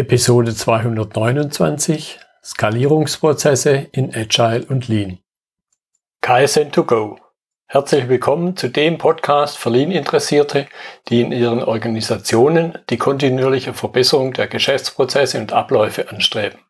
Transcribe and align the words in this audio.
Episode 0.00 0.54
229 0.54 2.18
Skalierungsprozesse 2.42 3.88
in 3.92 4.10
Agile 4.14 4.64
und 4.66 4.88
Lean. 4.88 5.18
KSN2Go. 6.22 7.18
Herzlich 7.66 8.08
willkommen 8.08 8.56
zu 8.56 8.70
dem 8.70 8.96
Podcast 8.96 9.58
für 9.58 9.68
Lean-Interessierte, 9.68 10.68
die 11.08 11.20
in 11.20 11.32
ihren 11.32 11.62
Organisationen 11.62 12.78
die 12.88 12.96
kontinuierliche 12.96 13.74
Verbesserung 13.74 14.32
der 14.32 14.48
Geschäftsprozesse 14.48 15.38
und 15.38 15.52
Abläufe 15.52 16.08
anstreben, 16.08 16.60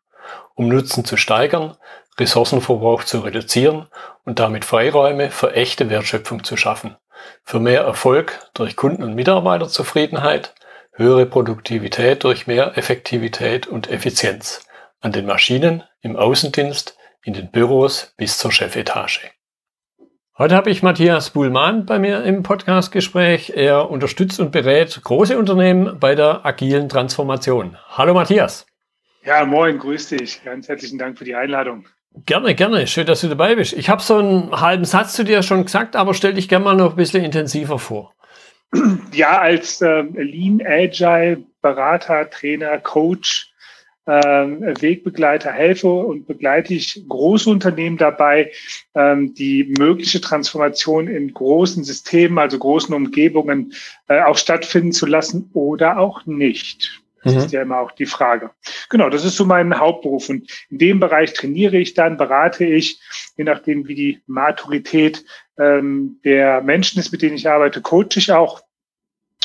um 0.55 0.67
Nutzen 0.67 1.05
zu 1.05 1.15
steigern, 1.15 1.77
Ressourcenverbrauch 2.19 3.05
zu 3.05 3.19
reduzieren 3.19 3.87
und 4.25 4.39
damit 4.39 4.65
Freiräume 4.65 5.31
für 5.31 5.53
echte 5.53 5.89
Wertschöpfung 5.89 6.43
zu 6.43 6.57
schaffen, 6.57 6.97
für 7.45 7.61
mehr 7.61 7.83
Erfolg 7.83 8.49
durch 8.55 8.75
Kunden- 8.75 9.03
und 9.03 9.15
Mitarbeiterzufriedenheit, 9.15 10.53
höhere 11.01 11.25
Produktivität 11.25 12.23
durch 12.23 12.47
mehr 12.47 12.77
Effektivität 12.77 13.67
und 13.67 13.89
Effizienz 13.89 14.65
an 14.99 15.11
den 15.11 15.25
Maschinen, 15.25 15.83
im 16.01 16.15
Außendienst, 16.15 16.97
in 17.23 17.33
den 17.33 17.51
Büros 17.51 18.13
bis 18.17 18.37
zur 18.37 18.51
Chefetage. 18.51 19.31
Heute 20.37 20.55
habe 20.55 20.69
ich 20.69 20.81
Matthias 20.81 21.31
Buhlmann 21.31 21.85
bei 21.85 21.99
mir 21.99 22.23
im 22.23 22.41
Podcastgespräch. 22.41 23.53
Er 23.55 23.89
unterstützt 23.91 24.39
und 24.39 24.51
berät 24.51 25.01
große 25.03 25.37
Unternehmen 25.37 25.99
bei 25.99 26.15
der 26.15 26.45
agilen 26.45 26.89
Transformation. 26.89 27.77
Hallo 27.89 28.13
Matthias. 28.13 28.65
Ja, 29.23 29.45
moin, 29.45 29.77
grüß 29.77 30.09
dich. 30.09 30.43
Ganz 30.43 30.67
herzlichen 30.67 30.97
Dank 30.97 31.17
für 31.17 31.25
die 31.25 31.35
Einladung. 31.35 31.85
Gerne, 32.25 32.55
gerne. 32.55 32.87
Schön, 32.87 33.05
dass 33.05 33.21
du 33.21 33.27
dabei 33.27 33.55
bist. 33.55 33.73
Ich 33.73 33.89
habe 33.89 34.01
so 34.01 34.17
einen 34.17 34.59
halben 34.59 34.85
Satz 34.85 35.13
zu 35.13 35.23
dir 35.23 35.43
schon 35.43 35.65
gesagt, 35.65 35.95
aber 35.95 36.13
stell 36.13 36.33
dich 36.33 36.49
gerne 36.49 36.65
mal 36.65 36.75
noch 36.75 36.91
ein 36.91 36.95
bisschen 36.95 37.23
intensiver 37.23 37.77
vor. 37.79 38.13
Ja, 39.13 39.39
als 39.39 39.81
äh, 39.81 40.01
Lean 40.01 40.61
Agile 40.65 41.43
Berater, 41.61 42.29
Trainer, 42.29 42.77
Coach, 42.79 43.51
äh, 44.05 44.11
Wegbegleiter 44.11 45.51
helfe 45.51 45.89
und 45.89 46.25
begleite 46.25 46.73
ich 46.73 47.03
Großunternehmen 47.07 47.97
dabei, 47.97 48.51
ähm, 48.95 49.33
die 49.35 49.73
mögliche 49.77 50.21
Transformation 50.21 51.07
in 51.07 51.33
großen 51.33 51.83
Systemen, 51.83 52.39
also 52.39 52.57
großen 52.57 52.95
Umgebungen, 52.95 53.73
äh, 54.07 54.21
auch 54.21 54.37
stattfinden 54.37 54.91
zu 54.91 55.05
lassen 55.05 55.49
oder 55.53 55.99
auch 55.99 56.25
nicht. 56.25 57.01
Das 57.23 57.33
mhm. 57.33 57.39
ist 57.39 57.51
ja 57.51 57.61
immer 57.61 57.79
auch 57.79 57.91
die 57.91 58.07
Frage. 58.07 58.51
Genau, 58.89 59.09
das 59.09 59.23
ist 59.23 59.35
so 59.35 59.45
mein 59.45 59.77
Hauptberuf. 59.77 60.29
Und 60.29 60.49
in 60.69 60.79
dem 60.79 60.99
Bereich 60.99 61.33
trainiere 61.33 61.77
ich 61.77 61.93
dann, 61.93 62.17
berate 62.17 62.65
ich, 62.65 62.99
je 63.37 63.43
nachdem, 63.43 63.87
wie 63.87 63.95
die 63.95 64.21
Maturität 64.25 65.23
ähm, 65.61 66.19
der 66.23 66.61
Menschen 66.61 66.99
ist, 66.99 67.11
mit 67.11 67.21
denen 67.21 67.35
ich 67.35 67.49
arbeite, 67.49 67.81
coache 67.81 68.17
ich 68.17 68.31
auch. 68.31 68.61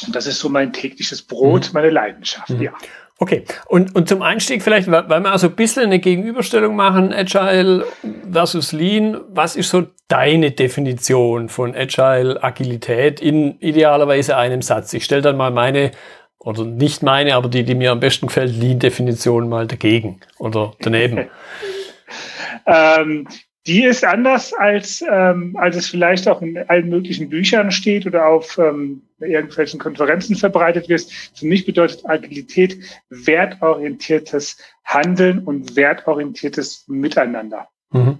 Und 0.07 0.15
das 0.15 0.27
ist 0.27 0.39
so 0.39 0.49
mein 0.49 0.73
tägliches 0.73 1.23
Brot, 1.23 1.69
mhm. 1.69 1.71
meine 1.75 1.91
Leidenschaft, 1.91 2.51
mhm. 2.51 2.63
ja. 2.63 2.73
Okay, 3.19 3.45
und, 3.67 3.95
und 3.95 4.11
zum 4.11 4.21
Einstieg 4.21 4.63
vielleicht, 4.63 4.91
weil 4.91 5.09
wir 5.09 5.33
also 5.33 5.47
ein 5.47 5.57
bisschen 5.57 5.85
eine 5.85 6.01
Gegenüberstellung 6.01 6.77
machen, 6.77 7.15
Agile 7.15 7.87
versus 8.31 8.73
Lean. 8.73 9.23
Was 9.31 9.57
ist 9.57 9.71
so 9.71 9.87
deine 10.09 10.51
Definition 10.51 11.49
von 11.49 11.75
Agile 11.75 12.43
Agilität 12.43 13.23
in 13.23 13.59
idealerweise 13.61 14.37
einem 14.37 14.61
Satz? 14.61 14.93
Ich 14.93 15.07
stelle 15.07 15.23
dann 15.23 15.39
mal 15.39 15.51
meine 15.51 15.93
oder 16.39 16.65
nicht 16.65 17.03
meine, 17.03 17.37
aber 17.37 17.49
die, 17.49 17.65
die 17.65 17.75
mir 17.75 17.91
am 17.91 18.01
besten 18.01 18.27
gefällt, 18.27 18.55
Lean-Definition 18.55 19.49
mal 19.49 19.67
dagegen 19.67 20.21
oder 20.39 20.75
daneben. 20.81 21.31
ähm, 22.67 23.27
die 23.67 23.85
ist 23.85 24.05
anders, 24.05 24.53
als, 24.55 25.05
ähm, 25.11 25.57
als 25.59 25.77
es 25.77 25.89
vielleicht 25.89 26.29
auch 26.29 26.41
in 26.43 26.57
allen 26.69 26.89
möglichen 26.89 27.29
Büchern 27.29 27.71
steht 27.71 28.07
oder 28.07 28.27
auf 28.27 28.59
ähm, 28.59 29.03
irgendwelchen 29.19 29.81
Konferenzen 29.81 30.37
verbreitet 30.37 30.89
wird. 30.89 31.07
Für 31.35 31.47
mich 31.47 31.67
bedeutet 31.67 32.09
Agilität 32.09 32.79
wertorientiertes 33.11 34.57
Handeln 34.85 35.41
und 35.41 35.75
wertorientiertes 35.75 36.85
Miteinander. 36.87 37.69
Mhm. 37.91 38.19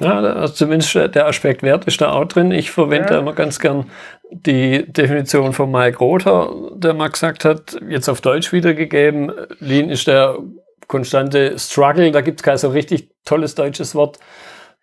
Ja, 0.00 0.18
also 0.18 0.54
zumindest 0.54 0.94
der 0.94 1.26
Aspekt 1.26 1.62
Wert 1.62 1.86
ist 1.86 2.00
da 2.00 2.12
auch 2.12 2.24
drin. 2.24 2.52
Ich 2.52 2.70
verwende 2.70 3.14
ja. 3.14 3.20
immer 3.20 3.34
ganz 3.34 3.58
gern 3.58 3.90
die 4.30 4.90
Definition 4.90 5.52
von 5.52 5.70
Mike 5.70 5.98
Rother, 5.98 6.52
der 6.74 6.94
mal 6.94 7.08
gesagt 7.08 7.44
hat, 7.44 7.78
jetzt 7.86 8.08
auf 8.08 8.22
Deutsch 8.22 8.52
wiedergegeben, 8.52 9.30
Lean 9.58 9.90
ist 9.90 10.06
der 10.06 10.38
konstante 10.86 11.58
Struggle, 11.58 12.10
da 12.12 12.22
gibt 12.22 12.40
es 12.40 12.44
kein 12.44 12.56
so 12.56 12.70
richtig 12.70 13.10
tolles 13.24 13.54
deutsches 13.54 13.94
Wort, 13.94 14.18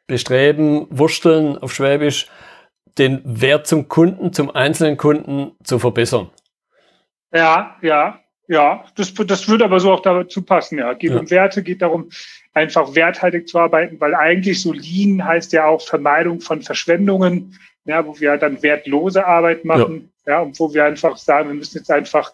bestreben, 0.08 0.88
wursteln 0.90 1.58
auf 1.58 1.74
Schwäbisch, 1.74 2.28
den 2.98 3.22
Wert 3.24 3.68
zum 3.68 3.88
Kunden, 3.88 4.34
zum 4.34 4.50
einzelnen 4.50 4.98
Kunden 4.98 5.52
zu 5.64 5.78
verbessern. 5.80 6.30
Ja, 7.34 7.76
ja, 7.82 8.20
ja, 8.48 8.86
das, 8.96 9.14
das 9.14 9.48
würde 9.50 9.66
aber 9.66 9.80
so 9.80 9.92
auch 9.92 10.00
dazu 10.00 10.42
passen, 10.42 10.80
ja. 10.80 10.94
Geht 10.94 11.12
ja. 11.12 11.20
um 11.20 11.30
Werte, 11.30 11.62
geht 11.62 11.82
darum, 11.82 12.10
einfach 12.54 12.96
werthaltig 12.96 13.48
zu 13.48 13.60
arbeiten, 13.60 14.00
weil 14.00 14.16
eigentlich 14.16 14.62
so 14.62 14.72
Lean 14.72 15.24
heißt 15.24 15.52
ja 15.52 15.66
auch 15.66 15.82
Vermeidung 15.82 16.40
von 16.40 16.62
Verschwendungen, 16.62 17.60
ja, 17.86 18.06
wo 18.06 18.20
wir 18.20 18.38
dann 18.38 18.64
wertlose 18.64 19.26
Arbeit 19.26 19.66
machen, 19.66 20.12
ja, 20.26 20.34
ja 20.34 20.42
und 20.42 20.58
wo 20.60 20.74
wir 20.74 20.86
einfach 20.86 21.18
sagen, 21.18 21.50
wir 21.50 21.56
müssen 21.56 21.78
jetzt 21.78 21.92
einfach 21.92 22.34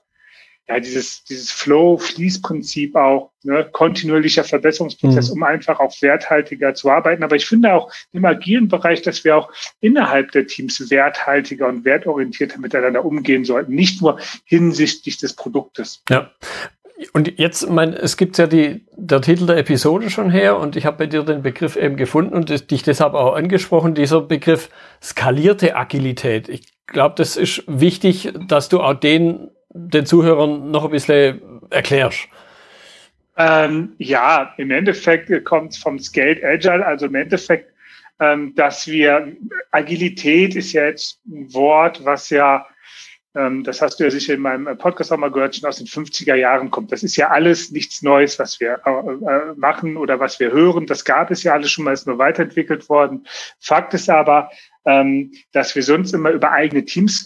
ja, 0.68 0.79
dieses, 0.79 1.25
dieses 1.25 1.51
Flow-Fließprinzip 1.51 2.96
auch, 2.96 3.31
ne, 3.44 3.68
kontinuierlicher 3.69 4.46
Verbesserungsprozess, 4.46 5.29
mhm. 5.29 5.34
um 5.34 5.44
einfach 5.44 5.79
auch 5.79 5.94
werthaltiger 6.01 6.74
zu 6.74 6.90
arbeiten. 6.90 7.24
Aber 7.24 7.35
ich 7.35 7.46
finde 7.46 7.74
auch 7.74 7.91
im 8.13 8.24
agilen 8.24 8.69
Bereich, 8.69 9.01
dass 9.01 9.25
wir 9.25 9.35
auch 9.35 9.51
innerhalb 9.81 10.31
der 10.31 10.47
Teams 10.47 10.90
werthaltiger 10.90 11.68
und 11.68 11.84
wertorientierter 11.84 12.59
miteinander 12.59 13.03
umgehen 13.03 13.44
sollten, 13.44 13.75
nicht 13.75 14.01
nur 14.01 14.19
hinsichtlich 14.46 15.18
des 15.18 15.34
Produktes. 15.34 16.01
Ja. 16.09 16.31
Und 17.12 17.38
jetzt, 17.38 17.69
mein, 17.69 17.94
es 17.94 18.16
gibt 18.16 18.38
ja 18.38 18.47
die, 18.47 18.85
der 18.95 19.19
Titel 19.19 19.45
der 19.45 19.57
Episode 19.57 20.09
schon 20.09 20.30
her 20.30 20.57
und 20.57 20.78
ich 20.78 20.85
habe 20.85 20.97
bei 20.97 21.07
dir 21.07 21.24
den 21.24 21.41
Begriff 21.41 21.75
eben 21.75 21.97
gefunden 21.97 22.34
und 22.34 22.72
dich 22.72 22.84
deshalb 22.84 23.13
auch 23.16 23.35
angesprochen, 23.35 23.95
dieser 23.95 24.22
Begriff 24.22 24.69
skalierte 25.01 25.75
Agilität. 25.75 26.47
Ich 26.47 26.62
glaube, 26.88 27.16
das 27.18 27.35
ist 27.35 27.63
wichtig, 27.68 28.31
dass 28.47 28.69
du 28.69 28.80
auch 28.80 28.94
den 28.94 29.50
den 29.74 30.06
Zuhörern 30.06 30.72
noch 30.72 30.86
ein 30.86 30.92
bisschen 30.92 31.62
erklärst? 31.70 32.28
Ähm, 33.36 33.94
ja, 33.98 34.54
im 34.58 34.72
Endeffekt 34.72 35.44
kommt 35.46 35.72
es 35.72 35.78
vom 35.78 35.98
Scaled 36.00 36.44
Agile, 36.44 36.86
also 36.86 37.08
im 37.08 37.16
Endeffekt, 37.16 37.74
ähm, 38.20 38.54
dass 38.56 38.88
wir, 38.88 39.36
Agilität 39.72 40.56
ist 40.56 40.74
ja 40.74 40.86
jetzt 40.86 41.20
ein 41.26 41.52
Wort, 41.54 42.06
was 42.06 42.30
ja, 42.30 42.68
ähm, 43.36 43.64
das 43.64 43.82
hast 43.82 44.00
du 44.00 44.04
ja 44.04 44.12
sicher 44.12 44.36
in 44.36 44.42
meinem 44.42 44.78
Podcast 44.78 45.12
auch 45.12 45.18
mal 45.18 45.32
gehört, 45.32 45.56
schon 45.56 45.68
aus 45.68 45.78
den 45.78 45.88
50er 45.88 46.36
Jahren 46.36 46.70
kommt. 46.70 46.92
Das 46.92 47.02
ist 47.02 47.16
ja 47.16 47.30
alles 47.30 47.72
nichts 47.72 48.04
Neues, 48.04 48.38
was 48.38 48.60
wir 48.60 48.80
äh, 48.86 48.90
äh, 48.92 49.54
machen 49.56 49.98
oder 49.98 50.20
was 50.20 50.40
wir 50.40 50.52
hören. 50.52 50.86
Das 50.86 51.04
gab 51.04 51.32
es 51.32 51.42
ja 51.42 51.54
alles 51.54 51.72
schon 51.72 51.86
mal, 51.86 51.94
ist 51.94 52.06
nur 52.06 52.20
weiterentwickelt 52.20 52.88
worden. 52.88 53.26
Fakt 53.60 53.96
ist 53.96 54.12
aber, 54.12 54.52
ähm, 54.86 55.32
dass 55.54 55.74
wir 55.74 55.82
sonst 55.82 56.14
immer 56.14 56.30
über 56.30 56.52
eigene 56.52 56.86
Teams 56.86 57.26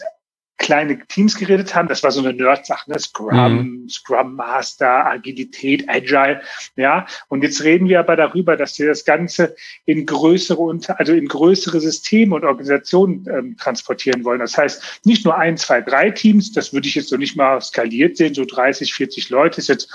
kleine 0.58 1.06
Teams 1.06 1.36
geredet 1.36 1.74
haben. 1.74 1.88
Das 1.88 2.02
war 2.02 2.10
so 2.10 2.20
eine 2.20 2.34
Nerd-Sache, 2.34 2.90
ne? 2.90 2.98
Scrum, 2.98 3.82
mhm. 3.82 3.88
Scrum 3.88 4.34
Master, 4.34 5.06
Agilität, 5.06 5.88
Agile, 5.88 6.42
ja. 6.76 7.06
Und 7.28 7.42
jetzt 7.42 7.62
reden 7.62 7.88
wir 7.88 8.00
aber 8.00 8.16
darüber, 8.16 8.56
dass 8.56 8.78
wir 8.78 8.88
das 8.88 9.04
Ganze 9.04 9.54
in 9.86 10.04
größere, 10.04 10.78
also 10.98 11.12
in 11.14 11.28
größere 11.28 11.80
Systeme 11.80 12.34
und 12.34 12.44
Organisationen 12.44 13.26
ähm, 13.30 13.56
transportieren 13.56 14.24
wollen. 14.24 14.40
Das 14.40 14.58
heißt, 14.58 15.00
nicht 15.04 15.24
nur 15.24 15.38
ein, 15.38 15.56
zwei, 15.56 15.80
drei 15.80 16.10
Teams, 16.10 16.52
das 16.52 16.72
würde 16.72 16.88
ich 16.88 16.96
jetzt 16.96 17.08
so 17.08 17.16
nicht 17.16 17.36
mal 17.36 17.60
skaliert 17.60 18.16
sehen, 18.16 18.34
so 18.34 18.44
30, 18.44 18.92
40 18.92 19.30
Leute 19.30 19.60
ist 19.60 19.68
jetzt 19.68 19.88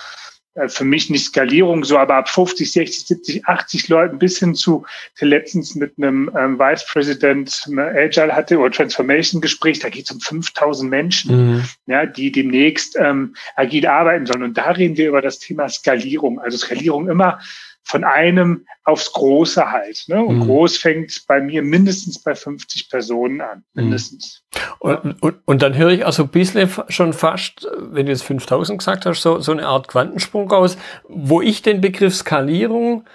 für 0.68 0.84
mich 0.84 1.10
nicht 1.10 1.26
Skalierung 1.26 1.84
so, 1.84 1.98
aber 1.98 2.16
ab 2.16 2.30
50, 2.30 2.72
60, 2.72 3.08
70, 3.08 3.46
80 3.48 3.88
Leuten 3.88 4.20
bis 4.20 4.38
hin 4.38 4.54
zu 4.54 4.86
letztens 5.20 5.76
mit 5.76 5.94
einem 5.98 6.30
ähm, 6.38 6.60
Vice 6.60 6.86
President 6.86 7.68
Agile 7.78 8.36
hatte 8.36 8.60
oder 8.60 8.72
Transformation 8.72 9.42
Gespräch, 9.42 9.80
da 9.80 9.90
geht 9.90 10.06
es 10.06 10.12
um 10.12 10.20
5000 10.20 10.90
Menschen, 10.90 11.56
mhm. 11.56 11.64
ja, 11.88 12.06
die 12.06 12.32
demnächst 12.32 12.96
ähm, 13.00 13.36
agil 13.56 13.88
arbeiten 13.88 14.26
sollen. 14.26 14.44
Und 14.44 14.58
da 14.58 14.72
reden 14.72 14.98
wir 14.98 15.10
über 15.10 15.22
das 15.22 15.40
Thema 15.40 15.68
Skalierung. 15.70 16.40
Also 16.40 16.58
Skalierung 16.58 17.10
immer 17.10 17.40
von 17.84 18.04
einem 18.04 18.66
aufs 18.86 19.12
Große 19.14 19.72
halt. 19.72 20.06
Ne? 20.08 20.24
Und 20.24 20.40
mhm. 20.40 20.46
groß 20.46 20.78
fängt 20.78 21.24
bei 21.28 21.42
mir 21.42 21.62
mindestens 21.62 22.22
bei 22.22 22.36
50 22.36 22.90
Personen 22.90 23.42
an. 23.42 23.64
Mhm. 23.74 23.84
Mindestens. 23.84 24.44
Und, 24.80 25.22
und, 25.22 25.36
und 25.46 25.62
dann 25.62 25.76
höre 25.76 25.92
ich 25.92 26.06
also 26.06 26.24
ein 26.24 26.30
bisschen 26.30 26.70
schon 26.90 27.14
fast, 27.14 27.68
wenn 27.78 28.06
du 28.06 28.12
jetzt 28.12 28.24
5000 28.24 28.80
gesagt 28.80 29.06
hast, 29.06 29.22
so, 29.22 29.40
so 29.40 29.52
eine 29.52 29.68
Art 29.68 29.88
Quantensprung 29.88 30.50
raus, 30.50 30.78
wo 31.08 31.42
ich 31.42 31.62
den 31.62 31.82
Begriff 31.82 32.16
Skalierung 32.16 33.06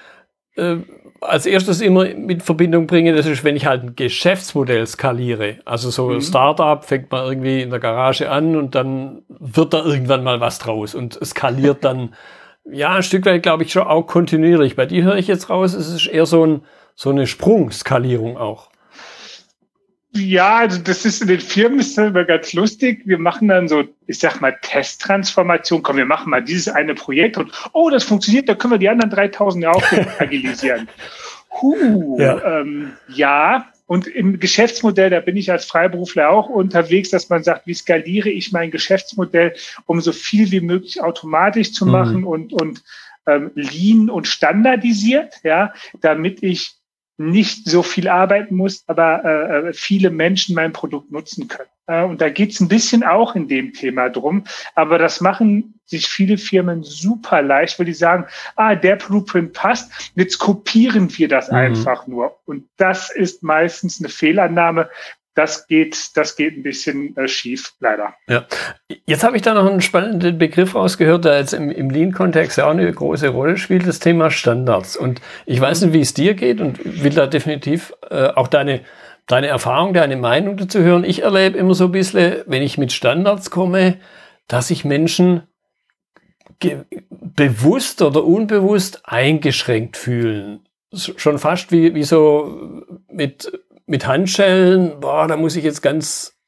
äh, 0.56 0.76
als 1.20 1.46
erstes 1.46 1.80
immer 1.80 2.04
mit 2.14 2.42
Verbindung 2.42 2.86
bringe, 2.86 3.14
das 3.14 3.26
ist, 3.26 3.42
wenn 3.42 3.56
ich 3.56 3.66
halt 3.66 3.82
ein 3.82 3.96
Geschäftsmodell 3.96 4.86
skaliere. 4.86 5.58
Also 5.64 5.90
so 5.90 6.10
mhm. 6.10 6.20
Startup 6.20 6.84
fängt 6.84 7.10
man 7.10 7.26
irgendwie 7.26 7.62
in 7.62 7.70
der 7.70 7.80
Garage 7.80 8.30
an 8.30 8.56
und 8.56 8.74
dann 8.74 9.22
wird 9.28 9.74
da 9.74 9.84
irgendwann 9.84 10.22
mal 10.22 10.40
was 10.40 10.58
draus 10.58 10.94
und 10.94 11.18
skaliert 11.24 11.84
dann 11.84 12.14
ja, 12.70 12.96
ein 12.96 13.02
Stück 13.02 13.24
weit 13.26 13.42
glaube 13.42 13.64
ich 13.64 13.72
schon 13.72 13.86
auch 13.86 14.06
kontinuierlich. 14.06 14.76
Bei 14.76 14.86
dir 14.86 15.04
höre 15.04 15.16
ich 15.16 15.26
jetzt 15.26 15.50
raus, 15.50 15.74
es 15.74 15.88
ist 15.88 16.06
eher 16.06 16.26
so, 16.26 16.44
ein, 16.44 16.62
so 16.94 17.10
eine 17.10 17.26
Sprungskalierung 17.26 18.36
auch. 18.36 18.70
Ja, 20.12 20.56
also 20.58 20.78
das 20.78 21.04
ist 21.04 21.20
in 21.20 21.28
den 21.28 21.40
Firmen 21.40 21.80
ist 21.80 21.98
immer 21.98 22.24
ganz 22.24 22.52
lustig. 22.52 23.02
Wir 23.04 23.18
machen 23.18 23.48
dann 23.48 23.68
so, 23.68 23.84
ich 24.06 24.18
sag 24.18 24.40
mal, 24.40 24.56
Testtransformation. 24.62 25.82
Komm, 25.82 25.96
wir 25.96 26.06
machen 26.06 26.30
mal 26.30 26.42
dieses 26.42 26.68
eine 26.68 26.94
Projekt 26.94 27.36
und 27.36 27.52
oh, 27.72 27.90
das 27.90 28.04
funktioniert, 28.04 28.48
da 28.48 28.54
können 28.54 28.72
wir 28.72 28.78
die 28.78 28.88
anderen 28.88 29.10
3000 29.10 29.64
ja 29.64 29.70
auch 29.70 29.82
agilisieren. 30.18 30.88
Huh, 31.60 32.18
ja. 32.18 32.60
Ähm, 32.60 32.92
ja, 33.08 33.66
und 33.88 34.06
im 34.06 34.38
Geschäftsmodell, 34.38 35.08
da 35.08 35.20
bin 35.20 35.38
ich 35.38 35.50
als 35.50 35.64
Freiberufler 35.64 36.28
auch 36.28 36.50
unterwegs, 36.50 37.08
dass 37.08 37.30
man 37.30 37.42
sagt, 37.42 37.66
wie 37.66 37.72
skaliere 37.72 38.28
ich 38.28 38.52
mein 38.52 38.70
Geschäftsmodell, 38.70 39.54
um 39.86 40.02
so 40.02 40.12
viel 40.12 40.50
wie 40.50 40.60
möglich 40.60 41.02
automatisch 41.02 41.72
zu 41.72 41.86
mhm. 41.86 41.92
machen 41.92 42.20
mhm. 42.20 42.26
und, 42.26 42.52
und 42.52 42.84
ähm, 43.26 43.50
lean 43.54 44.10
und 44.10 44.26
standardisiert, 44.26 45.36
ja, 45.42 45.72
damit 46.02 46.42
ich 46.42 46.77
nicht 47.18 47.68
so 47.68 47.82
viel 47.82 48.08
arbeiten 48.08 48.54
muss, 48.54 48.84
aber 48.86 49.24
äh, 49.24 49.68
äh, 49.68 49.72
viele 49.72 50.10
Menschen 50.10 50.54
mein 50.54 50.72
Produkt 50.72 51.10
nutzen 51.10 51.48
können. 51.48 51.68
Äh, 51.88 52.04
und 52.04 52.20
da 52.20 52.30
geht's 52.30 52.60
ein 52.60 52.68
bisschen 52.68 53.02
auch 53.02 53.34
in 53.34 53.48
dem 53.48 53.72
Thema 53.72 54.08
drum. 54.08 54.44
Aber 54.76 54.98
das 54.98 55.20
machen 55.20 55.74
sich 55.84 56.06
viele 56.06 56.38
Firmen 56.38 56.84
super 56.84 57.42
leicht, 57.42 57.78
weil 57.78 57.86
die 57.86 57.94
sagen, 57.94 58.26
ah, 58.54 58.76
der 58.76 58.96
Blueprint 58.96 59.52
passt, 59.52 60.12
jetzt 60.14 60.38
kopieren 60.38 61.16
wir 61.18 61.28
das 61.28 61.50
mhm. 61.50 61.56
einfach 61.56 62.06
nur. 62.06 62.38
Und 62.46 62.68
das 62.76 63.10
ist 63.10 63.42
meistens 63.42 63.98
eine 63.98 64.10
Fehlannahme, 64.10 64.88
das 65.38 65.68
geht, 65.68 66.16
das 66.16 66.34
geht 66.34 66.56
ein 66.56 66.64
bisschen 66.64 67.16
äh, 67.16 67.28
schief, 67.28 67.72
leider. 67.78 68.14
Ja. 68.28 68.44
Jetzt 69.06 69.22
habe 69.22 69.36
ich 69.36 69.42
da 69.42 69.54
noch 69.54 69.70
einen 69.70 69.80
spannenden 69.80 70.36
Begriff 70.36 70.74
rausgehört, 70.74 71.24
der 71.24 71.38
jetzt 71.38 71.54
im, 71.54 71.70
im 71.70 71.90
Lean-Kontext 71.90 72.58
ja 72.58 72.66
auch 72.66 72.72
eine 72.72 72.92
große 72.92 73.28
Rolle 73.28 73.56
spielt, 73.56 73.86
das 73.86 74.00
Thema 74.00 74.32
Standards. 74.32 74.96
Und 74.96 75.20
ich 75.46 75.60
weiß 75.60 75.82
nicht, 75.82 75.92
wie 75.92 76.00
es 76.00 76.12
dir 76.12 76.34
geht 76.34 76.60
und 76.60 76.80
will 76.84 77.12
da 77.12 77.28
definitiv 77.28 77.94
äh, 78.10 78.26
auch 78.26 78.48
deine, 78.48 78.80
deine 79.28 79.46
Erfahrung, 79.46 79.94
deine 79.94 80.16
Meinung 80.16 80.56
dazu 80.56 80.80
hören. 80.80 81.04
Ich 81.04 81.22
erlebe 81.22 81.56
immer 81.56 81.74
so 81.74 81.84
ein 81.84 81.92
bisschen, 81.92 82.42
wenn 82.46 82.62
ich 82.62 82.76
mit 82.76 82.92
Standards 82.92 83.50
komme, 83.50 83.98
dass 84.48 84.68
sich 84.68 84.84
Menschen 84.84 85.44
bewusst 87.36 88.02
oder 88.02 88.24
unbewusst 88.24 89.02
eingeschränkt 89.04 89.96
fühlen. 89.96 90.66
Schon 90.92 91.38
fast 91.38 91.70
wie, 91.70 91.94
wie 91.94 92.02
so 92.02 92.82
mit 93.08 93.52
mit 93.88 94.06
Handschellen, 94.06 95.00
boah, 95.00 95.26
da 95.26 95.36
muss 95.36 95.56
ich 95.56 95.64
jetzt 95.64 95.82
ganz 95.82 96.38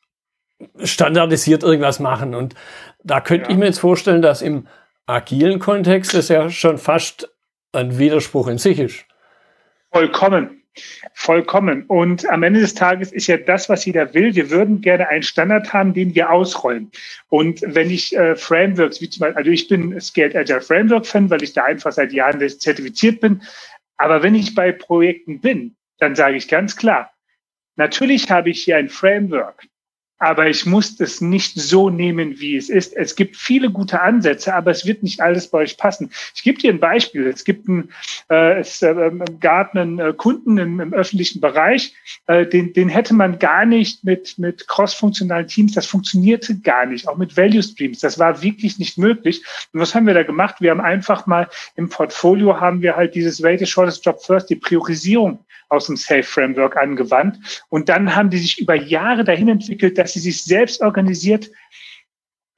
standardisiert 0.82 1.62
irgendwas 1.62 2.00
machen. 2.00 2.34
Und 2.34 2.54
da 3.02 3.20
könnte 3.20 3.46
ja. 3.46 3.50
ich 3.50 3.56
mir 3.56 3.66
jetzt 3.66 3.80
vorstellen, 3.80 4.22
dass 4.22 4.42
im 4.42 4.66
agilen 5.06 5.58
Kontext 5.58 6.14
das 6.14 6.28
ja 6.28 6.50
schon 6.50 6.78
fast 6.78 7.28
ein 7.72 7.98
Widerspruch 7.98 8.48
in 8.48 8.58
sich 8.58 8.78
ist. 8.78 9.04
Vollkommen. 9.92 10.62
Vollkommen. 11.14 11.84
Und 11.86 12.28
am 12.30 12.42
Ende 12.42 12.60
des 12.60 12.74
Tages 12.74 13.10
ist 13.10 13.26
ja 13.26 13.36
das, 13.36 13.68
was 13.68 13.84
jeder 13.84 14.14
will. 14.14 14.34
Wir 14.34 14.50
würden 14.50 14.80
gerne 14.80 15.08
einen 15.08 15.22
Standard 15.22 15.72
haben, 15.72 15.94
den 15.94 16.14
wir 16.14 16.30
ausrollen. 16.30 16.92
Und 17.28 17.62
wenn 17.66 17.90
ich 17.90 18.16
äh, 18.16 18.36
Frameworks, 18.36 19.00
wie 19.00 19.10
zum 19.10 19.20
Beispiel, 19.20 19.38
also 19.38 19.50
ich 19.50 19.66
bin 19.66 20.00
Scaled 20.00 20.36
Agile 20.36 20.60
Framework 20.60 21.06
Fan, 21.06 21.28
weil 21.28 21.42
ich 21.42 21.54
da 21.54 21.64
einfach 21.64 21.92
seit 21.92 22.12
Jahren 22.12 22.46
zertifiziert 22.48 23.20
bin. 23.20 23.42
Aber 23.96 24.22
wenn 24.22 24.34
ich 24.34 24.54
bei 24.54 24.72
Projekten 24.72 25.40
bin, 25.40 25.74
dann 25.98 26.14
sage 26.14 26.36
ich 26.36 26.48
ganz 26.48 26.76
klar, 26.76 27.10
Natürlich 27.80 28.30
habe 28.30 28.50
ich 28.50 28.62
hier 28.62 28.76
ein 28.76 28.90
Framework, 28.90 29.66
aber 30.18 30.48
ich 30.48 30.66
muss 30.66 31.00
es 31.00 31.22
nicht 31.22 31.58
so 31.58 31.88
nehmen, 31.88 32.38
wie 32.38 32.58
es 32.58 32.68
ist. 32.68 32.94
Es 32.94 33.16
gibt 33.16 33.38
viele 33.38 33.70
gute 33.70 34.02
Ansätze, 34.02 34.54
aber 34.54 34.70
es 34.70 34.84
wird 34.84 35.02
nicht 35.02 35.22
alles 35.22 35.48
bei 35.48 35.60
euch 35.60 35.78
passen. 35.78 36.12
Ich 36.34 36.42
gebe 36.42 36.58
dir 36.58 36.74
ein 36.74 36.78
Beispiel. 36.78 37.26
Es 37.26 37.42
gibt 37.42 37.70
einen, 37.70 37.90
äh, 38.28 38.60
es 38.60 38.82
äh, 38.82 39.10
gab 39.40 39.74
einen 39.74 39.98
äh, 39.98 40.12
Kunden 40.14 40.58
im, 40.58 40.78
im, 40.78 40.92
öffentlichen 40.92 41.40
Bereich, 41.40 41.94
äh, 42.26 42.44
den, 42.44 42.74
den 42.74 42.90
hätte 42.90 43.14
man 43.14 43.38
gar 43.38 43.64
nicht 43.64 44.04
mit, 44.04 44.36
mit 44.36 44.68
cross-funktionalen 44.68 45.48
Teams, 45.48 45.72
das 45.72 45.86
funktionierte 45.86 46.60
gar 46.60 46.84
nicht, 46.84 47.08
auch 47.08 47.16
mit 47.16 47.38
Value 47.38 47.62
Streams. 47.62 48.00
Das 48.00 48.18
war 48.18 48.42
wirklich 48.42 48.78
nicht 48.78 48.98
möglich. 48.98 49.42
Und 49.72 49.80
was 49.80 49.94
haben 49.94 50.06
wir 50.06 50.12
da 50.12 50.22
gemacht? 50.22 50.56
Wir 50.60 50.72
haben 50.72 50.82
einfach 50.82 51.26
mal 51.26 51.48
im 51.76 51.88
Portfolio 51.88 52.60
haben 52.60 52.82
wir 52.82 52.94
halt 52.94 53.14
dieses 53.14 53.42
Rate 53.42 53.66
Shortest 53.66 54.04
Job 54.04 54.22
First, 54.22 54.50
die 54.50 54.56
Priorisierung 54.56 55.46
aus 55.70 55.86
dem 55.86 55.96
Safe 55.96 56.22
Framework 56.22 56.76
angewandt. 56.76 57.64
Und 57.68 57.88
dann 57.88 58.14
haben 58.14 58.30
die 58.30 58.38
sich 58.38 58.60
über 58.60 58.74
Jahre 58.74 59.24
dahin 59.24 59.48
entwickelt, 59.48 59.96
dass 59.96 60.12
sie 60.12 60.20
sich 60.20 60.44
selbst 60.44 60.82
organisiert 60.82 61.50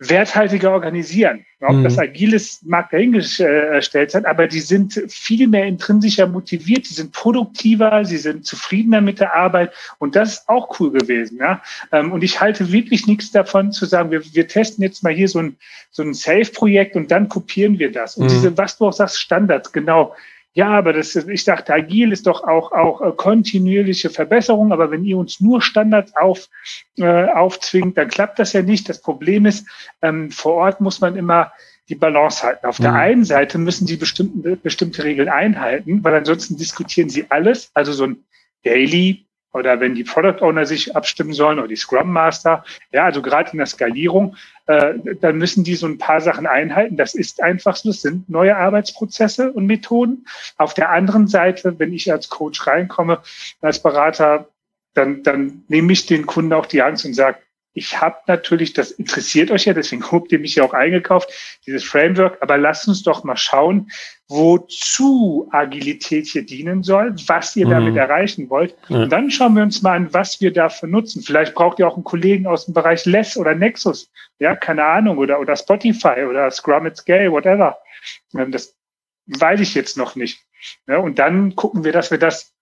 werthaltiger 0.08 0.72
organisieren. 0.72 1.44
Ob 1.60 1.76
mhm. 1.76 1.84
das 1.84 1.98
agiles 1.98 2.60
mag 2.64 2.90
dahingestellt 2.90 4.10
sein, 4.10 4.26
aber 4.26 4.48
die 4.48 4.60
sind 4.60 5.00
viel 5.08 5.46
mehr 5.46 5.66
intrinsischer 5.66 6.26
motiviert, 6.26 6.88
die 6.88 6.94
sind 6.94 7.12
produktiver, 7.12 8.04
sie 8.04 8.16
sind 8.16 8.44
zufriedener 8.44 9.00
mit 9.00 9.20
der 9.20 9.34
Arbeit 9.34 9.72
und 9.98 10.16
das 10.16 10.34
ist 10.34 10.48
auch 10.48 10.80
cool 10.80 10.90
gewesen. 10.90 11.38
Ja? 11.38 11.62
Ähm, 11.92 12.10
und 12.10 12.24
ich 12.24 12.40
halte 12.40 12.72
wirklich 12.72 13.06
nichts 13.06 13.30
davon 13.30 13.70
zu 13.70 13.86
sagen, 13.86 14.10
wir, 14.10 14.22
wir 14.34 14.48
testen 14.48 14.82
jetzt 14.82 15.04
mal 15.04 15.12
hier 15.12 15.28
so 15.28 15.38
ein, 15.38 15.56
so 15.90 16.02
ein 16.02 16.14
Safe-Projekt 16.14 16.96
und 16.96 17.10
dann 17.12 17.28
kopieren 17.28 17.78
wir 17.78 17.92
das. 17.92 18.16
Und 18.16 18.24
mhm. 18.24 18.30
diese, 18.30 18.58
was 18.58 18.78
du 18.78 18.86
auch 18.86 18.92
sagst, 18.92 19.20
Standards, 19.20 19.72
genau 19.72 20.16
ja, 20.54 20.68
aber 20.68 20.92
das 20.92 21.16
ist, 21.16 21.28
ich 21.28 21.44
dachte, 21.44 21.72
agil 21.72 22.12
ist 22.12 22.26
doch 22.26 22.44
auch, 22.44 22.72
auch 22.72 23.00
äh, 23.00 23.12
kontinuierliche 23.12 24.10
Verbesserung, 24.10 24.72
aber 24.72 24.90
wenn 24.90 25.04
ihr 25.04 25.16
uns 25.16 25.40
nur 25.40 25.62
Standards 25.62 26.14
auf, 26.14 26.48
äh, 26.98 27.24
aufzwingt, 27.24 27.96
dann 27.96 28.08
klappt 28.08 28.38
das 28.38 28.52
ja 28.52 28.62
nicht. 28.62 28.88
Das 28.88 29.00
Problem 29.00 29.46
ist, 29.46 29.66
ähm, 30.02 30.30
vor 30.30 30.54
Ort 30.54 30.80
muss 30.82 31.00
man 31.00 31.16
immer 31.16 31.52
die 31.88 31.94
Balance 31.94 32.42
halten. 32.42 32.66
Auf 32.66 32.78
mhm. 32.78 32.84
der 32.84 32.94
einen 32.94 33.24
Seite 33.24 33.56
müssen 33.56 33.86
sie 33.86 33.96
bestimmte, 33.96 34.56
bestimmte 34.56 35.04
Regeln 35.04 35.30
einhalten, 35.30 36.04
weil 36.04 36.14
ansonsten 36.14 36.58
diskutieren 36.58 37.08
sie 37.08 37.30
alles. 37.30 37.70
Also 37.72 37.92
so 37.92 38.04
ein 38.04 38.24
Daily 38.62 39.24
oder 39.52 39.80
wenn 39.80 39.94
die 39.94 40.04
Product 40.04 40.42
Owner 40.42 40.66
sich 40.66 40.96
abstimmen 40.96 41.32
sollen 41.32 41.58
oder 41.58 41.68
die 41.68 41.76
Scrum 41.76 42.12
Master, 42.12 42.64
ja, 42.90 43.04
also 43.04 43.22
gerade 43.22 43.52
in 43.52 43.58
der 43.58 43.66
Skalierung, 43.66 44.36
äh, 44.66 44.94
dann 45.20 45.36
müssen 45.36 45.64
die 45.64 45.74
so 45.74 45.86
ein 45.86 45.98
paar 45.98 46.20
Sachen 46.20 46.46
einhalten. 46.46 46.96
Das 46.96 47.14
ist 47.14 47.42
einfach 47.42 47.76
so, 47.76 47.90
das 47.90 48.02
sind 48.02 48.28
neue 48.28 48.56
Arbeitsprozesse 48.56 49.52
und 49.52 49.66
Methoden. 49.66 50.26
Auf 50.56 50.74
der 50.74 50.90
anderen 50.90 51.28
Seite, 51.28 51.78
wenn 51.78 51.92
ich 51.92 52.10
als 52.10 52.28
Coach 52.28 52.66
reinkomme, 52.66 53.20
als 53.60 53.82
Berater, 53.82 54.48
dann, 54.94 55.22
dann 55.22 55.64
nehme 55.68 55.92
ich 55.92 56.06
den 56.06 56.26
Kunden 56.26 56.52
auch 56.52 56.66
die 56.66 56.82
Angst 56.82 57.04
und 57.04 57.14
sage, 57.14 57.38
ich 57.74 58.00
habe 58.00 58.16
natürlich, 58.26 58.74
das 58.74 58.90
interessiert 58.90 59.50
euch 59.50 59.64
ja, 59.64 59.72
deswegen 59.72 60.10
habt 60.10 60.30
ihr 60.30 60.38
mich 60.38 60.56
ja 60.56 60.64
auch 60.64 60.74
eingekauft, 60.74 61.30
dieses 61.66 61.84
Framework, 61.84 62.38
aber 62.40 62.58
lasst 62.58 62.86
uns 62.86 63.02
doch 63.02 63.24
mal 63.24 63.36
schauen, 63.36 63.90
wozu 64.28 65.48
Agilität 65.50 66.26
hier 66.26 66.44
dienen 66.44 66.82
soll, 66.82 67.14
was 67.26 67.56
ihr 67.56 67.66
mhm. 67.66 67.70
damit 67.70 67.96
erreichen 67.96 68.50
wollt. 68.50 68.76
Ja. 68.88 69.02
Und 69.02 69.10
dann 69.10 69.30
schauen 69.30 69.54
wir 69.54 69.62
uns 69.62 69.80
mal 69.80 69.96
an, 69.96 70.12
was 70.12 70.40
wir 70.40 70.52
dafür 70.52 70.88
nutzen. 70.88 71.22
Vielleicht 71.22 71.54
braucht 71.54 71.78
ihr 71.78 71.88
auch 71.88 71.94
einen 71.94 72.04
Kollegen 72.04 72.46
aus 72.46 72.66
dem 72.66 72.74
Bereich 72.74 73.06
Less 73.06 73.36
oder 73.36 73.54
Nexus, 73.54 74.10
ja, 74.38 74.54
keine 74.54 74.84
Ahnung, 74.84 75.18
oder, 75.18 75.40
oder 75.40 75.56
Spotify 75.56 76.24
oder 76.28 76.50
Scrum 76.50 76.86
at 76.86 76.96
Scale, 76.96 77.32
whatever. 77.32 77.78
Ähm, 78.34 78.52
das 78.52 78.76
weiß 79.26 79.60
ich 79.60 79.74
jetzt 79.74 79.96
noch 79.96 80.14
nicht. 80.14 80.40
Ja, 80.86 80.98
und 80.98 81.18
dann 81.18 81.56
gucken 81.56 81.84
wir, 81.84 81.92
dass 81.92 82.10
wir 82.10 82.18
das 82.18 82.52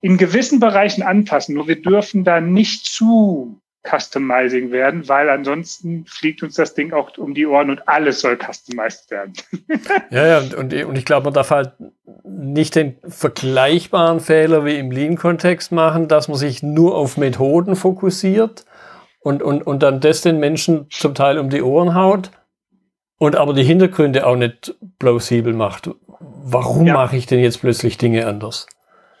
in 0.00 0.16
gewissen 0.16 0.60
Bereichen 0.60 1.02
anpassen. 1.02 1.54
Nur 1.54 1.68
wir 1.68 1.80
dürfen 1.80 2.24
da 2.24 2.40
nicht 2.40 2.86
zu 2.86 3.60
Customizing 3.82 4.72
werden, 4.72 5.08
weil 5.08 5.30
ansonsten 5.30 6.04
fliegt 6.06 6.42
uns 6.42 6.54
das 6.54 6.74
Ding 6.74 6.92
auch 6.92 7.16
um 7.16 7.34
die 7.34 7.46
Ohren 7.46 7.70
und 7.70 7.88
alles 7.88 8.20
soll 8.20 8.36
customized 8.36 9.10
werden. 9.10 9.32
ja, 10.10 10.26
ja, 10.26 10.38
und, 10.58 10.74
und 10.74 10.98
ich 10.98 11.04
glaube, 11.04 11.24
man 11.24 11.34
darf 11.34 11.50
halt 11.50 11.72
nicht 12.24 12.74
den 12.76 12.96
vergleichbaren 13.08 14.20
Fehler 14.20 14.64
wie 14.64 14.76
im 14.76 14.90
Lean-Kontext 14.90 15.72
machen, 15.72 16.08
dass 16.08 16.28
man 16.28 16.36
sich 16.36 16.62
nur 16.62 16.94
auf 16.94 17.16
Methoden 17.16 17.74
fokussiert 17.74 18.66
und, 19.20 19.42
und, 19.42 19.62
und 19.62 19.82
dann 19.82 20.00
das 20.00 20.20
den 20.20 20.38
Menschen 20.38 20.86
zum 20.90 21.14
Teil 21.14 21.38
um 21.38 21.48
die 21.48 21.62
Ohren 21.62 21.94
haut 21.94 22.30
und 23.18 23.36
aber 23.36 23.54
die 23.54 23.64
Hintergründe 23.64 24.26
auch 24.26 24.36
nicht 24.36 24.74
plausibel 24.98 25.54
macht. 25.54 25.90
Warum 26.20 26.86
ja. 26.86 26.94
mache 26.94 27.16
ich 27.16 27.26
denn 27.26 27.40
jetzt 27.40 27.60
plötzlich 27.60 27.96
Dinge 27.96 28.26
anders? 28.26 28.66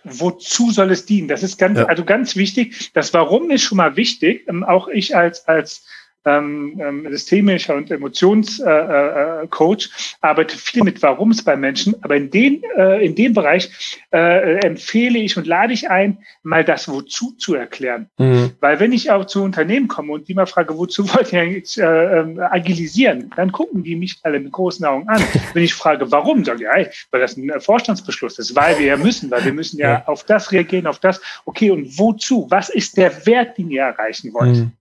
Wozu 0.04 0.70
soll 0.70 0.90
es 0.90 1.06
dienen? 1.06 1.28
Das 1.28 1.42
ist 1.42 1.58
ganz, 1.58 1.78
ja. 1.78 1.86
also 1.86 2.04
ganz 2.04 2.36
wichtig. 2.36 2.90
Das 2.94 3.12
Warum 3.14 3.50
ist 3.50 3.62
schon 3.62 3.76
mal 3.76 3.96
wichtig. 3.96 4.46
Ähm, 4.48 4.64
auch 4.64 4.88
ich 4.88 5.16
als, 5.16 5.46
als 5.48 5.84
ähm, 6.26 6.78
ähm, 6.80 7.06
systemischer 7.10 7.74
und 7.74 7.90
Emotionscoach 7.90 8.60
äh, 8.66 9.52
äh, 9.52 10.18
arbeite 10.20 10.56
viel 10.56 10.84
mit 10.84 11.02
Warums 11.02 11.42
bei 11.42 11.56
Menschen, 11.56 11.94
aber 12.02 12.16
in, 12.16 12.30
den, 12.30 12.62
äh, 12.76 13.04
in 13.04 13.14
dem 13.14 13.32
Bereich 13.32 13.70
äh, 14.12 14.58
empfehle 14.66 15.18
ich 15.18 15.36
und 15.38 15.46
lade 15.46 15.72
ich 15.72 15.88
ein, 15.88 16.18
mal 16.42 16.62
das 16.62 16.88
Wozu 16.88 17.32
zu 17.32 17.54
erklären. 17.54 18.10
Mhm. 18.18 18.52
Weil 18.60 18.80
wenn 18.80 18.92
ich 18.92 19.10
auch 19.10 19.24
zu 19.24 19.42
Unternehmen 19.42 19.88
komme 19.88 20.12
und 20.12 20.28
die 20.28 20.34
mal 20.34 20.46
frage, 20.46 20.76
wozu 20.76 21.08
wollt 21.14 21.32
ihr 21.32 21.44
jetzt 21.44 21.78
äh, 21.78 22.20
ähm, 22.20 22.38
agilisieren, 22.38 23.30
dann 23.36 23.50
gucken 23.50 23.82
die 23.82 23.96
mich 23.96 24.18
alle 24.22 24.40
mit 24.40 24.52
großen 24.52 24.84
Augen 24.84 25.08
an. 25.08 25.22
wenn 25.54 25.62
ich 25.62 25.72
frage, 25.72 26.10
warum, 26.12 26.44
sage 26.44 26.64
ich, 26.64 26.86
ja, 26.86 26.92
weil 27.10 27.20
das 27.20 27.36
ein 27.38 27.50
Vorstandsbeschluss 27.60 28.38
ist, 28.38 28.54
weil 28.54 28.78
wir 28.78 28.86
ja 28.86 28.96
müssen, 28.98 29.30
weil 29.30 29.44
wir 29.44 29.54
müssen 29.54 29.78
ja, 29.78 29.90
ja. 29.90 30.06
auf 30.06 30.24
das 30.24 30.52
reagieren, 30.52 30.86
auf 30.86 30.98
das. 30.98 31.20
Okay, 31.46 31.70
und 31.70 31.98
wozu? 31.98 32.46
Was 32.50 32.68
ist 32.68 32.98
der 32.98 33.26
Wert, 33.26 33.56
den 33.56 33.70
ihr 33.70 33.82
erreichen 33.82 34.34
wollt? 34.34 34.56
Mhm. 34.56 34.72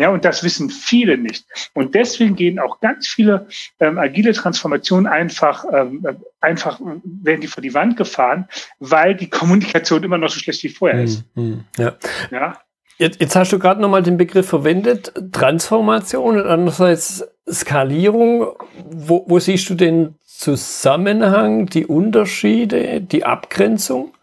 Ja, 0.00 0.08
und 0.08 0.24
das 0.24 0.42
wissen 0.42 0.70
viele 0.70 1.18
nicht. 1.18 1.44
Und 1.74 1.94
deswegen 1.94 2.34
gehen 2.34 2.58
auch 2.58 2.80
ganz 2.80 3.06
viele 3.06 3.48
ähm, 3.80 3.98
agile 3.98 4.32
Transformationen 4.32 5.06
einfach, 5.06 5.66
ähm, 5.70 6.06
einfach 6.40 6.80
werden 6.80 7.42
die 7.42 7.46
vor 7.46 7.62
die 7.62 7.74
Wand 7.74 7.98
gefahren, 7.98 8.48
weil 8.78 9.14
die 9.14 9.28
Kommunikation 9.28 10.02
immer 10.02 10.16
noch 10.16 10.30
so 10.30 10.40
schlecht 10.40 10.62
wie 10.62 10.70
vorher 10.70 11.04
ist. 11.04 11.24
Hm, 11.34 11.44
hm, 11.44 11.64
ja. 11.76 11.96
ja. 12.30 12.58
Jetzt, 12.96 13.20
jetzt 13.20 13.36
hast 13.36 13.52
du 13.52 13.58
gerade 13.58 13.82
nochmal 13.82 14.02
den 14.02 14.16
Begriff 14.16 14.48
verwendet, 14.48 15.12
Transformation 15.32 16.38
und 16.38 16.46
andererseits 16.46 17.28
Skalierung. 17.46 18.54
Wo, 18.90 19.26
wo 19.28 19.38
siehst 19.38 19.68
du 19.68 19.74
den 19.74 20.14
Zusammenhang, 20.24 21.66
die 21.66 21.84
Unterschiede, 21.84 23.02
die 23.02 23.24
Abgrenzung? 23.24 24.14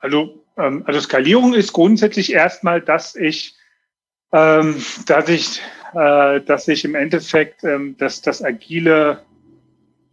Also, 0.00 0.42
ähm, 0.56 0.82
also 0.86 0.98
Skalierung 0.98 1.54
ist 1.54 1.72
grundsätzlich 1.72 2.32
erstmal, 2.32 2.80
dass 2.80 3.14
ich, 3.14 3.54
ähm, 4.34 4.84
dass 5.06 5.28
ich, 5.28 5.62
äh, 5.94 6.40
dass 6.40 6.66
ich 6.66 6.84
im 6.84 6.96
Endeffekt 6.96 7.62
ähm, 7.62 7.96
dass 7.96 8.20
das 8.20 8.42
agile 8.42 9.22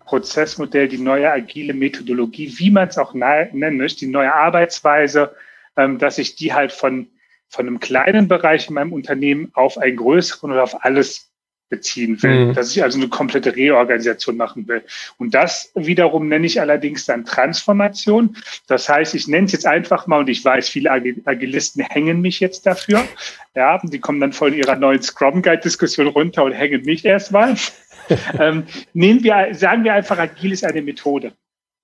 Prozessmodell, 0.06 0.88
die 0.88 1.00
neue 1.00 1.32
agile 1.32 1.74
Methodologie, 1.74 2.54
wie 2.58 2.70
man 2.70 2.90
es 2.90 2.98
auch 2.98 3.14
nennen 3.14 3.78
möchte, 3.78 4.02
die 4.02 4.12
neue 4.12 4.34
Arbeitsweise, 4.34 5.34
ähm, 5.76 5.98
dass 5.98 6.18
ich 6.18 6.36
die 6.36 6.54
halt 6.54 6.72
von, 6.72 7.08
von 7.48 7.66
einem 7.66 7.80
kleinen 7.80 8.28
Bereich 8.28 8.68
in 8.68 8.76
meinem 8.76 8.94
Unternehmen 8.94 9.52
auf 9.54 9.78
einen 9.78 9.98
größeren 9.98 10.52
oder 10.52 10.64
auf 10.64 10.86
alles 10.86 11.31
beziehen 11.72 12.22
will, 12.22 12.48
mhm. 12.48 12.54
dass 12.54 12.70
ich 12.70 12.84
also 12.84 13.00
eine 13.00 13.08
komplette 13.08 13.56
Reorganisation 13.56 14.38
machen 14.38 14.68
will. 14.68 14.84
Und 15.18 15.34
das 15.34 15.72
wiederum 15.74 16.28
nenne 16.28 16.46
ich 16.46 16.62
allerdings 16.62 17.06
dann 17.06 17.26
Transformation. 17.26 18.38
Das 18.68 18.88
heißt, 18.88 19.16
ich 19.16 19.28
nenne 19.28 19.46
es 19.46 19.54
jetzt 19.54 19.66
einfach 19.66 20.06
mal 20.06 20.20
und 20.20 20.30
ich 20.30 20.46
weiß, 20.46 20.70
viele 20.70 20.92
Agilisten 20.92 21.84
hängen 21.84 22.22
mich 22.22 22.40
jetzt 22.40 22.68
dafür. 22.68 23.04
Ja, 23.56 23.80
die 23.84 24.00
kommen 24.00 24.20
dann 24.20 24.34
von 24.34 24.54
ihrer 24.54 24.76
neuen 24.76 25.02
Scrum 25.02 25.42
Guide 25.42 25.62
Diskussion 25.62 26.08
runter 26.08 26.44
und 26.44 26.52
hängen 26.52 26.84
mich 26.84 27.04
erstmal. 27.04 27.56
ähm, 28.40 28.66
nehmen 28.94 29.24
wir, 29.24 29.50
sagen 29.54 29.84
wir 29.84 29.94
einfach, 29.94 30.20
agil 30.20 30.52
ist 30.52 30.64
eine 30.64 30.82
Methode. 30.82 31.34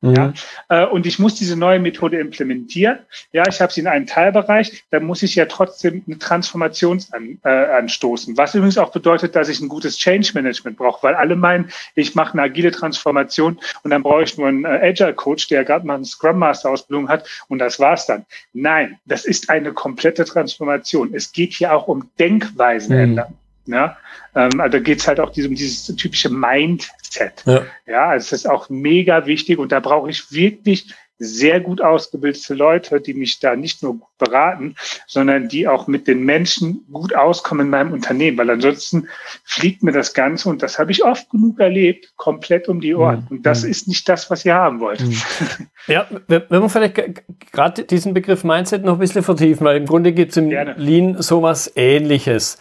Mhm. 0.01 0.15
Ja, 0.15 0.33
äh, 0.69 0.85
und 0.85 1.07
ich 1.07 1.17
muss 1.17 1.35
diese 1.35 1.55
neue 1.55 1.79
Methode 1.79 2.19
implementieren. 2.19 2.99
Ja, 3.31 3.43
ich 3.49 3.59
habe 3.61 3.73
sie 3.73 3.81
in 3.81 3.87
einem 3.87 4.05
Teilbereich, 4.05 4.85
da 4.91 4.99
muss 4.99 5.23
ich 5.23 5.35
ja 5.35 5.45
trotzdem 5.45 6.03
eine 6.05 6.19
Transformation 6.19 7.03
an, 7.11 7.39
äh, 7.43 7.49
anstoßen. 7.49 8.37
Was 8.37 8.53
übrigens 8.53 8.77
auch 8.77 8.91
bedeutet, 8.91 9.35
dass 9.35 9.49
ich 9.49 9.59
ein 9.59 9.69
gutes 9.69 9.97
Change 9.97 10.31
Management 10.35 10.77
brauche, 10.77 11.01
weil 11.01 11.15
alle 11.15 11.35
meinen, 11.35 11.71
ich 11.95 12.13
mache 12.13 12.33
eine 12.33 12.43
agile 12.43 12.71
Transformation 12.71 13.59
und 13.83 13.89
dann 13.89 14.03
brauche 14.03 14.23
ich 14.23 14.37
nur 14.37 14.47
einen 14.47 14.65
äh, 14.65 14.79
Agile 14.83 15.15
Coach, 15.15 15.47
der 15.47 15.65
gerade 15.65 15.85
mal 15.87 15.95
eine 15.95 16.05
Scrum 16.05 16.37
Master 16.37 16.69
Ausbildung 16.69 17.09
hat 17.09 17.27
und 17.47 17.57
das 17.57 17.79
war's 17.79 18.05
dann. 18.05 18.25
Nein, 18.53 18.99
das 19.05 19.25
ist 19.25 19.49
eine 19.49 19.73
komplette 19.73 20.25
Transformation. 20.25 21.15
Es 21.15 21.31
geht 21.31 21.53
hier 21.53 21.73
auch 21.73 21.87
um 21.87 22.09
Denkweisen 22.19 22.95
mhm. 22.95 23.03
ändern. 23.03 23.37
Ja, 23.67 23.97
ähm, 24.35 24.59
also 24.59 24.81
geht 24.81 24.99
es 24.99 25.07
halt 25.07 25.19
auch 25.19 25.29
um 25.29 25.55
dieses 25.55 25.85
typische 25.95 26.29
Mindset. 26.29 27.43
Ja, 27.45 27.65
ja 27.85 28.09
also 28.09 28.25
das 28.25 28.39
ist 28.41 28.49
auch 28.49 28.69
mega 28.69 29.25
wichtig 29.25 29.59
und 29.59 29.71
da 29.71 29.79
brauche 29.79 30.09
ich 30.09 30.31
wirklich 30.31 30.93
sehr 31.19 31.59
gut 31.59 31.81
ausgebildete 31.81 32.53
Leute, 32.53 33.01
die 33.01 33.13
mich 33.13 33.39
da 33.39 33.55
nicht 33.55 33.81
nur 33.81 33.93
gut 33.93 34.17
beraten, 34.19 34.75
sondern 35.07 35.47
die 35.47 35.67
auch 35.67 35.87
mit 35.87 36.07
den 36.07 36.23
Menschen 36.23 36.85
gut 36.91 37.15
auskommen 37.15 37.67
in 37.67 37.71
meinem 37.71 37.91
Unternehmen, 37.91 38.37
weil 38.37 38.49
ansonsten 38.49 39.07
fliegt 39.43 39.83
mir 39.83 39.91
das 39.91 40.13
Ganze 40.13 40.49
und 40.49 40.61
das 40.61 40.77
habe 40.77 40.91
ich 40.91 41.03
oft 41.03 41.29
genug 41.29 41.59
erlebt, 41.59 42.13
komplett 42.17 42.67
um 42.67 42.81
die 42.81 42.93
Ohren. 42.93 43.21
Mhm. 43.29 43.37
Und 43.37 43.45
das 43.45 43.63
mhm. 43.63 43.71
ist 43.71 43.87
nicht 43.87 44.07
das, 44.07 44.29
was 44.29 44.45
ihr 44.45 44.53
haben 44.53 44.79
wollt. 44.79 45.01
Mhm. 45.01 45.17
Ja, 45.87 46.05
wenn 46.27 46.49
wir 46.49 46.67
vielleicht 46.67 47.23
gerade 47.53 47.83
diesen 47.85 48.13
Begriff 48.13 48.43
Mindset 48.43 48.83
noch 48.83 48.95
ein 48.95 48.99
bisschen 48.99 49.23
vertiefen, 49.23 49.65
weil 49.65 49.77
im 49.77 49.85
Grunde 49.85 50.11
gibt 50.11 50.31
es 50.31 50.37
im 50.37 50.49
Gerne. 50.49 50.75
Lean 50.77 51.21
sowas 51.21 51.71
ähnliches. 51.77 52.57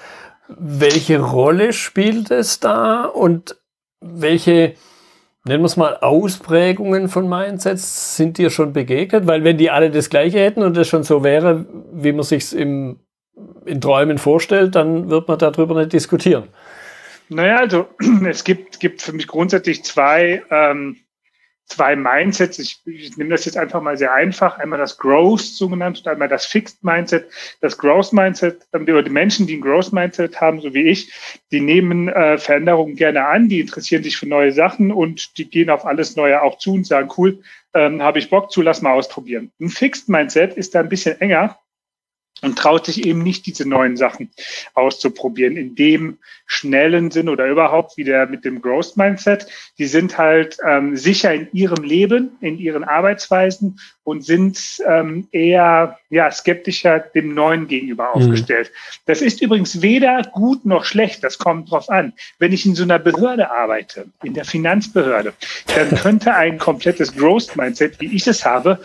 Welche 0.49 1.21
Rolle 1.21 1.73
spielt 1.73 2.31
es 2.31 2.61
da 2.61 3.05
und 3.05 3.57
welche, 4.01 4.75
nennen 5.45 5.63
wir 5.63 5.67
es 5.67 5.77
mal, 5.77 5.97
Ausprägungen 5.97 7.09
von 7.09 7.29
Mindsets 7.29 8.17
sind 8.17 8.39
dir 8.39 8.51
schon 8.51 8.73
begegnet? 8.73 9.27
Weil 9.27 9.45
wenn 9.45 9.59
die 9.59 9.71
alle 9.71 9.91
das 9.91 10.11
Gleiche 10.11 10.39
hätten 10.39 10.63
und 10.63 10.77
es 10.77 10.89
schon 10.89 11.03
so 11.03 11.25
wäre, 11.25 11.67
wie 11.93 12.13
man 12.13 12.23
sich 12.23 12.55
in 12.55 13.01
Träumen 13.81 14.19
vorstellt, 14.19 14.75
dann 14.75 15.11
wird 15.11 15.29
man 15.29 15.39
darüber 15.39 15.75
nicht 15.75 15.93
diskutieren. 15.93 16.45
Naja, 17.29 17.57
also 17.57 17.87
es 18.29 18.45
gibt, 18.45 18.81
gibt 18.81 19.03
für 19.03 19.13
mich 19.13 19.27
grundsätzlich 19.27 19.85
zwei 19.85 20.43
ähm, 20.51 20.97
zwei 21.67 21.97
Mindsets. 21.97 22.59
Ich, 22.59 22.81
ich 22.87 23.17
nehme 23.17 23.31
das 23.31 23.45
jetzt 23.45 23.57
einfach 23.57 23.83
mal 23.83 23.97
sehr 23.97 24.13
einfach. 24.13 24.59
Einmal 24.59 24.79
das 24.79 24.99
Growth 24.99 25.41
so 25.41 25.69
genannt 25.69 25.99
und 25.99 26.09
einmal 26.09 26.29
das 26.29 26.47
Fixed 26.47 26.83
Mindset. 26.83 27.29
Das 27.61 27.77
Growth 27.77 28.13
Mindset, 28.13 28.67
ähm, 28.73 28.87
die 28.87 29.11
Menschen, 29.11 29.47
die 29.47 29.57
ein 29.57 29.61
Growth 29.61 29.93
Mindset 29.93 30.41
haben, 30.41 30.61
so 30.61 30.73
wie 30.75 30.89
ich, 30.89 31.13
die 31.53 31.61
nehmen 31.61 32.09
äh, 32.09 32.39
Veränderungen 32.39 32.97
gerne 32.97 33.27
an, 33.27 33.49
die 33.49 33.61
interessieren 33.61 34.03
sich 34.03 34.17
für 34.17 34.27
neue 34.27 34.53
Sachen 34.53 34.91
und 34.91 35.37
die 35.39 35.49
gehen 35.49 35.71
auf 35.71 35.85
alles 35.85 36.17
Neue 36.17 36.43
auch 36.43 36.59
zu 36.59 36.73
und 36.73 36.87
sagen, 36.87 37.11
cool, 37.17 37.41
ähm, 37.75 38.03
habe 38.03 38.19
ich 38.19 38.31
Bock 38.31 38.51
zu, 38.51 38.63
lass 38.63 38.83
mal 38.83 38.93
ausprobieren. 38.93 39.51
Ein 39.61 39.69
Fixed 39.69 40.09
Mindset 40.09 40.55
ist 40.55 40.75
da 40.75 40.81
ein 40.81 40.89
bisschen 40.89 41.21
enger 41.21 41.59
und 42.43 42.59
traut 42.59 42.87
sich 42.87 43.07
eben 43.07 43.23
nicht, 43.23 43.47
diese 43.47 43.67
neuen 43.67 43.97
Sachen 43.97 44.31
auszuprobieren 44.75 45.57
in 45.57 45.75
dem 45.75 46.19
schnellen 46.47 47.11
Sinn 47.11 47.29
oder 47.29 47.47
überhaupt 47.47 47.97
wieder 47.97 48.27
mit 48.27 48.45
dem 48.45 48.61
Growth 48.61 48.97
Mindset. 48.97 49.47
Die 49.79 49.87
sind 49.87 50.19
halt 50.19 50.59
ähm, 50.65 50.97
sicher 50.97 51.33
in 51.33 51.49
ihrem 51.53 51.83
Leben, 51.83 52.37
in 52.41 52.59
ihren 52.59 52.85
Arbeitsweisen 52.85 53.81
und 54.05 54.25
sind 54.25 54.83
ähm, 54.87 55.29
eher 55.33 55.99
ja, 56.11 56.31
skeptischer 56.31 57.01
dem 57.01 57.35
Neuen 57.35 57.69
gegenüber 57.69 58.11
mhm. 58.15 58.23
aufgestellt. 58.23 58.71
Mhm. 58.71 59.01
Das 59.07 59.23
ist 59.23 59.41
übrigens 59.41 59.81
weder 59.81 60.23
gut 60.23 60.67
noch 60.67 60.85
schlecht, 60.85 61.25
das 61.25 61.39
kommt 61.39 61.71
drauf 61.71 61.89
an. 61.89 62.13
Wenn 62.39 62.53
ich 62.53 62.67
in 62.67 62.75
so 62.75 62.85
einer 62.85 62.99
Behörde 62.99 63.51
arbeite, 63.51 64.07
in 64.23 64.35
der 64.35 64.45
Finanzbehörde, 64.45 65.33
dann 65.75 65.91
könnte 65.99 66.35
ein 66.35 66.59
komplettes 66.59 67.17
Growth 67.17 67.57
Mindset, 67.57 67.99
wie 68.01 68.15
ich 68.15 68.27
es 68.27 68.45
habe, 68.45 68.79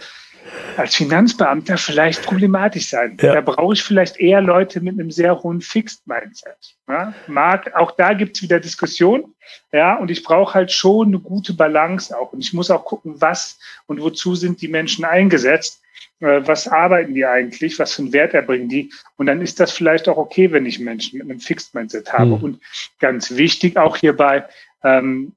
als 0.78 0.96
Finanzbeamter 0.96 1.78
vielleicht 1.78 2.24
problematisch 2.24 2.90
sein. 2.90 3.18
Ja. 3.22 3.34
Da 3.34 3.42
brauche 3.42 3.74
ich 3.74 3.84
vielleicht 3.84 4.20
eher 4.20 4.42
Leute 4.42 4.82
mit 4.82 4.94
einem 4.94 5.12
sehr 5.12 5.42
hohen 5.42 5.62
Fixed-Mindset. 5.62 6.76
Ja, 6.88 7.14
mag, 7.28 7.74
auch 7.76 7.92
da 7.92 8.14
gibt's 8.14 8.42
wieder 8.42 8.60
Diskussion. 8.60 9.34
Ja, 9.72 9.96
und 9.98 10.12
ich 10.12 10.24
brauche 10.24 10.54
halt 10.54 10.72
schon 10.72 11.08
eine 11.08 11.20
gute 11.20 11.54
Balance 11.54 12.18
auch. 12.18 12.34
Und 12.34 12.40
ich 12.40 12.54
muss 12.54 12.72
auch 12.72 12.86
gucken, 12.86 13.16
was 13.18 13.60
und 13.86 14.02
wozu 14.02 14.36
sind 14.36 14.62
die 14.62 14.68
Menschen 14.68 15.06
eingesetzt. 15.06 15.82
Äh, 16.20 16.46
was 16.46 16.68
arbeiten 16.68 17.14
die 17.14 17.26
eigentlich? 17.26 17.80
Was 17.80 17.94
für 17.94 18.04
einen 18.04 18.14
Wert 18.14 18.34
erbringen 18.34 18.70
die? 18.70 18.92
Und 19.18 19.26
dann 19.28 19.42
ist 19.42 19.60
das 19.60 19.72
vielleicht 19.72 20.08
auch 20.08 20.18
okay, 20.18 20.52
wenn 20.52 20.66
ich 20.66 20.80
Menschen 20.80 21.20
mit 21.20 21.30
einem 21.30 21.40
Fixed-Mindset 21.40 22.14
habe. 22.14 22.38
Mhm. 22.38 22.44
Und 22.44 22.62
ganz 23.00 23.36
wichtig 23.36 23.78
auch 23.78 23.98
hierbei, 23.98 24.46
ähm, 24.84 25.34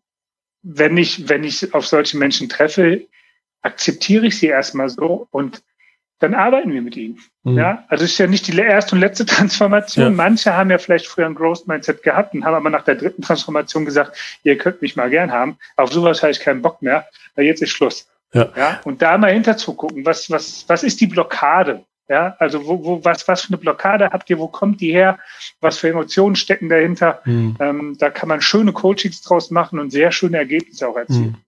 wenn 0.63 0.97
ich, 0.97 1.29
wenn 1.29 1.45
ich 1.45 1.75
auf 1.75 1.87
solche 1.87 2.17
Menschen 2.17 2.49
treffe, 2.49 3.07
akzeptiere 3.65 4.27
ich 4.27 4.39
sie 4.39 4.47
erstmal 4.47 4.89
so 4.89 5.27
und 5.31 5.63
dann 6.21 6.35
arbeiten 6.35 6.73
wir 6.73 6.81
mit 6.81 6.97
ihnen. 6.97 7.19
Mhm. 7.43 7.59
Ja, 7.59 7.85
also 7.89 8.05
es 8.05 8.13
ist 8.13 8.19
ja 8.19 8.27
nicht 8.27 8.47
die 8.47 8.57
erste 8.57 8.95
und 8.95 9.01
letzte 9.01 9.27
Transformation. 9.27 10.05
Ja. 10.05 10.11
Manche 10.11 10.55
haben 10.55 10.71
ja 10.71 10.79
vielleicht 10.79 11.07
früher 11.07 11.27
ein 11.27 11.35
Growth 11.35 11.67
Mindset 11.67 12.03
gehabt 12.03 12.35
und 12.35 12.45
haben 12.45 12.55
aber 12.55 12.71
nach 12.71 12.85
der 12.85 12.95
dritten 12.95 13.23
Transformation 13.23 13.85
gesagt, 13.85 14.17
ihr 14.45 14.57
könnt 14.57 14.81
mich 14.81 14.97
mal 14.97 15.11
gern 15.11 15.33
haben. 15.33 15.59
Auf 15.77 15.93
sowas 15.93 16.23
habe 16.23 16.33
ich 16.33 16.41
keinen 16.41 16.63
Bock 16.63 16.83
mehr. 16.83 17.07
Weil 17.35 17.47
jetzt 17.47 17.63
ist 17.63 17.71
Schluss. 17.71 18.09
Ja. 18.33 18.49
ja. 18.57 18.81
Und 18.85 19.03
da 19.03 19.19
mal 19.19 19.33
hinterzugucken, 19.33 20.05
was, 20.07 20.31
was, 20.31 20.65
was 20.69 20.83
ist 20.83 21.01
die 21.01 21.07
Blockade? 21.07 21.85
Ja, 22.09 22.37
also 22.39 22.67
wo, 22.67 22.85
wo, 22.85 23.05
was, 23.05 23.27
was 23.29 23.43
für 23.43 23.49
eine 23.49 23.57
Blockade 23.57 24.11
habt 24.11 24.29
ihr, 24.29 24.39
wo 24.39 24.47
kommt 24.47 24.83
die 24.83 24.93
her, 24.93 25.19
was 25.61 25.79
für 25.79 25.89
Emotionen 25.89 26.37
stecken 26.37 26.69
dahinter? 26.69 27.23
Mhm. 27.25 27.57
Ähm, 27.59 27.97
da 27.99 28.11
kann 28.11 28.29
man 28.29 28.43
schöne 28.43 28.73
Coachings 28.73 29.23
draus 29.23 29.51
machen 29.51 29.79
und 29.79 29.91
sehr 29.91 30.13
schöne 30.13 30.37
Ergebnisse 30.37 30.87
auch 30.87 30.97
erzielen. 30.97 31.39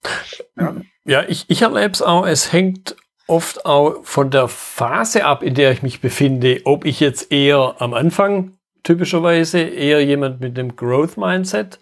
Mhm. 0.57 0.63
Ja. 0.63 0.77
Ja, 1.07 1.25
ich, 1.27 1.45
ich 1.49 1.63
erlebe 1.63 1.93
es 1.93 2.03
auch, 2.03 2.27
es 2.27 2.53
hängt 2.53 2.97
oft 3.27 3.67
auch 3.67 4.05
von 4.05 4.31
der 4.31 4.49
Phase 4.49 5.25
ab, 5.25 5.43
in 5.43 5.55
der 5.55 5.73
ich 5.73 5.83
mich 5.83 6.01
befinde, 6.01 6.61
ob 6.65 6.85
ich 6.85 7.01
jetzt 7.01 7.33
eher 7.33 7.77
am 7.79 7.95
Anfang 7.95 8.53
typischerweise 8.83 9.61
eher 9.61 10.05
jemand 10.05 10.41
mit 10.41 10.57
dem 10.57 10.77
Growth 10.77 11.17
Mindset 11.17 11.81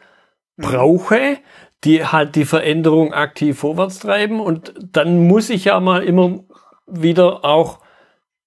mhm. 0.56 0.62
brauche, 0.62 1.38
die 1.84 2.04
halt 2.04 2.34
die 2.34 2.46
Veränderung 2.46 3.12
aktiv 3.12 3.58
vorwärts 3.58 3.98
treiben 3.98 4.40
und 4.40 4.72
dann 4.92 5.26
muss 5.26 5.50
ich 5.50 5.66
ja 5.66 5.80
mal 5.80 6.02
immer 6.02 6.40
wieder 6.86 7.44
auch 7.44 7.80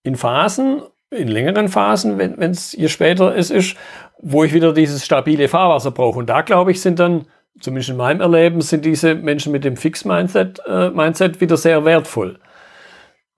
in 0.03 0.15
Phasen, 0.15 0.81
in 1.11 1.27
längeren 1.27 1.69
Phasen, 1.69 2.17
wenn 2.17 2.51
es 2.51 2.73
je 2.73 2.87
später 2.87 3.35
es 3.35 3.51
ist, 3.51 3.77
wo 4.19 4.43
ich 4.43 4.53
wieder 4.53 4.73
dieses 4.73 5.05
stabile 5.05 5.47
Fahrwasser 5.47 5.91
brauche. 5.91 6.19
Und 6.19 6.27
da 6.27 6.41
glaube 6.41 6.71
ich, 6.71 6.81
sind 6.81 6.99
dann, 6.99 7.27
zumindest 7.59 7.89
in 7.89 7.97
meinem 7.97 8.21
Erleben, 8.21 8.61
sind 8.61 8.85
diese 8.85 9.15
Menschen 9.15 9.51
mit 9.51 9.63
dem 9.63 9.77
Fix-Mindset 9.77 10.59
äh, 10.67 10.89
Mindset 10.89 11.41
wieder 11.41 11.57
sehr 11.57 11.85
wertvoll. 11.85 12.39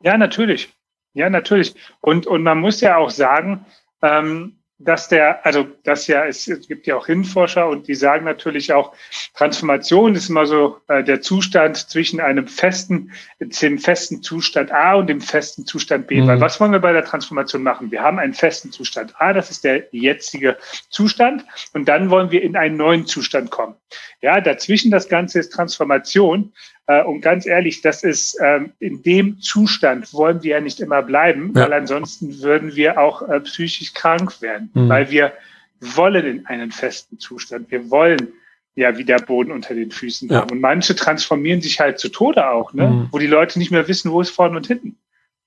Ja, 0.01 0.17
natürlich. 0.17 0.73
Ja, 1.13 1.29
natürlich. 1.29 1.75
Und, 2.01 2.27
und 2.27 2.43
man 2.43 2.59
muss 2.59 2.81
ja 2.81 2.97
auch 2.97 3.09
sagen, 3.09 3.65
ähm, 4.01 4.58
dass 4.79 5.09
der, 5.09 5.45
also 5.45 5.67
das 5.83 6.07
ja, 6.07 6.25
es, 6.25 6.47
es 6.47 6.67
gibt 6.67 6.87
ja 6.87 6.95
auch 6.95 7.05
Hirnforscher 7.05 7.67
und 7.67 7.89
die 7.89 7.95
sagen 7.95 8.23
natürlich 8.23 8.71
auch, 8.71 8.93
Transformation 9.35 10.15
ist 10.15 10.29
immer 10.29 10.45
so 10.45 10.77
äh, 10.87 11.03
der 11.03 11.21
Zustand 11.21 11.75
zwischen 11.75 12.21
einem 12.21 12.47
festen, 12.47 13.11
dem 13.39 13.77
festen 13.77 14.23
Zustand 14.23 14.71
A 14.71 14.95
und 14.95 15.07
dem 15.07 15.19
festen 15.19 15.65
Zustand 15.65 16.07
B. 16.07 16.21
Mhm. 16.21 16.27
Weil 16.27 16.41
was 16.41 16.59
wollen 16.61 16.71
wir 16.71 16.79
bei 16.79 16.93
der 16.93 17.03
Transformation 17.03 17.61
machen? 17.61 17.91
Wir 17.91 18.01
haben 18.01 18.19
einen 18.19 18.33
festen 18.33 18.71
Zustand 18.71 19.13
A, 19.19 19.33
das 19.33 19.51
ist 19.51 19.65
der 19.65 19.83
jetzige 19.91 20.57
Zustand, 20.89 21.43
und 21.73 21.89
dann 21.89 22.09
wollen 22.09 22.31
wir 22.31 22.41
in 22.41 22.55
einen 22.55 22.77
neuen 22.77 23.05
Zustand 23.05 23.51
kommen. 23.51 23.75
Ja, 24.21 24.39
dazwischen 24.39 24.91
das 24.91 25.09
Ganze 25.09 25.39
ist 25.39 25.51
Transformation. 25.51 26.53
Äh, 26.89 27.03
und 27.03 27.21
ganz 27.21 27.45
ehrlich, 27.45 27.81
das 27.81 28.03
ist 28.03 28.35
ähm, 28.43 28.71
in 28.79 29.03
dem 29.03 29.39
Zustand 29.39 30.11
wollen 30.11 30.41
wir 30.41 30.55
ja 30.55 30.59
nicht 30.59 30.79
immer 30.79 31.03
bleiben, 31.03 31.53
ja. 31.55 31.63
weil 31.63 31.73
ansonsten 31.73 32.41
würden 32.41 32.75
wir 32.75 32.99
auch 32.99 33.21
äh, 33.29 33.39
psychisch 33.41 33.93
krank 33.93 34.41
werden, 34.41 34.71
mhm. 34.73 34.89
weil 34.89 35.11
wir 35.11 35.33
wollen 35.79 36.25
in 36.25 36.45
einen 36.47 36.71
festen 36.71 37.19
Zustand. 37.19 37.69
Wir 37.69 37.91
wollen 37.91 38.29
ja 38.73 38.97
wieder 38.97 39.17
Boden 39.17 39.51
unter 39.51 39.75
den 39.75 39.91
Füßen 39.91 40.29
ja. 40.29 40.37
haben. 40.37 40.51
Und 40.51 40.61
manche 40.61 40.95
transformieren 40.95 41.61
sich 41.61 41.79
halt 41.79 41.99
zu 41.99 42.09
Tode 42.09 42.49
auch, 42.49 42.73
ne? 42.73 42.87
Mhm. 42.87 43.07
wo 43.11 43.19
die 43.19 43.27
Leute 43.27 43.59
nicht 43.59 43.69
mehr 43.69 43.87
wissen, 43.87 44.11
wo 44.11 44.19
ist 44.19 44.31
vorne 44.31 44.57
und 44.57 44.65
hinten. 44.65 44.97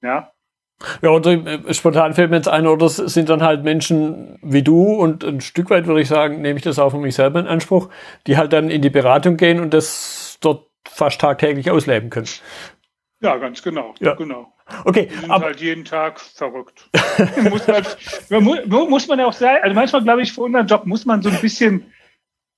Ja. 0.01 0.31
Ja, 1.01 1.11
oder 1.11 1.33
äh, 1.33 1.75
spontan 1.75 2.15
fällt 2.15 2.31
mir 2.31 2.37
jetzt 2.37 2.49
ein, 2.49 2.69
oder 2.69 2.87
das 2.87 2.97
sind 2.97 3.29
dann 3.29 3.43
halt 3.43 3.65
Menschen 3.65 4.39
wie 4.43 4.63
du 4.63 4.95
und 4.95 5.25
ein 5.25 5.41
Stück 5.41 5.71
weit 5.71 5.87
würde 5.87 6.03
ich 6.03 6.09
sagen, 6.09 6.41
nehme 6.41 6.59
ich 6.59 6.65
das 6.65 6.79
auch 6.79 6.91
für 6.91 6.99
mich 6.99 7.17
selber 7.17 7.41
in 7.41 7.47
Anspruch, 7.49 7.89
die 8.29 8.37
halt 8.37 8.53
dann 8.53 8.71
in 8.71 8.83
die 8.83 8.91
Beratung 8.91 9.37
gehen 9.37 9.59
und 9.59 9.75
das 9.75 10.39
dort 10.41 10.72
fast 10.89 11.21
tagtäglich 11.21 11.71
ausleben 11.71 12.11
können. 12.11 12.29
Ja, 13.21 13.37
ganz 13.37 13.63
genau. 13.63 13.95
Ja. 14.01 14.15
genau. 14.15 14.53
Okay, 14.85 15.07
die 15.07 15.17
sind 15.17 15.31
aber 15.31 15.47
halt 15.47 15.61
jeden 15.61 15.85
Tag 15.85 16.21
verrückt. 16.21 16.89
muss, 17.51 17.67
man, 18.31 18.89
muss 18.89 19.07
man 19.07 19.19
ja 19.19 19.27
auch 19.27 19.33
sagen, 19.33 19.63
also 19.63 19.75
manchmal 19.75 20.03
glaube 20.03 20.23
ich, 20.23 20.33
für 20.33 20.43
unseren 20.43 20.67
Job 20.67 20.87
muss 20.87 21.05
man 21.05 21.23
so 21.23 21.31
ein 21.31 21.41
bisschen 21.41 21.93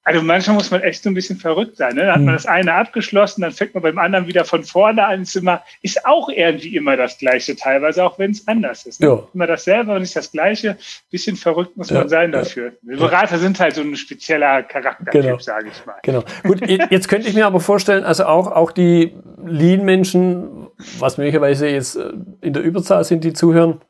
also 0.06 0.20
manchmal 0.22 0.56
muss 0.56 0.70
man 0.70 0.82
echt 0.82 1.02
so 1.02 1.08
ein 1.08 1.14
bisschen 1.14 1.38
verrückt 1.38 1.78
sein. 1.78 1.94
Ne? 1.94 2.02
Dann 2.02 2.10
hat 2.10 2.20
man 2.20 2.28
hm. 2.28 2.34
das 2.34 2.46
eine 2.46 2.74
abgeschlossen, 2.74 3.40
dann 3.40 3.52
fängt 3.52 3.72
man 3.72 3.82
beim 3.82 3.98
anderen 3.98 4.26
wieder 4.26 4.44
von 4.44 4.62
vorne 4.62 5.04
an. 5.04 5.22
Ist, 5.22 5.34
immer, 5.34 5.62
ist 5.80 6.04
auch 6.04 6.28
irgendwie 6.28 6.76
immer 6.76 6.98
das 6.98 7.16
Gleiche 7.16 7.56
teilweise, 7.56 8.04
auch 8.04 8.18
wenn 8.18 8.32
es 8.32 8.46
anders 8.46 8.84
ist. 8.84 9.00
Ne? 9.00 9.06
Ja. 9.06 9.26
Immer 9.32 9.46
dasselbe 9.46 9.94
und 9.94 10.02
nicht 10.02 10.14
das 10.14 10.30
Gleiche. 10.30 10.76
Bisschen 11.10 11.36
verrückt 11.36 11.76
muss 11.78 11.88
ja, 11.88 12.00
man 12.00 12.10
sein 12.10 12.32
dafür. 12.32 12.72
Ja. 12.82 12.96
Berater 12.96 13.38
sind 13.38 13.58
halt 13.58 13.76
so 13.76 13.80
ein 13.80 13.96
spezieller 13.96 14.62
Charaktertyp, 14.62 15.22
genau. 15.22 15.38
sage 15.38 15.68
ich 15.72 15.86
mal. 15.86 15.96
Genau. 16.02 16.22
Gut, 16.42 16.60
jetzt 16.68 17.08
könnte 17.08 17.26
ich 17.26 17.34
mir 17.34 17.46
aber 17.46 17.60
vorstellen, 17.60 18.04
also 18.04 18.26
auch, 18.26 18.48
auch 18.48 18.72
die 18.72 19.14
Lean-Menschen, 19.42 20.68
was 20.98 21.16
möglicherweise 21.16 21.66
jetzt 21.68 21.96
äh, 21.96 22.10
in 22.42 22.52
der 22.52 22.62
Überzahl 22.62 23.04
sind, 23.04 23.24
die 23.24 23.32
zuhören, 23.32 23.80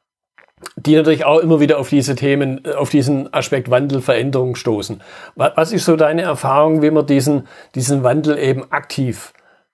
die 0.77 0.97
natürlich 0.97 1.25
auch 1.25 1.39
immer 1.39 1.61
wieder 1.61 1.79
auf 1.79 1.89
diese 1.89 2.15
Themen, 2.15 2.65
äh, 2.65 2.73
auf 2.73 2.91
diesen 2.91 3.33
Aspekt 3.33 3.71
Wandel, 3.71 4.01
Veränderung 4.01 4.57
stoßen. 4.57 5.03
Was 5.35 5.73
ist 5.73 5.85
so 5.85 5.97
deine 5.97 6.23
Erfahrung, 6.23 6.83
wie 6.83 6.91
man 6.91 7.07
diesen, 7.07 7.49
diesen 7.75 8.03
Wandel 8.03 8.39
eben 8.39 8.71
aktiv 8.73 9.33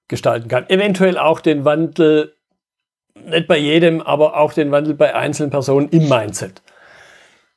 gestalten 0.08 0.48
kann? 0.48 0.68
Eventuell 0.68 1.18
auch 1.18 1.40
den 1.40 1.64
Wandel, 1.64 2.34
nicht 3.14 3.46
bei 3.46 3.58
jedem, 3.58 4.00
aber 4.00 4.36
auch 4.36 4.52
den 4.52 4.70
Wandel 4.70 4.94
bei 4.94 5.14
einzelnen 5.14 5.50
Personen 5.50 5.88
im 5.90 6.08
Mindset. 6.08 6.62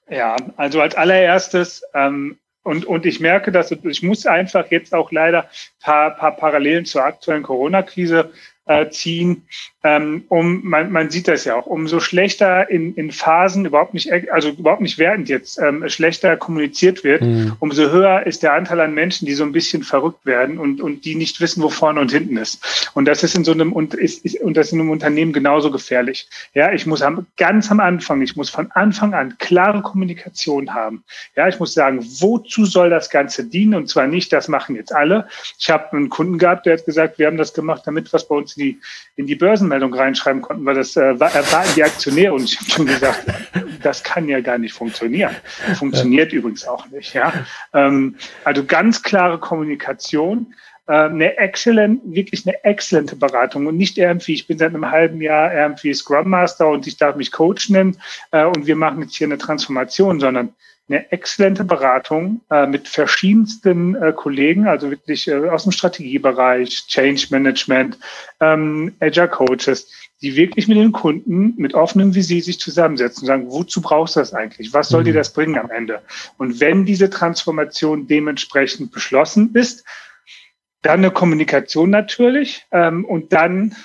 Ja, 0.10 0.36
also 0.58 0.82
als 0.82 0.96
allererstes, 0.96 1.84
ähm, 1.94 2.38
und, 2.64 2.86
und 2.86 3.06
ich 3.06 3.20
merke, 3.20 3.52
dass 3.52 3.72
ich 3.72 4.04
muss 4.04 4.26
einfach 4.26 4.72
jetzt 4.72 4.94
auch 4.96 5.12
leider 5.12 5.50
paar, 5.82 6.16
paar 6.16 6.36
Parallelen 6.38 6.86
zur 6.86 7.04
aktuellen 7.04 7.44
Corona-Krise 7.44 8.32
äh, 8.66 8.90
ziehen, 8.90 9.44
ähm, 9.84 10.24
um 10.30 10.62
man, 10.64 10.92
man 10.92 11.10
sieht 11.10 11.28
das 11.28 11.44
ja 11.44 11.56
auch, 11.56 11.66
umso 11.66 12.00
schlechter 12.00 12.70
in, 12.70 12.96
in 12.96 13.12
Phasen 13.12 13.66
überhaupt 13.66 13.94
nicht, 13.94 14.10
also 14.32 14.50
überhaupt 14.50 14.82
nicht 14.82 14.98
während 14.98 15.28
jetzt 15.28 15.60
ähm, 15.60 15.90
schlechter 15.90 16.38
kommuniziert 16.38 17.04
wird, 17.04 17.22
mhm. 17.22 17.54
umso 17.60 17.92
höher 17.92 18.26
ist 18.26 18.44
der 18.44 18.54
Anteil 18.54 18.80
an 18.80 18.94
Menschen, 18.94 19.26
die 19.26 19.34
so 19.34 19.44
ein 19.44 19.52
bisschen 19.52 19.84
verrückt 19.84 20.26
werden 20.26 20.58
und, 20.58 20.80
und 20.80 21.04
die 21.04 21.16
nicht 21.16 21.42
wissen, 21.42 21.62
wo 21.62 21.70
vorne 21.70 22.00
und 22.00 22.12
hinten 22.12 22.38
ist. 22.38 22.90
Und 22.94 23.06
das 23.06 23.24
ist 23.24 23.36
in 23.36 23.44
so 23.44 23.52
einem 23.52 23.74
und 23.74 23.94
ist, 23.94 24.24
ist 24.24 24.40
und 24.40 24.56
das 24.56 24.72
in 24.72 24.80
einem 24.80 24.90
Unternehmen 24.90 25.34
genauso 25.34 25.70
gefährlich. 25.70 26.30
Ja, 26.54 26.72
ich 26.72 26.86
muss 26.86 27.02
am, 27.02 27.26
ganz 27.36 27.70
am 27.70 27.82
Anfang, 27.82 28.22
ich 28.22 28.38
muss 28.38 28.50
von 28.50 28.72
Anfang 28.72 29.14
an 29.14 29.38
klare 29.38 29.82
Kommunikation 29.82 30.74
haben. 30.74 31.04
Ja, 31.36 31.50
ich 31.50 31.60
muss 31.60 31.74
sagen, 31.74 32.00
wozu 32.20 32.66
soll 32.66 32.90
das 32.90 33.10
Ganze 33.10 33.44
dienen? 33.44 33.74
Und 33.74 33.90
zwar 33.90 34.08
nicht, 34.08 34.32
das 34.32 34.48
machen 34.48 34.78
jetzt 34.78 34.96
alle. 34.96 35.28
Ich 35.60 35.70
habe 35.70 35.92
einen 35.92 36.08
Kunden 36.08 36.38
gehabt, 36.38 36.66
der 36.66 36.78
hat 36.78 36.86
gesagt, 36.86 37.20
wir 37.20 37.28
haben 37.28 37.38
das 37.38 37.54
gemacht, 37.54 37.84
damit 37.86 38.14
was 38.14 38.26
bei 38.28 38.36
uns 38.36 38.53
in 38.58 38.64
die, 38.64 38.80
in 39.16 39.28
die 39.28 39.36
Börsenmeldung 39.36 39.94
reinschreiben 39.94 40.42
konnten, 40.42 40.66
weil 40.66 40.76
das 40.76 40.96
äh, 40.96 41.20
war, 41.20 41.34
war 41.34 41.66
die 41.76 41.84
Aktionäre 41.84 42.34
und 42.34 42.44
ich 42.44 42.60
habe 42.60 42.70
schon 42.70 42.86
gesagt, 42.86 43.26
das 43.82 44.04
kann 44.04 44.28
ja 44.28 44.42
gar 44.42 44.58
nicht 44.58 44.74
funktionieren. 44.74 45.36
Funktioniert 45.78 46.32
ja. 46.32 46.40
übrigens 46.40 46.66
auch 46.68 46.88
nicht. 46.90 47.14
Ja, 47.14 47.34
ähm, 47.74 48.16
also 48.44 48.64
ganz 48.66 49.04
klare 49.04 49.40
Kommunikation 49.40 50.54
äh, 50.88 50.94
eine 50.94 51.38
excellent, 51.38 52.02
wirklich 52.06 52.46
eine 52.46 52.62
exzellente 52.64 53.16
Beratung 53.16 53.68
und 53.68 53.78
nicht 53.78 53.98
irgendwie, 53.98 54.34
ich 54.34 54.48
bin 54.48 54.58
seit 54.58 54.74
einem 54.74 54.90
halben 54.90 55.22
Jahr 55.22 55.54
irgendwie 55.54 55.94
Scrum 55.94 56.30
Master 56.30 56.68
und 56.68 56.88
ich 56.88 56.98
darf 56.98 57.16
mich 57.16 57.32
Coach 57.32 57.70
nennen 57.70 57.98
äh, 58.32 58.46
und 58.46 58.68
wir 58.68 58.76
machen 58.76 59.02
jetzt 59.02 59.16
hier 59.16 59.28
eine 59.28 59.38
Transformation, 59.38 60.20
sondern 60.20 60.54
eine 60.90 61.12
exzellente 61.12 61.64
Beratung 61.64 62.42
äh, 62.50 62.68
mit 62.68 62.88
verschiedensten 62.88 63.96
äh, 63.96 64.12
Kollegen, 64.14 64.68
also 64.68 64.92
wirklich 64.92 65.28
äh, 65.28 65.50
aus 65.50 65.64
dem 65.64 65.72
Strategiebereich, 65.72 66.88
Change 66.88 67.28
Management, 67.30 67.98
ähm, 68.42 68.94
Agile 69.00 69.30
Coaches, 69.30 69.90
die 70.22 70.36
wirklich 70.36 70.68
mit 70.68 70.78
den 70.78 70.92
Kunden 70.92 71.54
mit 71.58 71.74
offenem 71.74 72.16
Visier 72.16 72.42
sich 72.42 72.60
zusammensetzen 72.60 73.24
und 73.24 73.28
sagen, 73.28 73.52
wozu 73.52 73.82
brauchst 73.82 74.16
du 74.16 74.20
das 74.20 74.34
eigentlich? 74.34 74.74
Was 74.74 74.90
soll 74.90 75.02
mhm. 75.02 75.06
dir 75.06 75.14
das 75.14 75.34
bringen 75.34 75.58
am 75.58 75.70
Ende? 75.70 76.02
Und 76.38 76.60
wenn 76.60 76.86
diese 76.86 77.10
Transformation 77.10 78.08
dementsprechend 78.08 78.92
beschlossen 78.92 79.52
ist, 79.54 79.86
dann 80.82 81.00
eine 81.00 81.12
Kommunikation 81.12 81.90
natürlich 81.90 82.66
ähm, 82.72 83.06
und 83.06 83.32
dann 83.32 83.76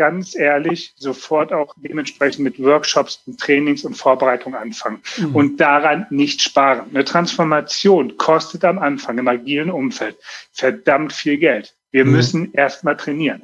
ganz 0.00 0.34
ehrlich 0.34 0.94
sofort 0.96 1.52
auch 1.52 1.74
dementsprechend 1.76 2.42
mit 2.42 2.58
Workshops 2.58 3.22
und 3.26 3.38
Trainings 3.38 3.84
und 3.84 3.98
Vorbereitung 3.98 4.54
anfangen 4.54 5.02
mhm. 5.18 5.36
und 5.36 5.56
daran 5.58 6.06
nicht 6.08 6.40
sparen. 6.40 6.88
Eine 6.88 7.04
Transformation 7.04 8.16
kostet 8.16 8.64
am 8.64 8.78
Anfang 8.78 9.18
im 9.18 9.28
agilen 9.28 9.70
Umfeld 9.70 10.16
verdammt 10.52 11.12
viel 11.12 11.36
Geld. 11.36 11.74
Wir 11.90 12.06
mhm. 12.06 12.12
müssen 12.12 12.52
erstmal 12.54 12.96
trainieren. 12.96 13.42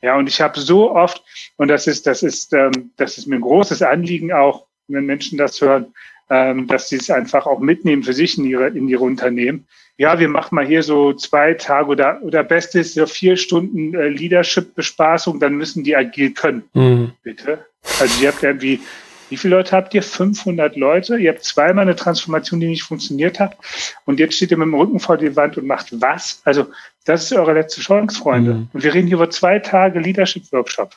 Ja, 0.00 0.16
und 0.16 0.28
ich 0.28 0.40
habe 0.40 0.60
so 0.60 0.92
oft, 0.92 1.24
und 1.56 1.66
das 1.66 1.88
ist, 1.88 2.06
das 2.06 2.22
ist, 2.22 2.52
ähm, 2.52 2.92
das 2.96 3.18
ist 3.18 3.26
mir 3.26 3.34
ein 3.34 3.40
großes 3.40 3.82
Anliegen 3.82 4.32
auch, 4.32 4.66
wenn 4.86 5.06
Menschen 5.06 5.36
das 5.38 5.60
hören, 5.60 5.92
ähm, 6.30 6.66
dass 6.66 6.88
sie 6.88 6.96
es 6.96 7.10
einfach 7.10 7.46
auch 7.46 7.60
mitnehmen 7.60 8.02
für 8.02 8.12
sich 8.12 8.36
in 8.38 8.44
ihre, 8.44 8.68
in 8.68 8.88
ihre 8.88 9.04
Unternehmen 9.04 9.66
ja, 9.98 10.18
wir 10.18 10.28
machen 10.28 10.54
mal 10.54 10.66
hier 10.66 10.82
so 10.82 11.14
zwei 11.14 11.54
Tage 11.54 11.88
oder, 11.88 12.22
oder 12.22 12.44
bestes 12.44 12.94
so 12.94 13.06
vier 13.06 13.36
Stunden 13.36 13.94
äh, 13.94 14.08
Leadership-Bespaßung, 14.08 15.40
dann 15.40 15.54
müssen 15.54 15.84
die 15.84 15.96
agil 15.96 16.32
können. 16.32 16.64
Mhm. 16.74 17.12
Bitte. 17.22 17.64
Also 18.00 18.22
ihr 18.22 18.28
habt 18.28 18.42
irgendwie, 18.42 18.80
wie 19.30 19.36
viele 19.36 19.56
Leute 19.56 19.74
habt 19.74 19.94
ihr? 19.94 20.02
500 20.02 20.76
Leute. 20.76 21.16
Ihr 21.16 21.32
habt 21.32 21.44
zweimal 21.44 21.82
eine 21.82 21.96
Transformation, 21.96 22.60
die 22.60 22.68
nicht 22.68 22.82
funktioniert 22.82 23.40
hat. 23.40 23.56
Und 24.04 24.20
jetzt 24.20 24.36
steht 24.36 24.50
ihr 24.50 24.58
mit 24.58 24.66
dem 24.66 24.74
Rücken 24.74 25.00
vor 25.00 25.16
die 25.16 25.34
Wand 25.34 25.56
und 25.56 25.66
macht 25.66 25.88
was? 26.00 26.42
Also 26.44 26.66
das 27.04 27.24
ist 27.24 27.32
eure 27.32 27.54
letzte 27.54 27.80
Chance, 27.80 28.18
Freunde. 28.18 28.54
Mhm. 28.54 28.68
Und 28.72 28.82
wir 28.82 28.92
reden 28.92 29.06
hier 29.06 29.16
über 29.16 29.30
zwei 29.30 29.58
Tage 29.60 29.98
Leadership-Workshop. 29.98 30.94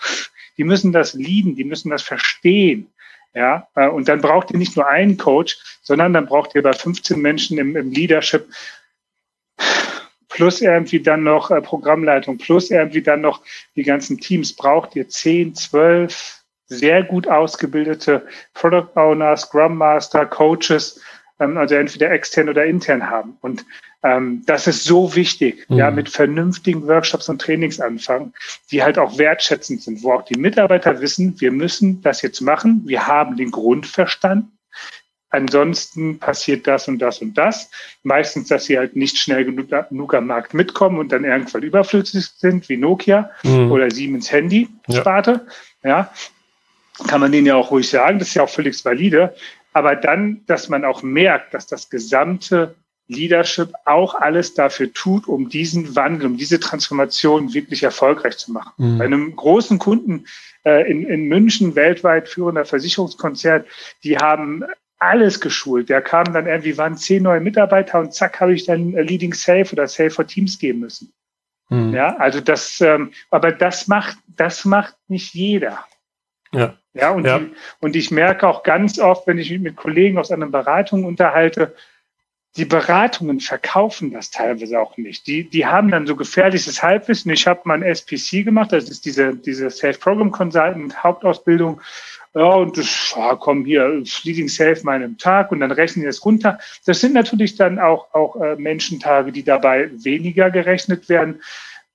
Die 0.57 0.65
müssen 0.65 0.91
das 0.91 1.13
lieben, 1.13 1.55
die 1.55 1.63
müssen 1.63 1.89
das 1.89 2.01
verstehen. 2.01 2.87
Ja, 3.33 3.67
äh, 3.75 3.87
und 3.87 4.07
dann 4.07 4.21
braucht 4.21 4.51
ihr 4.51 4.57
nicht 4.57 4.75
nur 4.75 4.87
einen 4.87 5.17
Coach, 5.17 5.57
sondern 5.81 6.13
dann 6.13 6.25
braucht 6.25 6.55
ihr 6.55 6.63
bei 6.63 6.73
15 6.73 7.21
Menschen 7.21 7.57
im, 7.57 7.75
im 7.75 7.91
Leadership 7.91 8.47
plus 10.29 10.61
irgendwie 10.61 11.01
dann 11.01 11.23
noch 11.23 11.51
äh, 11.51 11.61
Programmleitung, 11.61 12.37
plus 12.37 12.71
irgendwie 12.71 13.01
dann 13.01 13.21
noch 13.21 13.41
die 13.75 13.83
ganzen 13.83 14.19
Teams, 14.19 14.55
braucht 14.55 14.95
ihr 14.95 15.07
10, 15.07 15.53
12 15.55 16.39
sehr 16.67 17.03
gut 17.03 17.27
ausgebildete 17.27 18.25
Product 18.53 18.89
Owner, 18.95 19.35
Scrum 19.35 19.75
Master, 19.77 20.25
Coaches, 20.25 21.01
ähm, 21.39 21.57
also 21.57 21.75
entweder 21.75 22.11
extern 22.11 22.47
oder 22.47 22.65
intern 22.65 23.09
haben. 23.09 23.37
Und 23.41 23.65
ähm, 24.03 24.43
das 24.45 24.67
ist 24.67 24.85
so 24.85 25.15
wichtig, 25.15 25.65
mhm. 25.69 25.77
ja, 25.77 25.91
mit 25.91 26.09
vernünftigen 26.09 26.88
Workshops 26.88 27.29
und 27.29 27.41
Trainings 27.41 27.79
anfangen, 27.79 28.33
die 28.71 28.81
halt 28.83 28.97
auch 28.97 29.17
wertschätzend 29.17 29.81
sind, 29.81 30.03
wo 30.03 30.13
auch 30.13 30.23
die 30.23 30.39
Mitarbeiter 30.39 31.01
wissen, 31.01 31.39
wir 31.39 31.51
müssen 31.51 32.01
das 32.01 32.21
jetzt 32.21 32.41
machen, 32.41 32.83
wir 32.85 33.07
haben 33.07 33.35
den 33.35 33.51
Grund 33.51 33.85
verstanden, 33.85 34.59
Ansonsten 35.31 36.17
passiert 36.17 36.65
das 36.65 36.88
und 36.88 36.99
das 36.99 37.21
und 37.21 37.38
das. 37.38 37.69
Meistens, 38.01 38.47
dass 38.47 38.65
sie 38.65 38.77
halt 38.77 38.95
nicht 38.95 39.17
schnell 39.17 39.45
genug, 39.45 40.13
am 40.13 40.25
Markt 40.27 40.55
mitkommen 40.55 40.97
und 40.97 41.12
dann 41.12 41.23
irgendwann 41.23 41.62
überflüssig 41.62 42.25
sind, 42.35 42.67
wie 42.67 42.77
Nokia 42.77 43.29
mhm. 43.43 43.71
oder 43.71 43.91
Siemens 43.91 44.31
Handy-Sparte. 44.31 45.45
Ja. 45.83 45.89
ja. 45.89 46.13
Kann 47.07 47.21
man 47.21 47.31
denen 47.31 47.45
ja 47.45 47.55
auch 47.55 47.71
ruhig 47.71 47.88
sagen, 47.88 48.19
das 48.19 48.29
ist 48.29 48.33
ja 48.33 48.43
auch 48.43 48.49
völlig 48.49 48.83
valide. 48.83 49.35
Aber 49.71 49.95
dann, 49.95 50.41
dass 50.47 50.67
man 50.67 50.83
auch 50.83 51.03
merkt, 51.03 51.53
dass 51.53 51.67
das 51.67 51.91
gesamte 51.91 52.75
Leadership 53.09 53.73
auch 53.85 54.15
alles 54.15 54.53
dafür 54.53 54.93
tut, 54.93 55.27
um 55.27 55.49
diesen 55.49 55.95
Wandel, 55.95 56.27
um 56.27 56.37
diese 56.37 56.59
Transformation 56.59 57.53
wirklich 57.53 57.83
erfolgreich 57.83 58.37
zu 58.37 58.51
machen. 58.51 58.71
Mhm. 58.77 58.97
Bei 58.99 59.05
einem 59.05 59.35
großen 59.35 59.79
Kunden 59.79 60.25
äh, 60.63 60.89
in, 60.89 61.05
in 61.05 61.27
München, 61.27 61.75
weltweit 61.75 62.29
führender 62.29 62.65
Versicherungskonzern, 62.65 63.65
die 64.03 64.17
haben 64.17 64.63
alles 64.99 65.41
geschult. 65.41 65.89
Der 65.89 66.01
kam 66.01 66.33
dann 66.33 66.45
irgendwie, 66.45 66.77
waren 66.77 66.97
zehn 66.97 67.23
neue 67.23 67.39
Mitarbeiter 67.39 67.99
und 67.99 68.13
zack, 68.13 68.39
habe 68.39 68.53
ich 68.53 68.65
dann 68.65 68.91
Leading 68.91 69.33
Safe 69.33 69.71
oder 69.73 69.87
Safe 69.87 70.11
for 70.11 70.27
Teams 70.27 70.59
geben 70.59 70.79
müssen. 70.79 71.11
Hm. 71.69 71.93
Ja, 71.93 72.15
also 72.17 72.41
das, 72.41 72.79
ähm, 72.81 73.11
aber 73.31 73.51
das 73.51 73.87
macht, 73.87 74.17
das 74.27 74.65
macht 74.65 74.95
nicht 75.07 75.33
jeder. 75.33 75.85
Ja. 76.51 76.75
Ja, 76.93 77.11
und, 77.11 77.25
ja. 77.25 77.39
Die, 77.39 77.51
und 77.79 77.95
ich 77.95 78.11
merke 78.11 78.47
auch 78.47 78.63
ganz 78.63 78.99
oft, 78.99 79.27
wenn 79.27 79.37
ich 79.37 79.51
mich 79.51 79.61
mit 79.61 79.75
Kollegen 79.75 80.17
aus 80.17 80.31
einer 80.31 80.47
Beratung 80.47 81.05
unterhalte, 81.05 81.75
die 82.57 82.65
Beratungen 82.65 83.39
verkaufen 83.39 84.12
das 84.12 84.31
teilweise 84.31 84.79
auch 84.79 84.97
nicht. 84.97 85.27
Die, 85.27 85.49
die 85.49 85.65
haben 85.65 85.91
dann 85.91 86.07
so 86.07 86.15
gefährliches 86.15 86.81
Halbwissen. 86.81 87.31
Ich 87.31 87.47
habe 87.47 87.62
mal 87.65 87.75
ein 87.75 87.83
SPC 87.83 88.43
gemacht, 88.43 88.71
das 88.71 88.89
ist 88.89 89.05
diese, 89.05 89.35
diese 89.35 89.69
Self-Program 89.69 90.31
Consultant 90.31 91.03
Hauptausbildung. 91.03 91.79
Ja, 92.35 92.53
und 92.55 92.77
das, 92.77 93.13
ja, 93.15 93.35
komm 93.35 93.65
hier, 93.65 94.03
Fleeting 94.05 94.49
Self 94.49 94.83
mal 94.83 94.93
einem 94.93 95.17
Tag 95.17 95.51
und 95.51 95.62
dann 95.62 95.71
rechnen 95.71 96.03
die 96.03 96.07
das 96.07 96.23
runter. 96.23 96.59
Das 96.85 96.99
sind 96.99 97.13
natürlich 97.13 97.55
dann 97.55 97.79
auch, 97.79 98.13
auch 98.13 98.35
äh, 98.35 98.55
Menschentage, 98.55 99.31
die 99.31 99.43
dabei 99.43 99.89
weniger 100.03 100.51
gerechnet 100.51 101.09
werden. 101.09 101.41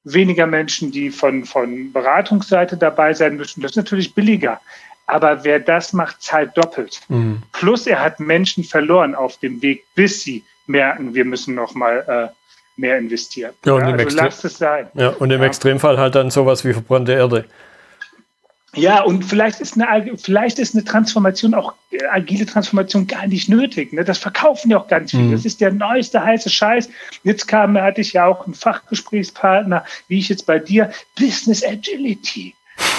Weniger 0.03 0.47
Menschen, 0.47 0.91
die 0.91 1.11
von, 1.11 1.45
von 1.45 1.93
Beratungsseite 1.93 2.77
dabei 2.77 3.15
sein 3.15 3.37
müssen. 3.37 3.63
Das 3.63 3.73
ist 3.73 3.77
natürlich 3.77 4.15
billiger. 4.15 4.61
Aber 5.07 5.45
wer 5.45 5.61
das 5.61 5.93
macht, 5.93 6.23
zahlt 6.23 6.57
doppelt. 6.57 7.01
Mhm. 7.09 7.43
Plus 7.53 7.87
er 7.87 8.01
hat 8.01 8.21
Menschen 8.21 8.65
verloren 8.65 9.15
auf 9.15 9.39
dem 9.39 9.61
Weg, 9.63 9.85
bis 9.95 10.23
sie 10.23 10.45
merken, 10.67 11.15
wir 11.15 11.25
müssen 11.25 11.55
noch 11.55 11.75
mal 11.75 12.33
äh, 12.33 12.81
mehr 12.81 12.99
investieren. 12.99 13.53
Ja, 13.65 13.75
und 13.75 13.83
ja, 13.83 13.95
also 13.95 14.17
lasst 14.17 14.45
es 14.45 14.59
sein. 14.59 14.89
Ja, 14.95 15.11
und 15.11 15.31
im 15.31 15.41
ja. 15.41 15.47
Extremfall 15.47 15.99
halt 15.99 16.15
dann 16.15 16.31
sowas 16.31 16.65
wie 16.65 16.73
verbrannte 16.73 17.13
Erde. 17.13 17.45
Ja, 18.77 19.03
und 19.03 19.25
vielleicht 19.25 19.61
ist 19.61 19.81
eine, 19.81 20.17
vielleicht 20.17 20.59
ist 20.59 20.75
eine 20.75 20.85
Transformation 20.85 21.55
auch, 21.55 21.75
äh, 21.91 22.05
agile 22.07 22.47
Transformation 22.47 23.07
gar 23.07 23.27
nicht 23.27 23.49
nötig. 23.49 23.93
Ne? 23.93 24.05
Das 24.05 24.19
verkaufen 24.19 24.71
ja 24.71 24.79
auch 24.79 24.89
ganz 24.89 25.13
viele. 25.13 25.25
Mhm. 25.25 25.33
Das 25.33 25.45
ist 25.45 25.61
der 25.61 25.73
neueste 25.73 26.25
heiße 26.25 26.51
Scheiß. 26.51 26.89
Jetzt 27.23 27.47
kam, 27.47 27.79
hatte 27.81 28.01
ich 28.01 28.15
ja 28.15 28.27
auch 28.27 28.45
einen 28.47 28.55
Fachgesprächspartner, 28.55 29.85
wie 30.09 30.19
ich 30.19 30.29
jetzt 30.29 30.47
bei 30.47 30.59
dir, 30.59 30.91
Business 31.19 31.65
Agility. 31.65 32.55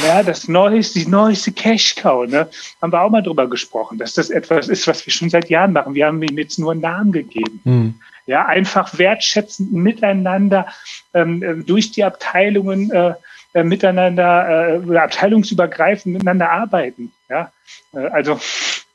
Ja, 0.06 0.24
das 0.24 0.48
neueste, 0.48 1.00
die 1.00 1.08
neueste 1.08 1.52
Cash 1.52 1.96
Cow, 1.96 2.28
ne? 2.28 2.50
Haben 2.82 2.92
wir 2.92 3.02
auch 3.02 3.10
mal 3.10 3.22
drüber 3.22 3.50
gesprochen, 3.50 3.98
dass 3.98 4.14
das 4.14 4.30
etwas 4.30 4.68
ist, 4.68 4.88
was 4.88 5.06
wir 5.06 5.12
schon 5.12 5.30
seit 5.30 5.50
Jahren 5.50 5.74
machen. 5.74 5.96
Wir 5.96 6.08
haben 6.08 6.22
ihm 6.22 6.38
jetzt 6.38 6.60
nur 6.60 6.72
einen 6.72 6.82
Namen 6.82 7.12
gegeben. 7.12 7.62
Mhm. 7.64 7.96
Ja, 8.26 8.46
einfach 8.46 8.98
wertschätzend 8.98 9.72
miteinander 9.72 10.68
ähm, 11.14 11.44
äh, 11.44 11.56
durch 11.64 11.92
die 11.92 12.04
Abteilungen 12.04 12.92
äh, 12.92 13.14
äh, 13.56 13.64
miteinander, 13.64 14.84
äh, 14.86 14.98
abteilungsübergreifend 14.98 16.14
miteinander 16.14 16.52
arbeiten. 16.52 17.14
Ja, 17.30 17.54
äh, 17.94 18.00
also 18.08 18.38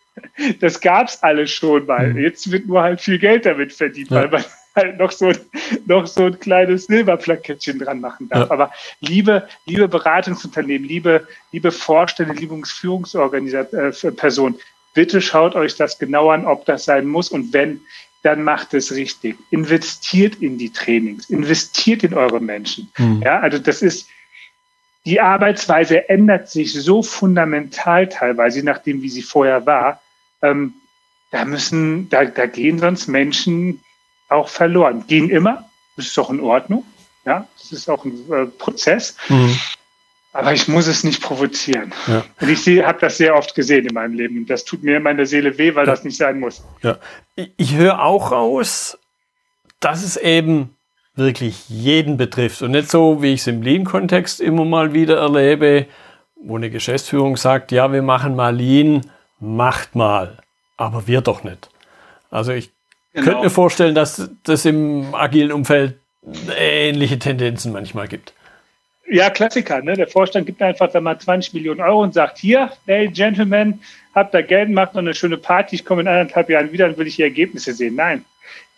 das 0.60 0.80
gab's 0.80 1.22
alles 1.22 1.50
schon 1.50 1.86
mal. 1.86 2.08
Mhm. 2.12 2.18
Jetzt 2.18 2.52
wird 2.52 2.66
nur 2.66 2.82
halt 2.82 3.00
viel 3.00 3.18
Geld 3.18 3.46
damit 3.46 3.72
verdient, 3.72 4.10
ja. 4.10 4.16
weil 4.16 4.28
man 4.28 4.44
halt 4.80 4.98
noch 4.98 5.12
so, 5.12 5.32
noch 5.86 6.06
so 6.06 6.26
ein 6.26 6.38
kleines 6.38 6.86
Silberplakettchen 6.86 7.78
dran 7.78 8.00
machen 8.00 8.28
darf. 8.28 8.48
Ja. 8.48 8.50
Aber 8.50 8.72
liebe, 9.00 9.48
liebe 9.66 9.88
Beratungsunternehmen, 9.88 10.86
liebe, 10.88 11.26
liebe 11.52 11.70
Vorstände, 11.70 12.34
liebe 12.34 12.60
Führungsorganisation, 12.64 14.54
äh, 14.54 14.58
bitte 14.94 15.20
schaut 15.20 15.54
euch 15.54 15.76
das 15.76 15.98
genau 15.98 16.30
an, 16.30 16.46
ob 16.46 16.64
das 16.64 16.84
sein 16.84 17.06
muss 17.06 17.28
und 17.28 17.52
wenn, 17.52 17.80
dann 18.22 18.42
macht 18.42 18.74
es 18.74 18.92
richtig. 18.92 19.36
Investiert 19.50 20.36
in 20.42 20.58
die 20.58 20.70
Trainings, 20.70 21.30
investiert 21.30 22.04
in 22.04 22.14
eure 22.14 22.40
Menschen. 22.40 22.90
Mhm. 22.98 23.22
Ja, 23.24 23.40
also 23.40 23.58
das 23.58 23.82
ist, 23.82 24.08
die 25.06 25.20
Arbeitsweise 25.20 26.08
ändert 26.08 26.50
sich 26.50 26.74
so 26.74 27.02
fundamental 27.02 28.08
teilweise, 28.08 28.62
nachdem 28.62 29.02
wie 29.02 29.08
sie 29.08 29.22
vorher 29.22 29.64
war. 29.64 30.02
Ähm, 30.42 30.74
da 31.30 31.44
müssen, 31.44 32.08
da, 32.10 32.24
da 32.24 32.46
gehen 32.46 32.78
sonst 32.78 33.06
Menschen 33.06 33.80
auch 34.30 34.48
verloren. 34.48 35.04
Gehen 35.06 35.30
immer, 35.30 35.68
das 35.96 36.06
ist 36.06 36.18
doch 36.18 36.30
in 36.30 36.40
Ordnung. 36.40 36.84
Ja, 37.26 37.46
das 37.58 37.72
ist 37.72 37.90
auch 37.90 38.04
ein 38.04 38.32
äh, 38.32 38.46
Prozess. 38.46 39.16
Mhm. 39.28 39.58
Aber 40.32 40.52
ich 40.52 40.68
muss 40.68 40.86
es 40.86 41.02
nicht 41.02 41.22
provozieren. 41.22 41.92
Ja. 42.06 42.24
Und 42.40 42.48
ich 42.48 42.66
habe 42.84 42.98
das 43.00 43.16
sehr 43.16 43.34
oft 43.34 43.54
gesehen 43.54 43.86
in 43.86 43.94
meinem 43.94 44.14
Leben. 44.14 44.38
Und 44.38 44.50
das 44.50 44.64
tut 44.64 44.82
mir 44.82 44.98
in 44.98 45.02
meiner 45.02 45.26
Seele 45.26 45.58
weh, 45.58 45.74
weil 45.74 45.86
ja. 45.86 45.92
das 45.92 46.04
nicht 46.04 46.16
sein 46.16 46.38
muss. 46.38 46.62
Ja. 46.82 46.98
Ich 47.56 47.74
höre 47.74 48.02
auch 48.02 48.30
raus, 48.30 48.96
dass 49.80 50.04
es 50.04 50.16
eben 50.16 50.76
wirklich 51.16 51.68
jeden 51.68 52.16
betrifft. 52.16 52.62
Und 52.62 52.70
nicht 52.70 52.90
so, 52.90 53.22
wie 53.22 53.34
ich 53.34 53.40
es 53.40 53.48
im 53.48 53.62
Lean-Kontext 53.62 54.40
immer 54.40 54.64
mal 54.64 54.92
wieder 54.92 55.18
erlebe, 55.18 55.86
wo 56.42 56.56
eine 56.56 56.70
Geschäftsführung 56.70 57.36
sagt, 57.36 57.72
ja, 57.72 57.92
wir 57.92 58.02
machen 58.02 58.36
mal 58.36 58.54
Lean, 58.56 59.10
macht 59.40 59.96
mal. 59.96 60.38
Aber 60.76 61.08
wir 61.08 61.22
doch 61.22 61.42
nicht. 61.42 61.70
Also 62.30 62.52
ich 62.52 62.70
Genau. 63.12 63.24
Könnte 63.24 63.42
mir 63.44 63.50
vorstellen, 63.50 63.94
dass 63.94 64.30
das 64.44 64.64
im 64.64 65.14
agilen 65.14 65.52
Umfeld 65.52 65.96
ähnliche 66.56 67.18
Tendenzen 67.18 67.72
manchmal 67.72 68.08
gibt. 68.08 68.32
Ja, 69.08 69.28
Klassiker. 69.30 69.82
Ne? 69.82 69.94
Der 69.94 70.06
Vorstand 70.06 70.46
gibt 70.46 70.62
einfach 70.62 70.90
dann 70.92 71.02
mal 71.02 71.18
20 71.18 71.54
Millionen 71.54 71.80
Euro 71.80 72.02
und 72.02 72.14
sagt, 72.14 72.38
hier, 72.38 72.70
hey 72.86 73.08
Gentlemen, 73.08 73.80
habt 74.14 74.32
da 74.32 74.40
Geld, 74.40 74.70
macht 74.70 74.94
noch 74.94 75.00
eine 75.00 75.14
schöne 75.14 75.36
Party, 75.36 75.76
ich 75.76 75.84
komme 75.84 76.02
in 76.02 76.08
anderthalb 76.08 76.48
Jahren 76.48 76.70
wieder 76.70 76.86
und 76.86 76.96
will 76.96 77.08
ich 77.08 77.16
die 77.16 77.22
Ergebnisse 77.22 77.72
sehen. 77.72 77.96
Nein, 77.96 78.24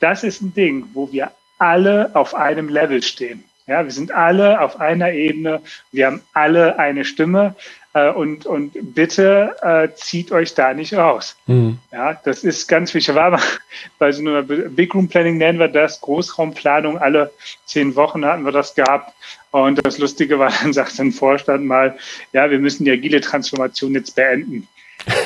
das 0.01 0.25
ist 0.25 0.40
ein 0.40 0.55
Ding, 0.55 0.87
wo 0.95 1.12
wir 1.12 1.31
alle 1.59 2.11
auf 2.14 2.35
einem 2.35 2.71
Level 2.71 3.03
stehen. 3.03 3.45
Ja, 3.66 3.85
wir 3.85 3.92
sind 3.92 4.11
alle 4.11 4.61
auf 4.61 4.81
einer 4.81 5.12
Ebene, 5.12 5.61
wir 5.92 6.07
haben 6.07 6.23
alle 6.33 6.79
eine 6.79 7.05
Stimme 7.05 7.55
äh, 7.94 8.11
und, 8.11 8.46
und 8.46 8.72
bitte 8.94 9.57
äh, 9.62 9.88
zieht 9.94 10.33
euch 10.33 10.55
da 10.55 10.72
nicht 10.74 10.94
raus. 10.94 11.37
Mhm. 11.46 11.78
Ja, 11.92 12.18
das 12.24 12.44
ist 12.44 12.68
ganz 12.68 12.94
wichtig. 12.94 13.14
War 13.14 13.40
bei 13.98 14.12
so 14.12 14.20
einer 14.20 14.42
Big 14.42 14.94
Room 14.94 15.09
Planning 15.09 15.37
nennen 15.37 15.59
wir 15.59 15.68
das, 15.68 16.00
Großraumplanung, 16.00 16.98
alle 16.98 17.33
zehn 17.66 17.94
Wochen 17.96 18.24
hatten 18.24 18.44
wir 18.44 18.52
das 18.52 18.74
gehabt. 18.74 19.12
Und 19.50 19.85
das 19.85 19.98
Lustige 19.98 20.38
war, 20.38 20.52
dann 20.62 20.72
sagt 20.72 20.98
ein 20.98 21.12
Vorstand 21.12 21.64
mal, 21.64 21.96
ja, 22.33 22.50
wir 22.50 22.59
müssen 22.59 22.85
die 22.85 22.90
agile 22.90 23.20
Transformation 23.20 23.92
jetzt 23.94 24.16
beenden. 24.16 24.68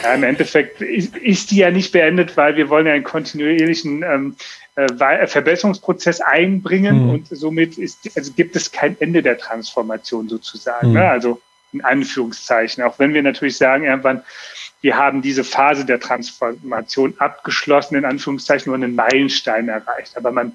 Ja, 0.02 0.14
Im 0.14 0.22
Endeffekt 0.22 0.80
ist, 0.80 1.16
ist 1.16 1.50
die 1.50 1.58
ja 1.58 1.70
nicht 1.70 1.92
beendet, 1.92 2.36
weil 2.36 2.56
wir 2.56 2.70
wollen 2.70 2.86
ja 2.86 2.94
einen 2.94 3.04
kontinuierlichen 3.04 4.02
ähm, 4.02 4.36
äh, 4.74 5.26
Verbesserungsprozess 5.26 6.20
einbringen 6.20 7.04
mhm. 7.04 7.10
und 7.10 7.28
somit 7.30 7.76
ist, 7.76 8.10
also 8.16 8.32
gibt 8.32 8.56
es 8.56 8.72
kein 8.72 8.96
Ende 9.00 9.22
der 9.22 9.36
Transformation 9.38 10.28
sozusagen. 10.28 10.88
Mhm. 10.88 10.94
Ne? 10.94 11.10
Also 11.10 11.40
in 11.76 11.84
Anführungszeichen. 11.84 12.82
Auch 12.84 12.98
wenn 12.98 13.14
wir 13.14 13.22
natürlich 13.22 13.56
sagen, 13.56 13.84
irgendwann, 13.84 14.22
wir 14.80 14.96
haben 14.96 15.22
diese 15.22 15.44
Phase 15.44 15.84
der 15.84 16.00
Transformation 16.00 17.14
abgeschlossen, 17.18 17.96
in 17.96 18.04
Anführungszeichen, 18.04 18.70
nur 18.70 18.76
einen 18.76 18.94
Meilenstein 18.94 19.68
erreicht. 19.68 20.16
Aber 20.16 20.32
man 20.32 20.52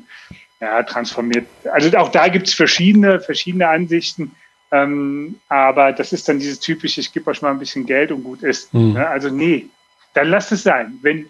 ja, 0.62 0.84
transformiert. 0.84 1.48
Also 1.72 1.96
auch 1.98 2.10
da 2.10 2.28
gibt 2.28 2.48
es 2.48 2.54
verschiedene, 2.54 3.20
verschiedene 3.20 3.68
Ansichten. 3.68 4.36
Ähm, 4.72 5.40
aber 5.50 5.92
das 5.92 6.14
ist 6.14 6.30
dann 6.30 6.40
dieses 6.40 6.60
typische, 6.60 7.02
ich 7.02 7.12
gebe 7.12 7.30
euch 7.30 7.42
mal 7.42 7.52
ein 7.52 7.60
bisschen 7.60 7.86
Geld 7.86 8.12
und 8.12 8.24
gut 8.24 8.44
ist. 8.44 8.74
Mhm. 8.74 8.94
Ne? 8.94 9.08
Also 9.08 9.30
nee, 9.30 9.68
dann 10.14 10.30
lasst 10.30 10.52
es 10.52 10.64
sein. 10.64 11.00
Wenn 11.02 11.30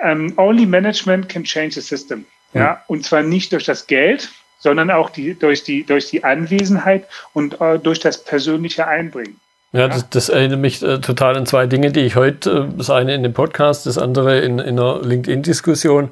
ähm, 0.00 0.34
only 0.36 0.66
management 0.66 1.28
can 1.28 1.44
change 1.44 1.74
the 1.74 1.80
system. 1.80 2.20
Mhm. 2.52 2.60
Ja, 2.60 2.84
und 2.86 3.04
zwar 3.04 3.22
nicht 3.22 3.52
durch 3.52 3.64
das 3.64 3.86
Geld, 3.86 4.30
sondern 4.62 4.90
auch 4.90 5.10
die, 5.10 5.34
durch, 5.34 5.64
die, 5.64 5.84
durch 5.84 6.08
die 6.08 6.22
Anwesenheit 6.22 7.06
und 7.34 7.60
äh, 7.60 7.78
durch 7.78 7.98
das 7.98 8.22
persönliche 8.22 8.86
Einbringen. 8.86 9.40
Ja, 9.72 9.88
das, 9.88 10.08
das 10.10 10.28
erinnert 10.28 10.60
mich 10.60 10.82
äh, 10.82 11.00
total 11.00 11.36
an 11.36 11.46
zwei 11.46 11.66
Dinge, 11.66 11.90
die 11.90 12.00
ich 12.00 12.14
heute, 12.14 12.68
äh, 12.70 12.76
das 12.76 12.90
eine 12.90 13.14
in 13.14 13.22
dem 13.22 13.32
Podcast, 13.32 13.86
das 13.86 13.98
andere 13.98 14.38
in, 14.38 14.58
in 14.58 14.78
einer 14.78 15.00
LinkedIn-Diskussion 15.02 16.10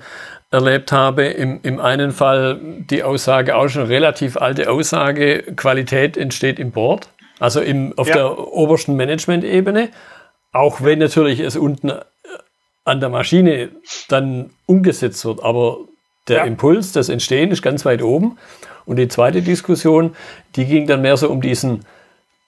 erlebt 0.51 0.91
habe. 0.91 1.27
Im, 1.27 1.61
Im 1.63 1.79
einen 1.79 2.11
Fall 2.11 2.59
die 2.63 3.05
Aussage, 3.05 3.55
auch 3.55 3.69
schon 3.69 3.85
relativ 3.85 4.37
alte 4.37 4.69
Aussage, 4.71 5.43
Qualität 5.55 6.17
entsteht 6.17 6.59
im 6.59 6.73
Board, 6.73 7.11
also 7.39 7.61
im, 7.61 7.97
auf 7.97 8.09
ja. 8.09 8.15
der 8.15 8.39
obersten 8.39 8.97
Management-Ebene, 8.97 9.91
auch 10.53 10.81
wenn 10.81 10.99
natürlich 10.99 11.39
es 11.39 11.57
unten 11.57 11.91
äh, 11.91 12.01
an 12.85 12.99
der 12.99 13.11
Maschine 13.11 13.69
dann 14.09 14.51
umgesetzt 14.67 15.25
wird. 15.25 15.45
Aber 15.45 15.77
der 16.29 16.39
ja. 16.39 16.45
Impuls, 16.45 16.93
das 16.93 17.09
Entstehen 17.09 17.51
ist 17.51 17.63
ganz 17.63 17.85
weit 17.85 18.03
oben. 18.03 18.39
Und 18.87 18.97
die 18.97 19.09
zweite 19.09 19.43
Diskussion, 19.43 20.17
die 20.57 20.65
ging 20.67 20.87
dann 20.87 21.03
mehr 21.03 21.17
so 21.17 21.31
um 21.31 21.41
diesen 21.41 21.85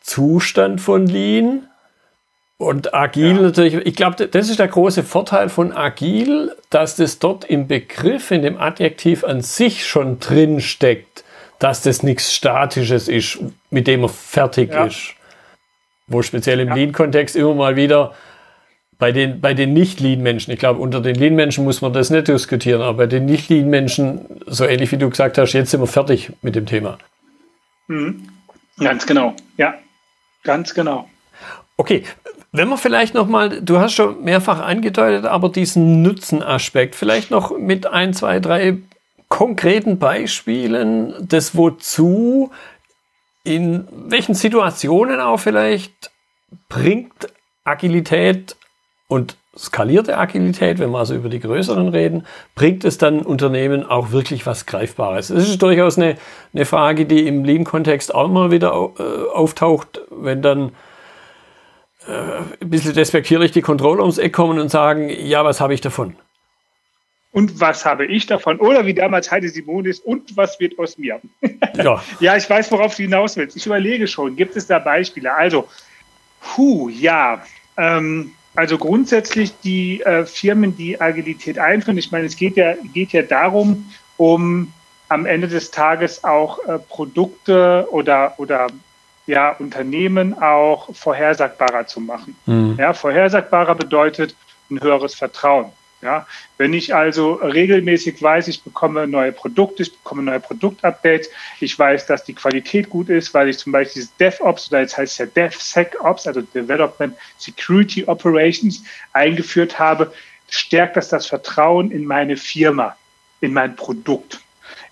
Zustand 0.01 0.81
von 0.81 1.07
Lean 1.07 1.69
und 2.59 2.95
agil 2.95 3.37
ja. 3.37 3.43
natürlich. 3.43 3.75
Ich 3.75 3.97
glaube, 3.97 4.27
das 4.27 4.49
ist 4.49 4.59
der 4.59 4.69
große 4.69 5.03
Vorteil 5.03 5.49
von 5.49 5.73
agil, 5.73 6.55
dass 6.71 6.97
das 6.97 7.19
dort 7.19 7.45
im 7.45 7.67
Begriff, 7.67 8.31
in 8.31 8.43
dem 8.43 8.61
Adjektiv 8.61 9.25
an 9.25 9.43
sich 9.43 9.87
schon 9.87 10.21
drin 10.21 10.61
steckt, 10.61 11.25
dass 11.59 11.83
das 11.83 12.03
nichts 12.03 12.33
Statisches 12.33 13.09
ist, 13.09 13.39
mit 13.71 13.87
dem 13.87 14.03
er 14.03 14.09
fertig 14.09 14.71
ja. 14.73 14.87
ist. 14.87 15.15
Wo 16.07 16.23
speziell 16.23 16.61
im 16.61 16.73
Lean-Kontext 16.73 17.37
immer 17.37 17.55
mal 17.55 17.77
wieder 17.77 18.15
bei 19.03 19.11
den, 19.11 19.41
bei 19.41 19.53
den 19.53 19.73
Nicht-Lean-Menschen, 19.73 20.53
ich 20.53 20.61
glaube, 20.61 20.79
unter 20.79 21.01
den 21.01 21.17
Lean-Menschen 21.17 21.65
muss 21.65 21.83
man 21.83 21.93
das 21.93 22.11
nicht 22.11 22.29
diskutieren, 22.29 22.83
aber 22.83 22.99
bei 22.99 23.07
den 23.09 23.25
Nicht-Lean-Menschen, 23.25 24.27
so 24.47 24.65
ähnlich 24.65 24.93
wie 24.93 24.97
du 24.97 25.11
gesagt 25.11 25.39
hast, 25.39 25.55
jetzt 25.55 25.73
sind 25.73 25.81
wir 25.81 25.89
fertig 25.89 26.31
mit 26.41 26.55
dem 26.55 26.67
Thema. 26.67 26.99
Mhm. 27.89 28.29
Ganz 28.79 29.05
genau, 29.05 29.35
ja, 29.57 29.75
ganz 30.45 30.73
genau. 30.73 31.11
Okay, 31.77 32.05
wenn 32.53 32.69
wir 32.69 32.79
vielleicht 32.79 33.13
nochmal, 33.13 33.61
du 33.61 33.81
hast 33.81 33.95
schon 33.95 34.23
mehrfach 34.23 34.61
angedeutet, 34.61 35.25
aber 35.25 35.49
diesen 35.49 36.03
Nutzenaspekt, 36.03 36.95
vielleicht 36.95 37.33
noch 37.33 37.59
mit 37.59 37.89
ein, 37.89 38.15
zwei, 38.15 38.39
drei 38.39 38.79
konkreten 39.27 39.99
Beispielen 39.99 41.27
des 41.27 41.57
Wozu, 41.57 42.53
in 43.43 43.89
welchen 43.91 44.37
Situationen 44.37 45.19
auch 45.19 45.41
vielleicht 45.41 46.13
bringt 46.69 47.27
Agilität 47.65 48.55
und 49.13 49.37
skalierte 49.55 50.17
Agilität, 50.17 50.79
wenn 50.79 50.91
wir 50.91 50.99
also 50.99 51.15
über 51.15 51.29
die 51.29 51.39
größeren 51.39 51.89
reden, 51.89 52.27
bringt 52.55 52.83
es 52.83 52.97
dann 52.97 53.21
Unternehmen 53.21 53.85
auch 53.85 54.11
wirklich 54.11 54.47
was 54.47 54.65
Greifbares? 54.65 55.29
Es 55.29 55.51
ist 55.51 55.61
durchaus 55.61 55.99
eine, 55.99 56.17
eine 56.55 56.65
Frage, 56.65 57.05
die 57.05 57.27
im 57.27 57.45
Lean-Kontext 57.45 58.15
auch 58.15 58.25
immer 58.25 58.51
wieder 58.51 58.71
äh, 58.71 59.03
auftaucht, 59.35 60.01
wenn 60.11 60.41
dann 60.41 60.71
äh, 62.09 62.63
ein 62.63 62.71
bisschen 62.71 62.95
despektierlich 62.95 63.53
die 63.53 63.61
Controller 63.61 64.01
ums 64.01 64.17
Eck 64.17 64.33
kommen 64.33 64.59
und 64.59 64.71
sagen, 64.71 65.11
ja, 65.11 65.45
was 65.45 65.61
habe 65.61 65.75
ich 65.75 65.83
davon? 65.83 66.17
Und 67.33 67.61
was 67.61 67.85
habe 67.85 68.07
ich 68.07 68.25
davon? 68.25 68.61
Oder 68.61 68.87
wie 68.87 68.95
damals 68.95 69.31
Heidi 69.31 69.51
Simonis, 69.51 70.01
und 70.01 70.35
was 70.39 70.59
wird 70.59 70.79
aus 70.79 70.97
mir? 70.97 71.21
Ja, 71.77 72.03
ja 72.21 72.37
ich 72.39 72.49
weiß, 72.49 72.73
worauf 72.73 72.97
du 72.97 73.03
hinaus 73.03 73.37
willst. 73.37 73.59
Ich 73.59 73.67
überlege 73.67 74.07
schon, 74.07 74.37
gibt 74.37 74.57
es 74.57 74.67
da 74.67 74.79
Beispiele? 74.79 75.35
Also, 75.35 75.69
puh, 76.41 76.89
ja, 76.89 77.43
ähm, 77.77 78.33
also 78.55 78.79
grundsätzlich 78.79 79.53
die 79.61 80.03
äh, 80.03 80.27
Firmen, 80.27 80.77
die 80.77 81.01
Agilität 81.01 81.59
einführen, 81.59 81.99
ich 81.99 82.13
meine, 82.13 82.27
es 82.27 82.37
geht 82.37 82.57
ja, 82.57 82.75
geht 82.93 83.13
ja 83.13 83.23
darum, 83.23 83.91
um 84.17 84.73
am 85.09 85.27
Ende 85.27 85.49
des 85.49 85.71
Tages 85.71 86.25
auch 86.25 86.65
äh, 86.67 86.79
Produkte 86.79 87.87
oder, 87.91 88.35
oder 88.39 88.69
ja, 89.27 89.51
Unternehmen 89.59 90.41
auch 90.41 90.95
vorhersagbarer 90.95 91.87
zu 91.87 92.01
machen. 92.01 92.37
Mhm. 92.47 92.77
Ja, 92.79 92.93
vorhersagbarer 92.93 93.75
bedeutet 93.75 94.35
ein 94.71 94.81
höheres 94.81 95.15
Vertrauen. 95.15 95.67
Ja, 96.03 96.27
wenn 96.59 96.75
ich 96.75 96.93
also 96.93 97.35
regelmäßig 97.35 98.21
weiß, 98.21 98.49
ich 98.49 98.65
bekomme 98.65 99.07
neue 99.07 99.31
Produkte, 99.31 99.85
ich 99.85 99.97
bekomme 99.97 100.25
neue 100.25 100.41
Produktupdates, 100.41 101.31
ich 101.61 101.79
weiß, 101.79 102.07
dass 102.07 102.25
die 102.25 102.35
Qualität 102.35 102.91
gut 102.91 103.09
ist, 103.09 103.33
weil 103.35 103.49
ich 103.49 103.59
zum 103.59 103.71
Beispiel 103.71 104.03
dieses 104.03 104.17
DevOps 104.17 104.69
oder 104.69 104.81
jetzt 104.81 104.99
heißt 104.99 105.13
es 105.13 105.19
ja 105.19 105.27
DevSecOps, 105.27 106.27
also 106.27 106.41
Development 106.41 107.15
Security 107.39 108.05
Operations 108.05 108.83
eingeführt 109.13 109.79
habe, 109.79 110.13
stärkt 110.51 110.97
das 110.97 111.09
das 111.09 111.27
Vertrauen 111.27 111.93
in 111.93 112.05
meine 112.05 112.37
Firma, 112.37 112.97
in 113.41 113.53
mein 113.53 113.77
Produkt. 113.77 114.41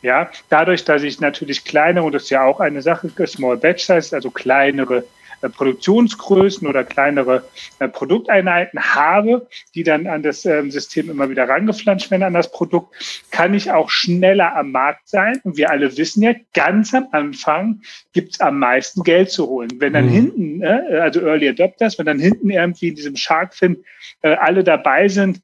Ja, 0.02 0.30
dadurch, 0.48 0.84
dass 0.84 1.02
ich 1.02 1.18
natürlich 1.18 1.64
kleinere, 1.64 2.04
und 2.04 2.12
das 2.12 2.24
ist 2.24 2.30
ja 2.30 2.44
auch 2.44 2.60
eine 2.60 2.82
Sache, 2.82 3.10
Small 3.26 3.56
Batch 3.56 3.84
Size, 3.84 4.14
also 4.14 4.30
kleinere 4.30 5.04
Produktionsgrößen 5.48 6.66
oder 6.66 6.84
kleinere 6.84 7.44
äh, 7.78 7.88
Produkteinheiten 7.88 8.80
habe, 8.80 9.48
die 9.74 9.82
dann 9.82 10.06
an 10.06 10.22
das 10.22 10.44
ähm, 10.44 10.70
System 10.70 11.10
immer 11.10 11.30
wieder 11.30 11.48
rangeflanscht 11.48 12.10
werden 12.10 12.22
an 12.22 12.34
das 12.34 12.50
Produkt, 12.50 12.94
kann 13.30 13.54
ich 13.54 13.70
auch 13.70 13.90
schneller 13.90 14.56
am 14.56 14.72
Markt 14.72 15.08
sein. 15.08 15.40
Und 15.44 15.56
wir 15.56 15.70
alle 15.70 15.96
wissen 15.96 16.22
ja, 16.22 16.34
ganz 16.54 16.94
am 16.94 17.08
Anfang 17.12 17.80
gibt 18.12 18.34
es 18.34 18.40
am 18.40 18.58
meisten 18.58 19.02
Geld 19.02 19.30
zu 19.30 19.46
holen. 19.46 19.70
Wenn 19.78 19.92
dann 19.92 20.06
mhm. 20.06 20.10
hinten, 20.10 20.62
äh, 20.62 20.98
also 21.00 21.20
Early 21.20 21.48
Adopters, 21.48 21.98
wenn 21.98 22.06
dann 22.06 22.18
hinten 22.18 22.50
irgendwie 22.50 22.88
in 22.88 22.94
diesem 22.94 23.16
Sharkfin 23.16 23.84
alle 24.22 24.64
dabei 24.64 25.08
sind, 25.08 25.40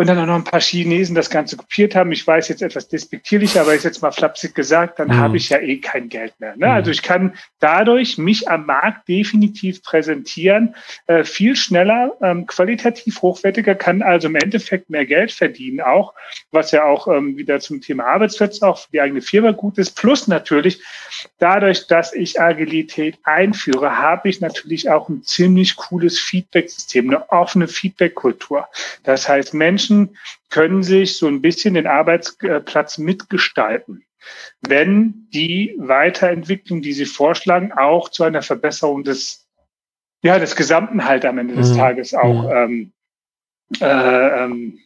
und 0.00 0.06
dann 0.06 0.18
auch 0.18 0.24
noch 0.24 0.36
ein 0.36 0.44
paar 0.44 0.62
Chinesen 0.62 1.14
das 1.14 1.28
Ganze 1.28 1.58
kopiert 1.58 1.94
haben. 1.94 2.10
Ich 2.10 2.26
weiß 2.26 2.48
jetzt 2.48 2.62
etwas 2.62 2.88
despektierlich, 2.88 3.60
aber 3.60 3.74
ist 3.74 3.84
jetzt 3.84 4.00
mal 4.00 4.12
flapsig 4.12 4.54
gesagt, 4.54 4.98
dann 4.98 5.08
mhm. 5.08 5.16
habe 5.16 5.36
ich 5.36 5.50
ja 5.50 5.58
eh 5.58 5.76
kein 5.76 6.08
Geld 6.08 6.32
mehr. 6.40 6.56
Ne? 6.56 6.68
Mhm. 6.68 6.72
Also 6.72 6.90
ich 6.90 7.02
kann 7.02 7.34
dadurch 7.58 8.16
mich 8.16 8.48
am 8.48 8.64
Markt 8.64 9.06
definitiv 9.10 9.82
präsentieren, 9.82 10.74
äh, 11.06 11.22
viel 11.22 11.54
schneller, 11.54 12.16
ähm, 12.22 12.46
qualitativ 12.46 13.20
hochwertiger, 13.20 13.74
kann 13.74 14.00
also 14.00 14.28
im 14.28 14.36
Endeffekt 14.36 14.88
mehr 14.88 15.04
Geld 15.04 15.32
verdienen 15.32 15.82
auch, 15.82 16.14
was 16.50 16.70
ja 16.70 16.86
auch 16.86 17.06
ähm, 17.06 17.36
wieder 17.36 17.60
zum 17.60 17.82
Thema 17.82 18.06
Arbeitsplätze 18.06 18.66
auch 18.66 18.78
für 18.78 18.88
die 18.94 19.02
eigene 19.02 19.20
Firma 19.20 19.50
gut 19.50 19.76
ist. 19.76 19.96
Plus 19.96 20.28
natürlich, 20.28 20.80
dadurch, 21.38 21.88
dass 21.88 22.14
ich 22.14 22.40
Agilität 22.40 23.18
einführe, 23.24 23.98
habe 23.98 24.30
ich 24.30 24.40
natürlich 24.40 24.88
auch 24.88 25.10
ein 25.10 25.24
ziemlich 25.24 25.76
cooles 25.76 26.18
Feedback-System, 26.18 27.10
eine 27.10 27.30
offene 27.30 27.68
Feedback-Kultur. 27.68 28.66
Das 29.02 29.28
heißt, 29.28 29.52
Menschen 29.52 29.89
Menschen 29.90 30.16
können 30.48 30.82
sich 30.82 31.16
so 31.16 31.26
ein 31.26 31.42
bisschen 31.42 31.74
den 31.74 31.86
Arbeitsplatz 31.86 32.98
mitgestalten, 32.98 34.04
wenn 34.60 35.28
die 35.32 35.74
Weiterentwicklung, 35.78 36.82
die 36.82 36.92
sie 36.92 37.06
vorschlagen, 37.06 37.72
auch 37.72 38.08
zu 38.08 38.24
einer 38.24 38.42
Verbesserung 38.42 39.04
des, 39.04 39.48
ja, 40.22 40.38
des 40.38 40.56
Gesamten 40.56 41.04
halt 41.04 41.24
am 41.24 41.38
Ende 41.38 41.54
des 41.54 41.70
mhm. 41.70 41.76
Tages 41.76 42.14
auch 42.14 42.44
mhm. 42.44 42.50
ähm, 42.50 42.92
äh, 43.80 44.44
ähm, 44.44 44.78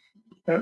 äh, 0.47 0.61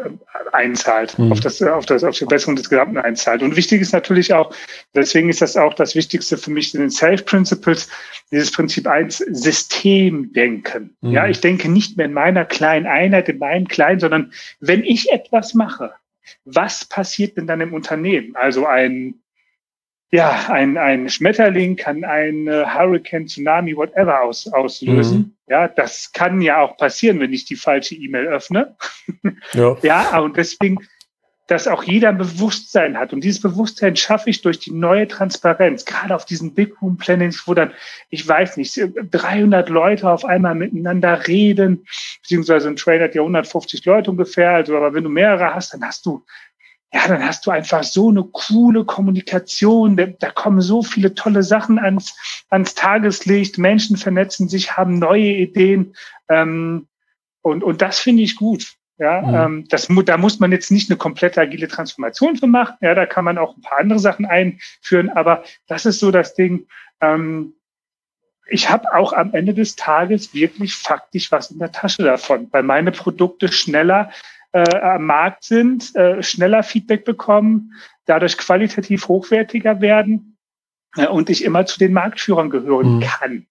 einzahlt, 0.52 1.18
mhm. 1.18 1.32
auf, 1.32 1.40
das, 1.40 1.60
auf, 1.62 1.86
das, 1.86 2.04
auf 2.04 2.14
die 2.14 2.20
Verbesserung 2.20 2.56
des 2.56 2.70
Gesamten 2.70 2.98
einzahlt. 2.98 3.42
Und 3.42 3.56
wichtig 3.56 3.80
ist 3.80 3.92
natürlich 3.92 4.32
auch, 4.32 4.54
deswegen 4.94 5.28
ist 5.28 5.42
das 5.42 5.56
auch 5.56 5.74
das 5.74 5.94
Wichtigste 5.94 6.36
für 6.38 6.50
mich 6.50 6.74
in 6.74 6.80
den 6.80 6.90
Safe 6.90 7.22
Principles, 7.22 7.88
dieses 8.30 8.52
Prinzip 8.52 8.86
eins, 8.86 9.18
Systemdenken. 9.18 10.96
Mhm. 11.00 11.10
Ja, 11.10 11.26
ich 11.26 11.40
denke 11.40 11.68
nicht 11.68 11.96
mehr 11.96 12.06
in 12.06 12.12
meiner 12.12 12.44
kleinen 12.44 12.86
Einheit, 12.86 13.28
in 13.28 13.38
meinem 13.38 13.66
kleinen, 13.66 14.00
sondern 14.00 14.32
wenn 14.60 14.84
ich 14.84 15.10
etwas 15.10 15.54
mache, 15.54 15.92
was 16.44 16.84
passiert 16.84 17.36
denn 17.36 17.46
dann 17.46 17.60
im 17.60 17.74
Unternehmen? 17.74 18.36
Also 18.36 18.66
ein 18.66 19.21
ja, 20.12 20.44
ein, 20.48 20.76
ein 20.76 21.08
Schmetterling 21.08 21.76
kann 21.76 22.04
ein 22.04 22.46
Hurricane, 22.46 23.26
Tsunami, 23.26 23.74
whatever 23.74 24.20
aus, 24.20 24.46
auslösen. 24.52 25.18
Mhm. 25.18 25.32
Ja, 25.48 25.68
das 25.68 26.12
kann 26.12 26.42
ja 26.42 26.60
auch 26.60 26.76
passieren, 26.76 27.18
wenn 27.18 27.32
ich 27.32 27.46
die 27.46 27.56
falsche 27.56 27.94
E-Mail 27.94 28.26
öffne. 28.26 28.76
Ja. 29.54 29.76
ja, 29.82 30.18
und 30.20 30.36
deswegen, 30.36 30.78
dass 31.48 31.66
auch 31.66 31.82
jeder 31.82 32.10
ein 32.10 32.18
Bewusstsein 32.18 32.96
hat. 32.96 33.12
Und 33.12 33.24
dieses 33.24 33.42
Bewusstsein 33.42 33.96
schaffe 33.96 34.30
ich 34.30 34.40
durch 34.40 34.60
die 34.60 34.70
neue 34.70 35.08
Transparenz, 35.08 35.84
gerade 35.84 36.14
auf 36.14 36.24
diesen 36.24 36.54
Big 36.54 36.80
Room 36.80 36.96
Plannings, 36.96 37.42
wo 37.46 37.54
dann, 37.54 37.72
ich 38.08 38.26
weiß 38.26 38.56
nicht, 38.56 38.80
300 39.10 39.68
Leute 39.68 40.08
auf 40.08 40.24
einmal 40.24 40.54
miteinander 40.54 41.26
reden, 41.26 41.84
beziehungsweise 42.22 42.68
ein 42.68 42.76
Train 42.76 43.02
hat 43.02 43.14
ja 43.14 43.22
150 43.22 43.84
Leute 43.84 44.10
ungefähr. 44.10 44.50
Also, 44.52 44.76
aber 44.76 44.94
wenn 44.94 45.04
du 45.04 45.10
mehrere 45.10 45.54
hast, 45.54 45.74
dann 45.74 45.84
hast 45.84 46.06
du 46.06 46.24
ja, 46.92 47.08
dann 47.08 47.24
hast 47.24 47.46
du 47.46 47.50
einfach 47.50 47.84
so 47.84 48.10
eine 48.10 48.22
coole 48.24 48.84
Kommunikation. 48.84 49.96
Da, 49.96 50.06
da, 50.06 50.30
kommen 50.30 50.60
so 50.60 50.82
viele 50.82 51.14
tolle 51.14 51.42
Sachen 51.42 51.78
ans, 51.78 52.44
ans 52.50 52.74
Tageslicht. 52.74 53.56
Menschen 53.56 53.96
vernetzen 53.96 54.48
sich, 54.48 54.76
haben 54.76 54.98
neue 54.98 55.32
Ideen. 55.32 55.94
Ähm, 56.28 56.88
und, 57.40 57.64
und 57.64 57.80
das 57.80 57.98
finde 57.98 58.22
ich 58.22 58.36
gut. 58.36 58.76
Ja, 58.98 59.22
mhm. 59.22 59.34
ähm, 59.34 59.64
das, 59.68 59.88
da 60.04 60.18
muss 60.18 60.38
man 60.38 60.52
jetzt 60.52 60.70
nicht 60.70 60.90
eine 60.90 60.98
komplette 60.98 61.40
agile 61.40 61.66
Transformation 61.66 62.36
für 62.36 62.46
machen. 62.46 62.76
Ja, 62.82 62.94
da 62.94 63.06
kann 63.06 63.24
man 63.24 63.38
auch 63.38 63.56
ein 63.56 63.62
paar 63.62 63.78
andere 63.78 63.98
Sachen 63.98 64.26
einführen. 64.26 65.08
Aber 65.08 65.44
das 65.66 65.86
ist 65.86 65.98
so 65.98 66.10
das 66.10 66.34
Ding. 66.34 66.66
Ähm, 67.00 67.54
ich 68.48 68.68
habe 68.68 68.94
auch 68.94 69.14
am 69.14 69.32
Ende 69.32 69.54
des 69.54 69.76
Tages 69.76 70.34
wirklich 70.34 70.74
faktisch 70.74 71.32
was 71.32 71.50
in 71.50 71.58
der 71.58 71.72
Tasche 71.72 72.02
davon, 72.02 72.48
weil 72.50 72.62
meine 72.62 72.92
Produkte 72.92 73.50
schneller 73.50 74.10
äh, 74.52 74.78
am 74.80 75.06
Markt 75.06 75.44
sind, 75.44 75.94
äh, 75.96 76.22
schneller 76.22 76.62
Feedback 76.62 77.04
bekommen, 77.04 77.72
dadurch 78.06 78.38
qualitativ 78.38 79.08
hochwertiger 79.08 79.80
werden 79.80 80.36
äh, 80.96 81.06
und 81.06 81.30
ich 81.30 81.44
immer 81.44 81.66
zu 81.66 81.78
den 81.78 81.92
Marktführern 81.92 82.50
gehören 82.50 82.96
mhm. 82.96 83.00
kann. 83.00 83.46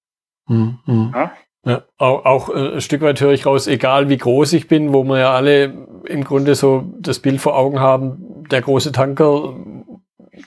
Mhm. 0.47 0.79
mhm. 0.85 1.11
Ja? 1.13 1.31
Ja, 1.63 1.83
auch, 1.99 2.25
auch 2.25 2.49
äh, 2.49 2.73
ein 2.75 2.81
Stück 2.81 3.01
weit 3.01 3.21
höre 3.21 3.33
ich 3.33 3.45
raus, 3.45 3.67
egal 3.67 4.09
wie 4.09 4.17
groß 4.17 4.53
ich 4.53 4.67
bin, 4.67 4.93
wo 4.93 5.03
wir 5.03 5.19
ja 5.19 5.31
alle 5.31 5.65
im 6.05 6.23
Grunde 6.23 6.55
so 6.55 6.91
das 6.99 7.19
Bild 7.19 7.39
vor 7.39 7.55
Augen 7.55 7.79
haben, 7.79 8.45
der 8.49 8.61
große 8.61 8.91
Tanker, 8.91 9.55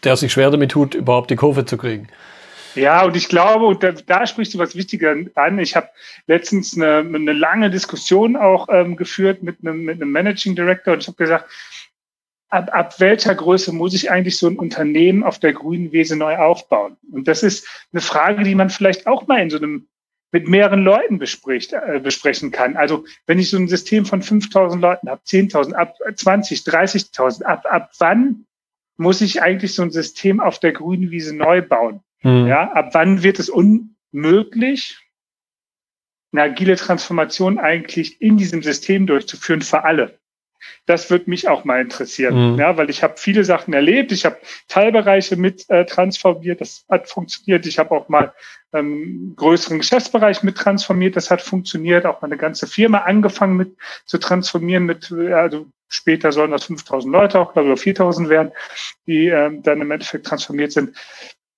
der 0.02 0.16
sich 0.16 0.32
schwer 0.32 0.50
damit 0.50 0.72
tut, 0.72 0.96
überhaupt 0.96 1.30
die 1.30 1.36
Kurve 1.36 1.64
zu 1.66 1.76
kriegen. 1.76 2.08
Ja, 2.74 3.04
und 3.04 3.16
ich 3.16 3.28
glaube, 3.28 3.66
und 3.66 3.82
da, 3.82 3.92
da 3.92 4.26
sprichst 4.26 4.54
du 4.54 4.58
was 4.58 4.74
Wichtiges 4.74 5.28
an. 5.36 5.58
Ich 5.58 5.76
habe 5.76 5.88
letztens 6.26 6.76
eine, 6.76 6.98
eine 6.98 7.32
lange 7.32 7.70
Diskussion 7.70 8.36
auch 8.36 8.68
ähm, 8.70 8.96
geführt 8.96 9.42
mit 9.42 9.58
einem, 9.62 9.84
mit 9.84 10.00
einem 10.00 10.10
Managing 10.10 10.56
Director 10.56 10.94
und 10.94 11.02
ich 11.02 11.08
habe 11.08 11.16
gesagt, 11.16 11.48
ab, 12.48 12.70
ab 12.72 13.00
welcher 13.00 13.34
Größe 13.34 13.72
muss 13.72 13.94
ich 13.94 14.10
eigentlich 14.10 14.38
so 14.38 14.46
ein 14.46 14.58
Unternehmen 14.58 15.24
auf 15.24 15.38
der 15.38 15.52
grünen 15.52 15.92
Wiese 15.92 16.16
neu 16.16 16.36
aufbauen? 16.36 16.96
Und 17.10 17.28
das 17.28 17.42
ist 17.42 17.66
eine 17.92 18.00
Frage, 18.00 18.44
die 18.44 18.54
man 18.54 18.70
vielleicht 18.70 19.06
auch 19.06 19.26
mal 19.26 19.40
in 19.40 19.50
so 19.50 19.56
einem 19.56 19.88
mit 20.32 20.48
mehreren 20.48 20.82
Leuten 20.82 21.18
bespricht, 21.18 21.72
äh, 21.72 22.00
besprechen 22.02 22.50
kann. 22.50 22.76
Also 22.76 23.04
wenn 23.26 23.38
ich 23.38 23.50
so 23.50 23.56
ein 23.56 23.68
System 23.68 24.04
von 24.04 24.20
5000 24.20 24.82
Leuten 24.82 25.08
habe, 25.08 25.20
10.000, 25.24 25.74
ab 25.74 25.96
20, 26.12 26.60
30.000, 26.62 27.44
ab, 27.44 27.64
ab 27.70 27.92
wann 27.98 28.44
muss 28.96 29.20
ich 29.20 29.42
eigentlich 29.42 29.74
so 29.74 29.82
ein 29.82 29.92
System 29.92 30.40
auf 30.40 30.58
der 30.58 30.72
grünen 30.72 31.12
Wiese 31.12 31.36
neu 31.36 31.62
bauen? 31.62 32.00
Mhm. 32.24 32.46
Ja, 32.46 32.72
ab 32.72 32.90
wann 32.92 33.22
wird 33.22 33.38
es 33.38 33.48
unmöglich, 33.48 34.98
eine 36.32 36.42
agile 36.42 36.76
Transformation 36.76 37.58
eigentlich 37.58 38.20
in 38.20 38.36
diesem 38.36 38.62
System 38.62 39.06
durchzuführen 39.06 39.62
für 39.62 39.84
alle? 39.84 40.18
Das 40.86 41.10
würde 41.10 41.28
mich 41.28 41.46
auch 41.46 41.64
mal 41.64 41.80
interessieren, 41.82 42.54
mhm. 42.54 42.58
ja, 42.58 42.76
weil 42.78 42.88
ich 42.88 43.02
habe 43.02 43.14
viele 43.18 43.44
Sachen 43.44 43.74
erlebt. 43.74 44.12
Ich 44.12 44.24
habe 44.24 44.38
Teilbereiche 44.66 45.36
mit 45.36 45.68
äh, 45.68 45.84
transformiert, 45.84 46.62
das 46.62 46.86
hat 46.88 47.08
funktioniert. 47.08 47.66
Ich 47.66 47.78
habe 47.78 47.90
auch 47.90 48.08
mal 48.08 48.32
ähm, 48.72 49.34
größeren 49.36 49.78
Geschäftsbereich 49.78 50.42
mit 50.42 50.56
transformiert, 50.56 51.16
das 51.16 51.30
hat 51.30 51.42
funktioniert. 51.42 52.06
Auch 52.06 52.22
meine 52.22 52.38
ganze 52.38 52.66
Firma 52.66 52.98
angefangen 52.98 53.56
mit 53.58 53.76
zu 54.06 54.16
transformieren. 54.16 54.86
Mit 54.86 55.12
also 55.12 55.66
später 55.88 56.32
sollen 56.32 56.50
das 56.50 56.68
5.000 56.70 57.10
Leute 57.10 57.40
auch, 57.40 57.52
glaube 57.52 57.74
ich, 57.74 57.80
4.000 57.80 58.30
werden, 58.30 58.52
die 59.06 59.26
ähm, 59.26 59.62
dann 59.62 59.82
im 59.82 59.90
Endeffekt 59.90 60.26
transformiert 60.26 60.72
sind 60.72 60.96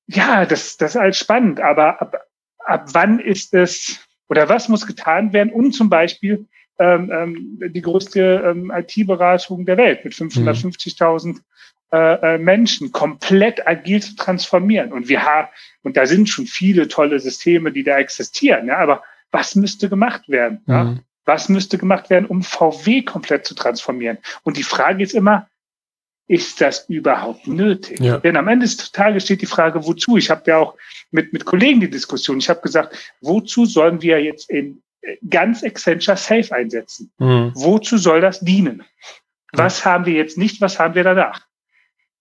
ja, 0.07 0.45
das, 0.47 0.77
das 0.77 0.92
ist 0.92 1.01
alles 1.01 1.19
spannend, 1.19 1.61
aber 1.61 2.01
ab, 2.01 2.16
ab 2.59 2.88
wann 2.92 3.19
ist 3.19 3.55
es 3.55 4.01
oder 4.29 4.49
was 4.49 4.69
muss 4.69 4.87
getan 4.87 5.33
werden, 5.33 5.53
um 5.53 5.73
zum 5.73 5.88
Beispiel 5.88 6.47
ähm, 6.79 7.11
ähm, 7.12 7.61
die 7.73 7.81
größte 7.81 8.42
ähm, 8.45 8.73
IT-Beratung 8.75 9.64
der 9.64 9.77
Welt 9.77 10.05
mit 10.05 10.12
550.000 10.12 11.38
äh, 11.92 12.35
äh, 12.35 12.38
Menschen 12.38 12.92
komplett 12.92 13.66
agil 13.66 14.03
zu 14.03 14.16
transformieren. 14.16 14.92
Und 14.92 15.09
wir 15.09 15.23
haben, 15.23 15.49
und 15.83 15.97
da 15.97 16.05
sind 16.05 16.29
schon 16.29 16.47
viele 16.47 16.88
tolle 16.88 17.21
Systeme, 17.21 17.73
die 17.73 17.85
da 17.85 17.97
existieren. 17.99 18.66
Ja, 18.66 18.79
aber 18.79 19.03
was 19.31 19.55
müsste 19.55 19.88
gemacht 19.88 20.29
werden? 20.29 20.62
Ja? 20.66 20.85
Mhm. 20.85 21.01
Was 21.25 21.49
müsste 21.49 21.79
gemacht 21.79 22.11
werden, 22.11 22.27
um 22.27 22.42
VW 22.42 23.03
komplett 23.03 23.47
zu 23.47 23.55
transformieren? 23.55 24.19
Und 24.42 24.57
die 24.57 24.62
Frage 24.62 25.03
ist 25.03 25.14
immer, 25.14 25.49
ist 26.28 26.60
das 26.60 26.88
überhaupt 26.88 27.46
nötig? 27.46 28.00
Ja. 28.00 28.18
Denn 28.18 28.36
am 28.36 28.48
Ende 28.48 28.66
des 28.66 28.92
Tages 28.92 29.24
steht 29.24 29.42
die 29.42 29.46
Frage, 29.46 29.86
wozu? 29.86 30.16
Ich 30.16 30.30
habe 30.30 30.42
ja 30.46 30.58
auch 30.58 30.74
mit, 31.10 31.32
mit 31.32 31.44
Kollegen 31.44 31.80
die 31.80 31.90
Diskussion. 31.90 32.38
Ich 32.38 32.48
habe 32.48 32.60
gesagt, 32.60 33.14
wozu 33.20 33.64
sollen 33.64 34.02
wir 34.02 34.22
jetzt 34.22 34.50
in 34.50 34.82
äh, 35.02 35.16
ganz 35.28 35.62
Accenture 35.62 36.16
Safe 36.16 36.52
einsetzen? 36.54 37.12
Mhm. 37.18 37.52
Wozu 37.54 37.96
soll 37.96 38.20
das 38.20 38.40
dienen? 38.40 38.82
Was 39.52 39.84
ja. 39.84 39.92
haben 39.92 40.06
wir 40.06 40.14
jetzt 40.14 40.36
nicht, 40.36 40.60
was 40.60 40.78
haben 40.78 40.94
wir 40.94 41.04
danach? 41.04 41.40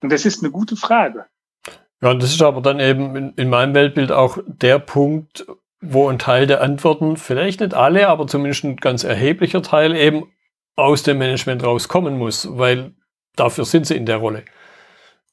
Und 0.02 0.12
das 0.12 0.26
ist 0.26 0.44
eine 0.44 0.52
gute 0.52 0.76
Frage. 0.76 1.26
Ja, 2.02 2.12
und 2.12 2.22
das 2.22 2.32
ist 2.32 2.42
aber 2.42 2.62
dann 2.62 2.80
eben 2.80 3.16
in, 3.16 3.34
in 3.36 3.50
meinem 3.50 3.74
Weltbild 3.74 4.12
auch 4.12 4.38
der 4.46 4.78
Punkt, 4.78 5.48
wo 5.82 6.08
ein 6.10 6.20
Teil 6.20 6.46
der 6.46 6.62
Antworten, 6.62 7.18
vielleicht 7.18 7.62
nicht 7.62 7.74
alle, 7.74 8.08
aber 8.08 8.28
zumindest 8.28 8.64
ein 8.64 8.76
ganz 8.76 9.04
erheblicher 9.04 9.64
Teil 9.64 9.96
eben 9.96 10.32
aus 10.76 11.04
dem 11.04 11.18
Management 11.18 11.64
rauskommen 11.64 12.18
muss, 12.18 12.48
weil 12.52 12.94
dafür 13.36 13.66
sind 13.66 13.88
sie 13.88 13.96
in 13.96 14.06
der 14.06 14.18
Rolle, 14.18 14.44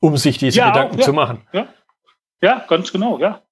um 0.01 0.17
sich 0.17 0.39
diese 0.39 0.59
ja, 0.59 0.71
Gedanken 0.71 0.95
auch, 0.95 1.01
ja. 1.01 1.05
zu 1.05 1.13
machen. 1.13 1.47
Ja. 1.53 1.69
ja, 2.41 2.65
ganz 2.69 2.93
genau, 2.93 3.19
ja. 3.19 3.43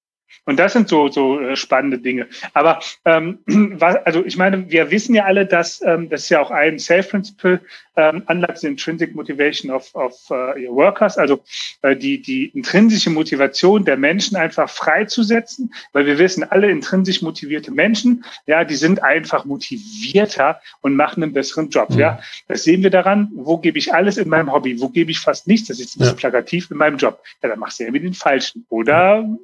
Und 0.45 0.59
das 0.59 0.73
sind 0.73 0.89
so, 0.89 1.07
so 1.07 1.39
äh, 1.39 1.55
spannende 1.55 1.99
Dinge. 1.99 2.27
Aber 2.53 2.79
ähm, 3.05 3.39
was, 3.45 3.95
also 4.05 4.25
ich 4.25 4.37
meine, 4.37 4.69
wir 4.71 4.91
wissen 4.91 5.15
ja 5.15 5.25
alle, 5.25 5.45
dass 5.45 5.81
ähm, 5.81 6.09
das 6.09 6.23
ist 6.23 6.29
ja 6.29 6.41
auch 6.41 6.51
ein 6.51 6.79
Self-Principle, 6.79 7.61
ähm, 7.97 8.23
Unlike 8.27 8.57
the 8.57 8.67
Intrinsic 8.67 9.15
Motivation 9.15 9.71
of, 9.71 9.93
of 9.95 10.13
uh, 10.29 10.57
your 10.57 10.75
workers, 10.75 11.17
also 11.17 11.41
äh, 11.81 11.95
die, 11.95 12.21
die 12.21 12.45
intrinsische 12.45 13.09
Motivation 13.09 13.83
der 13.85 13.97
Menschen 13.97 14.37
einfach 14.37 14.69
freizusetzen, 14.69 15.73
weil 15.91 16.05
wir 16.05 16.17
wissen, 16.17 16.43
alle 16.43 16.71
intrinsisch 16.71 17.21
motivierte 17.21 17.71
Menschen, 17.71 18.23
ja, 18.47 18.63
die 18.63 18.75
sind 18.75 19.03
einfach 19.03 19.45
motivierter 19.45 20.61
und 20.81 20.95
machen 20.95 21.21
einen 21.21 21.33
besseren 21.33 21.69
Job. 21.69 21.89
Mhm. 21.89 21.99
Ja, 21.99 22.19
das 22.47 22.63
sehen 22.63 22.81
wir 22.83 22.89
daran, 22.89 23.29
wo 23.35 23.57
gebe 23.57 23.77
ich 23.77 23.93
alles 23.93 24.17
in 24.17 24.29
meinem 24.29 24.51
Hobby, 24.51 24.79
wo 24.79 24.89
gebe 24.89 25.11
ich 25.11 25.19
fast 25.19 25.47
nichts, 25.47 25.67
das 25.67 25.79
ist 25.79 25.95
ein 25.95 25.99
bisschen 25.99 26.17
ja. 26.17 26.29
plakativ 26.29 26.71
in 26.71 26.77
meinem 26.77 26.97
Job. 26.97 27.21
Ja, 27.43 27.49
dann 27.49 27.59
machst 27.59 27.79
du 27.79 27.83
ja 27.83 27.91
mit 27.91 28.03
den 28.03 28.13
Falschen. 28.13 28.65
Oder 28.69 29.23
mhm 29.23 29.39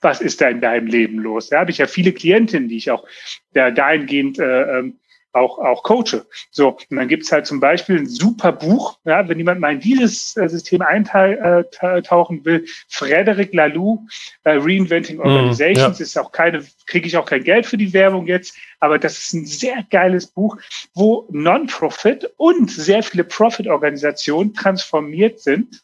was 0.00 0.20
ist 0.20 0.40
da 0.40 0.48
in 0.48 0.60
deinem 0.60 0.86
Leben 0.86 1.18
los? 1.18 1.48
Da 1.48 1.60
habe 1.60 1.70
ich 1.70 1.78
ja 1.78 1.86
viele 1.86 2.12
Klientinnen, 2.12 2.68
die 2.68 2.76
ich 2.76 2.90
auch 2.90 3.04
da 3.52 3.70
dahingehend 3.70 4.38
äh, 4.38 4.78
ähm, 4.78 4.98
auch, 5.36 5.58
auch 5.58 5.82
coache. 5.82 6.26
So, 6.50 6.78
und 6.90 6.96
dann 6.96 7.08
gibt's 7.08 7.30
halt 7.30 7.46
zum 7.46 7.60
Beispiel 7.60 7.98
ein 7.98 8.06
super 8.06 8.52
Buch, 8.52 8.98
ja, 9.04 9.28
wenn 9.28 9.38
jemand 9.38 9.60
mal 9.60 9.74
in 9.74 9.80
dieses 9.80 10.36
äh, 10.36 10.48
System 10.48 10.82
eintauchen 10.82 12.44
will, 12.44 12.64
Frederic 12.88 13.54
Laloux, 13.54 14.06
äh, 14.44 14.52
Reinventing 14.52 15.16
mhm, 15.16 15.22
Organizations, 15.22 15.98
mm, 15.98 16.02
ja. 16.02 16.04
ist 16.04 16.18
auch 16.18 16.32
keine, 16.32 16.64
kriege 16.86 17.06
ich 17.06 17.16
auch 17.16 17.26
kein 17.26 17.44
Geld 17.44 17.66
für 17.66 17.76
die 17.76 17.92
Werbung 17.92 18.26
jetzt, 18.26 18.56
aber 18.80 18.98
das 18.98 19.18
ist 19.18 19.34
ein 19.34 19.46
sehr 19.46 19.84
geiles 19.90 20.26
Buch, 20.26 20.56
wo 20.94 21.28
Non-Profit 21.30 22.32
und 22.36 22.70
sehr 22.70 23.02
viele 23.02 23.24
Profit-Organisationen 23.24 24.54
transformiert 24.54 25.40
sind 25.40 25.82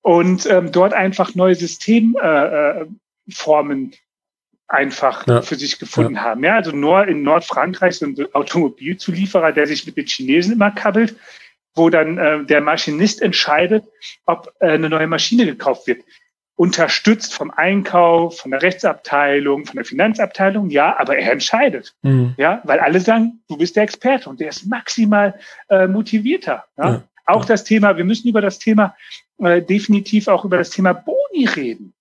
und 0.00 0.46
ähm, 0.46 0.72
dort 0.72 0.94
einfach 0.94 1.34
neue 1.34 1.54
System 1.54 2.16
äh, 2.20 2.80
äh 2.82 2.86
Formen 3.30 3.92
einfach 4.68 5.26
ja. 5.26 5.42
für 5.42 5.54
sich 5.54 5.78
gefunden 5.78 6.14
ja. 6.14 6.22
haben. 6.22 6.44
Ja, 6.44 6.56
also 6.56 6.72
nur 6.72 7.06
in 7.06 7.22
Nordfrankreich 7.22 7.96
so 7.98 8.06
ein 8.06 8.16
Automobilzulieferer, 8.32 9.52
der 9.52 9.66
sich 9.66 9.86
mit 9.86 9.96
den 9.96 10.06
Chinesen 10.06 10.54
immer 10.54 10.70
kabbelt, 10.70 11.16
wo 11.74 11.90
dann 11.90 12.18
äh, 12.18 12.44
der 12.44 12.60
Maschinist 12.60 13.22
entscheidet, 13.22 13.84
ob 14.24 14.52
äh, 14.60 14.70
eine 14.70 14.88
neue 14.88 15.06
Maschine 15.06 15.44
gekauft 15.44 15.86
wird. 15.86 16.02
Unterstützt 16.56 17.34
vom 17.34 17.50
Einkauf, 17.50 18.38
von 18.38 18.50
der 18.50 18.62
Rechtsabteilung, 18.62 19.66
von 19.66 19.76
der 19.76 19.84
Finanzabteilung, 19.84 20.70
ja, 20.70 20.98
aber 20.98 21.18
er 21.18 21.32
entscheidet. 21.32 21.94
Mhm. 22.00 22.34
Ja, 22.38 22.62
weil 22.64 22.80
alle 22.80 23.00
sagen, 23.00 23.42
du 23.48 23.58
bist 23.58 23.76
der 23.76 23.82
Experte 23.82 24.30
und 24.30 24.40
der 24.40 24.48
ist 24.48 24.66
maximal 24.66 25.38
äh, 25.68 25.86
motivierter. 25.86 26.64
Ja? 26.78 26.90
ja. 26.90 27.02
Auch 27.26 27.44
das 27.44 27.64
Thema, 27.64 27.96
wir 27.98 28.04
müssen 28.04 28.28
über 28.28 28.40
das 28.40 28.58
Thema 28.58 28.96
äh, 29.38 29.60
definitiv 29.60 30.28
auch 30.28 30.44
über 30.44 30.56
das 30.56 30.70
Thema 30.70 30.94
Boni 30.94 31.44
reden. 31.44 31.92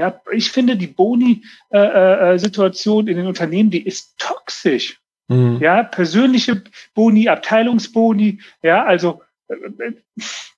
Ja, 0.00 0.20
ich 0.32 0.50
finde 0.50 0.76
die 0.76 0.86
Boni-Situation 0.86 3.06
äh, 3.06 3.10
äh, 3.10 3.12
in 3.12 3.18
den 3.18 3.26
Unternehmen, 3.26 3.70
die 3.70 3.86
ist 3.86 4.18
toxisch. 4.18 4.98
Mhm. 5.28 5.58
Ja, 5.60 5.82
persönliche 5.82 6.64
Boni, 6.94 7.28
Abteilungsboni, 7.28 8.40
ja, 8.62 8.82
also 8.82 9.20
äh, 9.48 9.92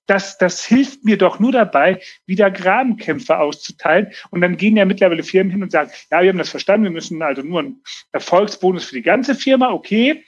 das, 0.07 0.39
das 0.39 0.65
hilft 0.65 1.05
mir 1.05 1.19
doch 1.19 1.41
nur 1.41 1.51
dabei, 1.51 2.01
wieder 2.25 2.53
Grabenkämpfe 2.53 3.37
auszuteilen. 3.37 4.13
Und 4.31 4.43
dann 4.43 4.57
gehen 4.57 4.77
ja 4.77 4.85
mittlerweile 4.85 5.25
Firmen 5.25 5.51
hin 5.51 5.65
und 5.65 5.73
sagen, 5.73 5.91
ja, 6.13 6.23
wir 6.23 6.29
haben 6.29 6.39
das 6.39 6.51
verstanden, 6.51 6.85
wir 6.85 6.93
müssen 6.93 7.21
also 7.21 7.43
nur 7.43 7.59
einen 7.59 7.83
Erfolgsbonus 8.13 8.85
für 8.85 8.95
die 8.95 9.03
ganze 9.03 9.35
Firma, 9.35 9.73
okay. 9.73 10.25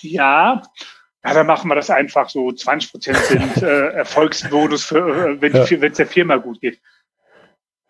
Ja, 0.00 0.62
ja, 1.22 1.34
dann 1.34 1.46
machen 1.46 1.68
wir 1.68 1.74
das 1.74 1.90
einfach 1.90 2.30
so. 2.30 2.50
20 2.50 2.90
Prozent 2.90 3.18
sind 3.18 3.56
äh, 3.62 3.88
Erfolgsbonus, 3.88 4.84
für, 4.84 5.32
äh, 5.32 5.42
wenn 5.42 5.54
es 5.54 5.68
ja. 5.68 5.76
der 5.76 6.06
Firma 6.06 6.36
gut 6.36 6.62
geht. 6.62 6.80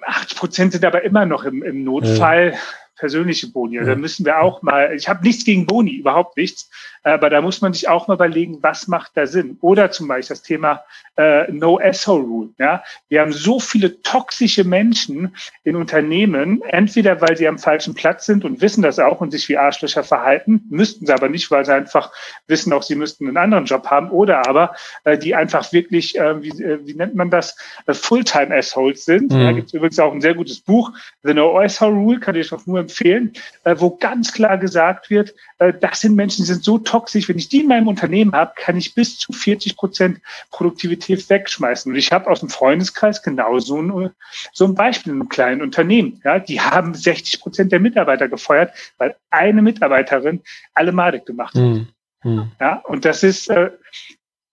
80 0.04 0.38
Prozent 0.38 0.72
sind 0.72 0.84
aber 0.84 1.02
immer 1.02 1.26
noch 1.26 1.44
im, 1.44 1.62
im 1.62 1.84
Notfall. 1.84 2.52
Ja 2.52 2.58
persönliche 2.98 3.50
Boni. 3.50 3.78
Also 3.78 3.92
da 3.92 3.96
müssen 3.96 4.26
wir 4.26 4.40
auch 4.40 4.62
mal, 4.62 4.94
ich 4.94 5.08
habe 5.08 5.24
nichts 5.24 5.44
gegen 5.44 5.66
Boni, 5.66 5.96
überhaupt 5.96 6.36
nichts, 6.36 6.70
aber 7.02 7.30
da 7.30 7.40
muss 7.40 7.60
man 7.60 7.72
sich 7.72 7.88
auch 7.88 8.08
mal 8.08 8.14
überlegen, 8.14 8.58
was 8.62 8.88
macht 8.88 9.12
da 9.14 9.26
Sinn. 9.26 9.56
Oder 9.60 9.90
zum 9.90 10.08
Beispiel 10.08 10.34
das 10.34 10.42
Thema 10.42 10.82
äh, 11.16 11.50
No 11.50 11.78
Asshole 11.78 12.22
Rule. 12.22 12.48
Ja? 12.58 12.82
Wir 13.08 13.20
haben 13.20 13.32
so 13.32 13.60
viele 13.60 14.02
toxische 14.02 14.64
Menschen 14.64 15.34
in 15.64 15.76
Unternehmen, 15.76 16.62
entweder 16.62 17.20
weil 17.20 17.36
sie 17.36 17.48
am 17.48 17.58
falschen 17.58 17.94
Platz 17.94 18.26
sind 18.26 18.44
und 18.44 18.60
wissen 18.60 18.82
das 18.82 18.98
auch 18.98 19.20
und 19.20 19.30
sich 19.30 19.48
wie 19.48 19.56
Arschlöcher 19.56 20.04
verhalten, 20.04 20.64
müssten 20.70 21.06
sie 21.06 21.12
aber 21.12 21.28
nicht, 21.28 21.50
weil 21.50 21.64
sie 21.64 21.74
einfach 21.74 22.12
wissen 22.46 22.72
auch, 22.72 22.82
sie 22.82 22.94
müssten 22.94 23.26
einen 23.26 23.36
anderen 23.36 23.64
Job 23.64 23.86
haben, 23.86 24.10
oder 24.10 24.48
aber 24.48 24.74
äh, 25.04 25.18
die 25.18 25.34
einfach 25.34 25.72
wirklich, 25.72 26.18
äh, 26.18 26.42
wie, 26.42 26.62
äh, 26.62 26.80
wie 26.84 26.94
nennt 26.94 27.14
man 27.14 27.30
das, 27.30 27.56
äh, 27.86 27.94
Fulltime 27.94 28.54
Assholes 28.54 29.04
sind. 29.04 29.32
Mhm. 29.32 29.40
Da 29.40 29.52
gibt 29.52 29.68
es 29.68 29.74
übrigens 29.74 29.98
auch 29.98 30.12
ein 30.12 30.20
sehr 30.20 30.34
gutes 30.34 30.60
Buch, 30.60 30.92
The 31.22 31.34
No 31.34 31.58
Asshole 31.58 31.94
Rule, 31.94 32.20
kann 32.20 32.36
ich 32.36 32.52
auch 32.52 32.66
nur 32.66 32.87
empfehlen, 32.88 33.32
äh, 33.64 33.76
wo 33.78 33.96
ganz 33.96 34.32
klar 34.32 34.56
gesagt 34.56 35.10
wird, 35.10 35.34
äh, 35.58 35.72
das 35.78 36.00
sind 36.00 36.14
Menschen, 36.14 36.42
die 36.42 36.46
sind 36.46 36.64
so 36.64 36.78
toxisch. 36.78 37.28
Wenn 37.28 37.38
ich 37.38 37.48
die 37.48 37.60
in 37.60 37.68
meinem 37.68 37.86
Unternehmen 37.86 38.32
habe, 38.32 38.52
kann 38.56 38.76
ich 38.76 38.94
bis 38.94 39.18
zu 39.18 39.32
40 39.32 39.76
Prozent 39.76 40.20
Produktivität 40.50 41.28
wegschmeißen. 41.28 41.92
Und 41.92 41.98
ich 41.98 42.10
habe 42.12 42.30
aus 42.30 42.40
dem 42.40 42.48
Freundeskreis 42.48 43.22
genau 43.22 43.58
so 43.58 43.80
ein, 43.80 44.10
so 44.52 44.64
ein 44.64 44.74
Beispiel 44.74 45.12
in 45.12 45.20
einem 45.20 45.28
kleinen 45.28 45.62
Unternehmen. 45.62 46.20
Ja, 46.24 46.38
die 46.38 46.60
haben 46.60 46.94
60 46.94 47.40
Prozent 47.40 47.72
der 47.72 47.80
Mitarbeiter 47.80 48.28
gefeuert, 48.28 48.72
weil 48.96 49.16
eine 49.30 49.62
Mitarbeiterin 49.62 50.42
alle 50.74 50.92
Madig 50.92 51.26
gemacht 51.26 51.54
hat. 51.54 51.62
Mhm. 51.62 51.88
Mhm. 52.24 52.52
Ja, 52.58 52.76
und 52.86 53.04
das 53.04 53.22
ist, 53.22 53.48
äh, 53.48 53.70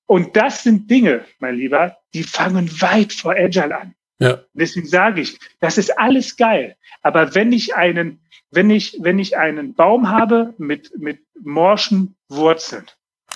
und 0.08 0.36
das 0.36 0.64
sind 0.64 0.90
Dinge, 0.90 1.26
mein 1.40 1.56
Lieber, 1.56 1.98
die 2.14 2.24
fangen 2.24 2.70
weit 2.82 3.14
vor 3.14 3.34
Agile 3.34 3.80
an. 3.80 3.96
Ja. 4.20 4.42
Deswegen 4.54 4.88
sage 4.88 5.22
ich, 5.22 5.40
das 5.60 5.78
ist 5.78 5.98
alles 5.98 6.38
geil. 6.38 6.76
Aber 7.02 7.36
wenn 7.36 7.52
ich 7.52 7.76
einen, 7.76 8.20
wenn 8.52 8.70
ich, 8.70 8.98
wenn 9.02 9.20
ich 9.20 9.38
einen 9.38 9.74
Baum 9.74 10.10
habe 10.10 10.54
mit, 10.58 10.98
mit 10.98 11.20
morschen 11.42 12.16
Wurzeln, 12.30 12.86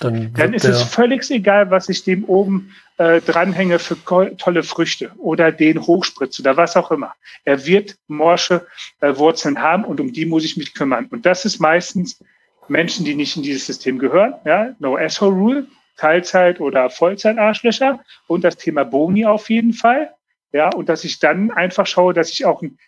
dann, 0.00 0.32
dann 0.32 0.54
ist 0.54 0.64
es 0.64 0.82
völlig 0.82 1.30
egal, 1.30 1.70
was 1.70 1.90
ich 1.90 2.04
dem 2.04 2.24
oben 2.24 2.74
äh, 2.96 3.20
dranhänge 3.20 3.78
für 3.78 3.96
tolle 4.38 4.62
Früchte 4.62 5.12
oder 5.18 5.52
den 5.52 5.86
hochspritze 5.86 6.40
oder 6.40 6.56
was 6.56 6.76
auch 6.76 6.90
immer. 6.90 7.14
Er 7.44 7.66
wird 7.66 7.96
morsche 8.08 8.66
äh, 9.00 9.14
Wurzeln 9.16 9.60
haben 9.60 9.84
und 9.84 10.00
um 10.00 10.12
die 10.12 10.24
muss 10.24 10.44
ich 10.44 10.56
mich 10.56 10.72
kümmern. 10.72 11.06
Und 11.10 11.26
das 11.26 11.44
ist 11.44 11.60
meistens 11.60 12.24
Menschen, 12.68 13.04
die 13.04 13.14
nicht 13.14 13.36
in 13.36 13.42
dieses 13.42 13.66
System 13.66 13.98
gehören. 13.98 14.34
Ja, 14.46 14.74
No 14.78 14.96
Asshole 14.96 15.34
Rule, 15.34 15.66
Teilzeit 15.96 16.60
oder 16.60 16.88
Vollzeit-Arschlöcher 16.88 18.00
und 18.26 18.42
das 18.42 18.56
Thema 18.56 18.84
Boni 18.84 19.26
auf 19.26 19.50
jeden 19.50 19.74
Fall. 19.74 20.14
Ja, 20.52 20.70
und 20.74 20.88
dass 20.88 21.04
ich 21.04 21.18
dann 21.18 21.50
einfach 21.50 21.86
schaue, 21.86 22.14
dass 22.14 22.30
ich 22.30 22.44
auch 22.44 22.62
einen 22.62 22.78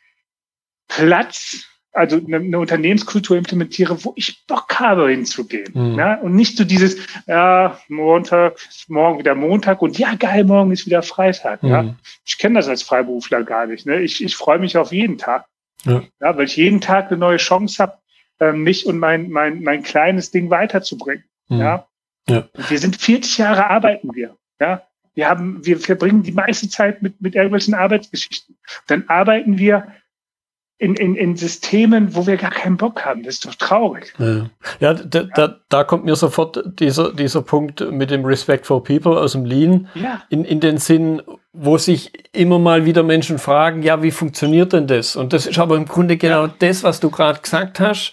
Platz, 0.89 1.65
also 1.93 2.17
eine, 2.17 2.37
eine 2.37 2.59
Unternehmenskultur 2.59 3.37
implementiere, 3.37 4.05
wo 4.05 4.13
ich 4.17 4.45
Bock 4.47 4.81
habe 4.81 5.11
hinzugehen. 5.11 5.71
Mhm. 5.75 5.99
Ja, 5.99 6.15
und 6.21 6.35
nicht 6.35 6.57
so 6.57 6.65
dieses, 6.65 6.97
ja, 7.27 7.79
Montag, 7.89 8.59
morgen 8.89 9.19
wieder 9.19 9.35
Montag 9.35 9.83
und 9.83 9.99
ja, 9.99 10.15
geil, 10.15 10.45
morgen 10.45 10.73
ist 10.73 10.87
wieder 10.87 11.03
Freitag. 11.03 11.63
Mhm. 11.63 11.69
Ja, 11.69 11.95
ich 12.25 12.39
kenne 12.39 12.59
das 12.59 12.69
als 12.69 12.83
Freiberufler 12.83 13.45
gar 13.45 13.67
nicht. 13.67 13.87
Ne? 13.87 14.01
Ich, 14.01 14.25
ich 14.25 14.37
freue 14.37 14.59
mich 14.59 14.77
auf 14.77 14.93
jeden 14.93 15.19
Tag. 15.19 15.47
Ja. 15.85 16.03
ja, 16.21 16.37
weil 16.37 16.45
ich 16.45 16.57
jeden 16.57 16.81
Tag 16.81 17.09
eine 17.09 17.19
neue 17.19 17.39
Chance 17.39 17.83
habe, 17.83 17.99
äh, 18.39 18.53
mich 18.53 18.87
und 18.87 18.99
mein, 18.99 19.31
mein, 19.31 19.63
mein 19.63 19.83
kleines 19.83 20.31
Ding 20.31 20.51
weiterzubringen. 20.51 21.25
Mhm. 21.49 21.61
Ja. 21.61 21.89
Ja. 22.29 22.49
Wir 22.69 22.79
sind 22.79 22.97
40 22.97 23.39
Jahre 23.39 23.69
arbeiten 23.69 24.15
wir. 24.15 24.37
Ja, 24.61 24.83
wir 25.15 25.29
haben, 25.29 25.65
wir 25.65 25.79
verbringen 25.79 26.23
die 26.23 26.33
meiste 26.33 26.69
Zeit 26.69 27.03
mit, 27.03 27.21
mit 27.21 27.35
irgendwelchen 27.35 27.75
Arbeitsgeschichten. 27.75 28.57
Dann 28.87 29.05
arbeiten 29.09 29.59
wir 29.59 29.87
in, 30.83 30.95
in, 30.95 31.15
in 31.15 31.37
Systemen, 31.37 32.17
wo 32.17 32.27
wir 32.27 32.37
gar 32.37 32.51
keinen 32.51 32.77
Bock 32.77 33.05
haben. 33.05 33.23
Das 33.23 33.35
ist 33.35 33.47
doch 33.47 33.55
traurig. 33.55 34.13
Ja, 34.19 34.51
ja 34.81 34.95
da, 34.95 35.29
da, 35.33 35.61
da 35.69 35.85
kommt 35.85 36.05
mir 36.05 36.17
sofort 36.17 36.61
dieser, 36.81 37.13
dieser 37.13 37.43
Punkt 37.43 37.89
mit 37.93 38.11
dem 38.11 38.25
Respect 38.25 38.67
for 38.67 38.83
People 38.83 39.17
aus 39.17 39.33
dem 39.33 39.45
Lean 39.45 39.89
ja. 39.95 40.25
in, 40.29 40.45
in 40.45 40.59
den 40.59 40.79
Sinn, 40.79 41.23
wo 41.53 41.79
sich 41.79 42.11
immer 42.33 42.59
mal 42.59 42.85
wieder 42.85 43.05
Menschen 43.05 43.39
fragen, 43.39 43.83
ja, 43.85 44.03
wie 44.03 44.11
funktioniert 44.11 44.73
denn 44.73 44.89
das? 44.89 45.15
Und 45.15 45.33
das 45.33 45.47
ist 45.47 45.61
aber 45.61 45.77
im 45.77 45.85
Grunde 45.85 46.17
genau 46.17 46.47
ja. 46.47 46.55
das, 46.59 46.83
was 46.83 46.99
du 46.99 47.11
gerade 47.11 47.41
gesagt 47.41 47.79
hast. 47.79 48.13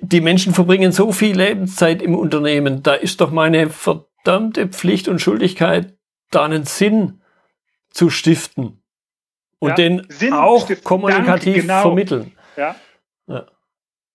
Die 0.00 0.22
Menschen 0.22 0.54
verbringen 0.54 0.92
so 0.92 1.12
viel 1.12 1.36
Lebenszeit 1.36 2.00
im 2.00 2.14
Unternehmen. 2.14 2.82
Da 2.82 2.94
ist 2.94 3.20
doch 3.20 3.30
meine 3.30 3.68
verdammte 4.22 4.68
Pflicht 4.68 5.08
und 5.08 5.20
Schuldigkeit, 5.20 5.96
da 6.30 6.44
einen 6.44 6.64
Sinn 6.64 7.22
zu 7.90 8.10
stiften 8.10 8.82
und 9.58 9.70
ja, 9.70 9.74
den 9.74 10.06
Sinn 10.10 10.32
auch 10.32 10.64
stiften. 10.64 10.84
kommunikativ 10.84 11.54
Danke, 11.54 11.60
genau. 11.62 11.82
vermitteln. 11.82 12.32
Ja. 12.56 12.76
ja. 13.26 13.46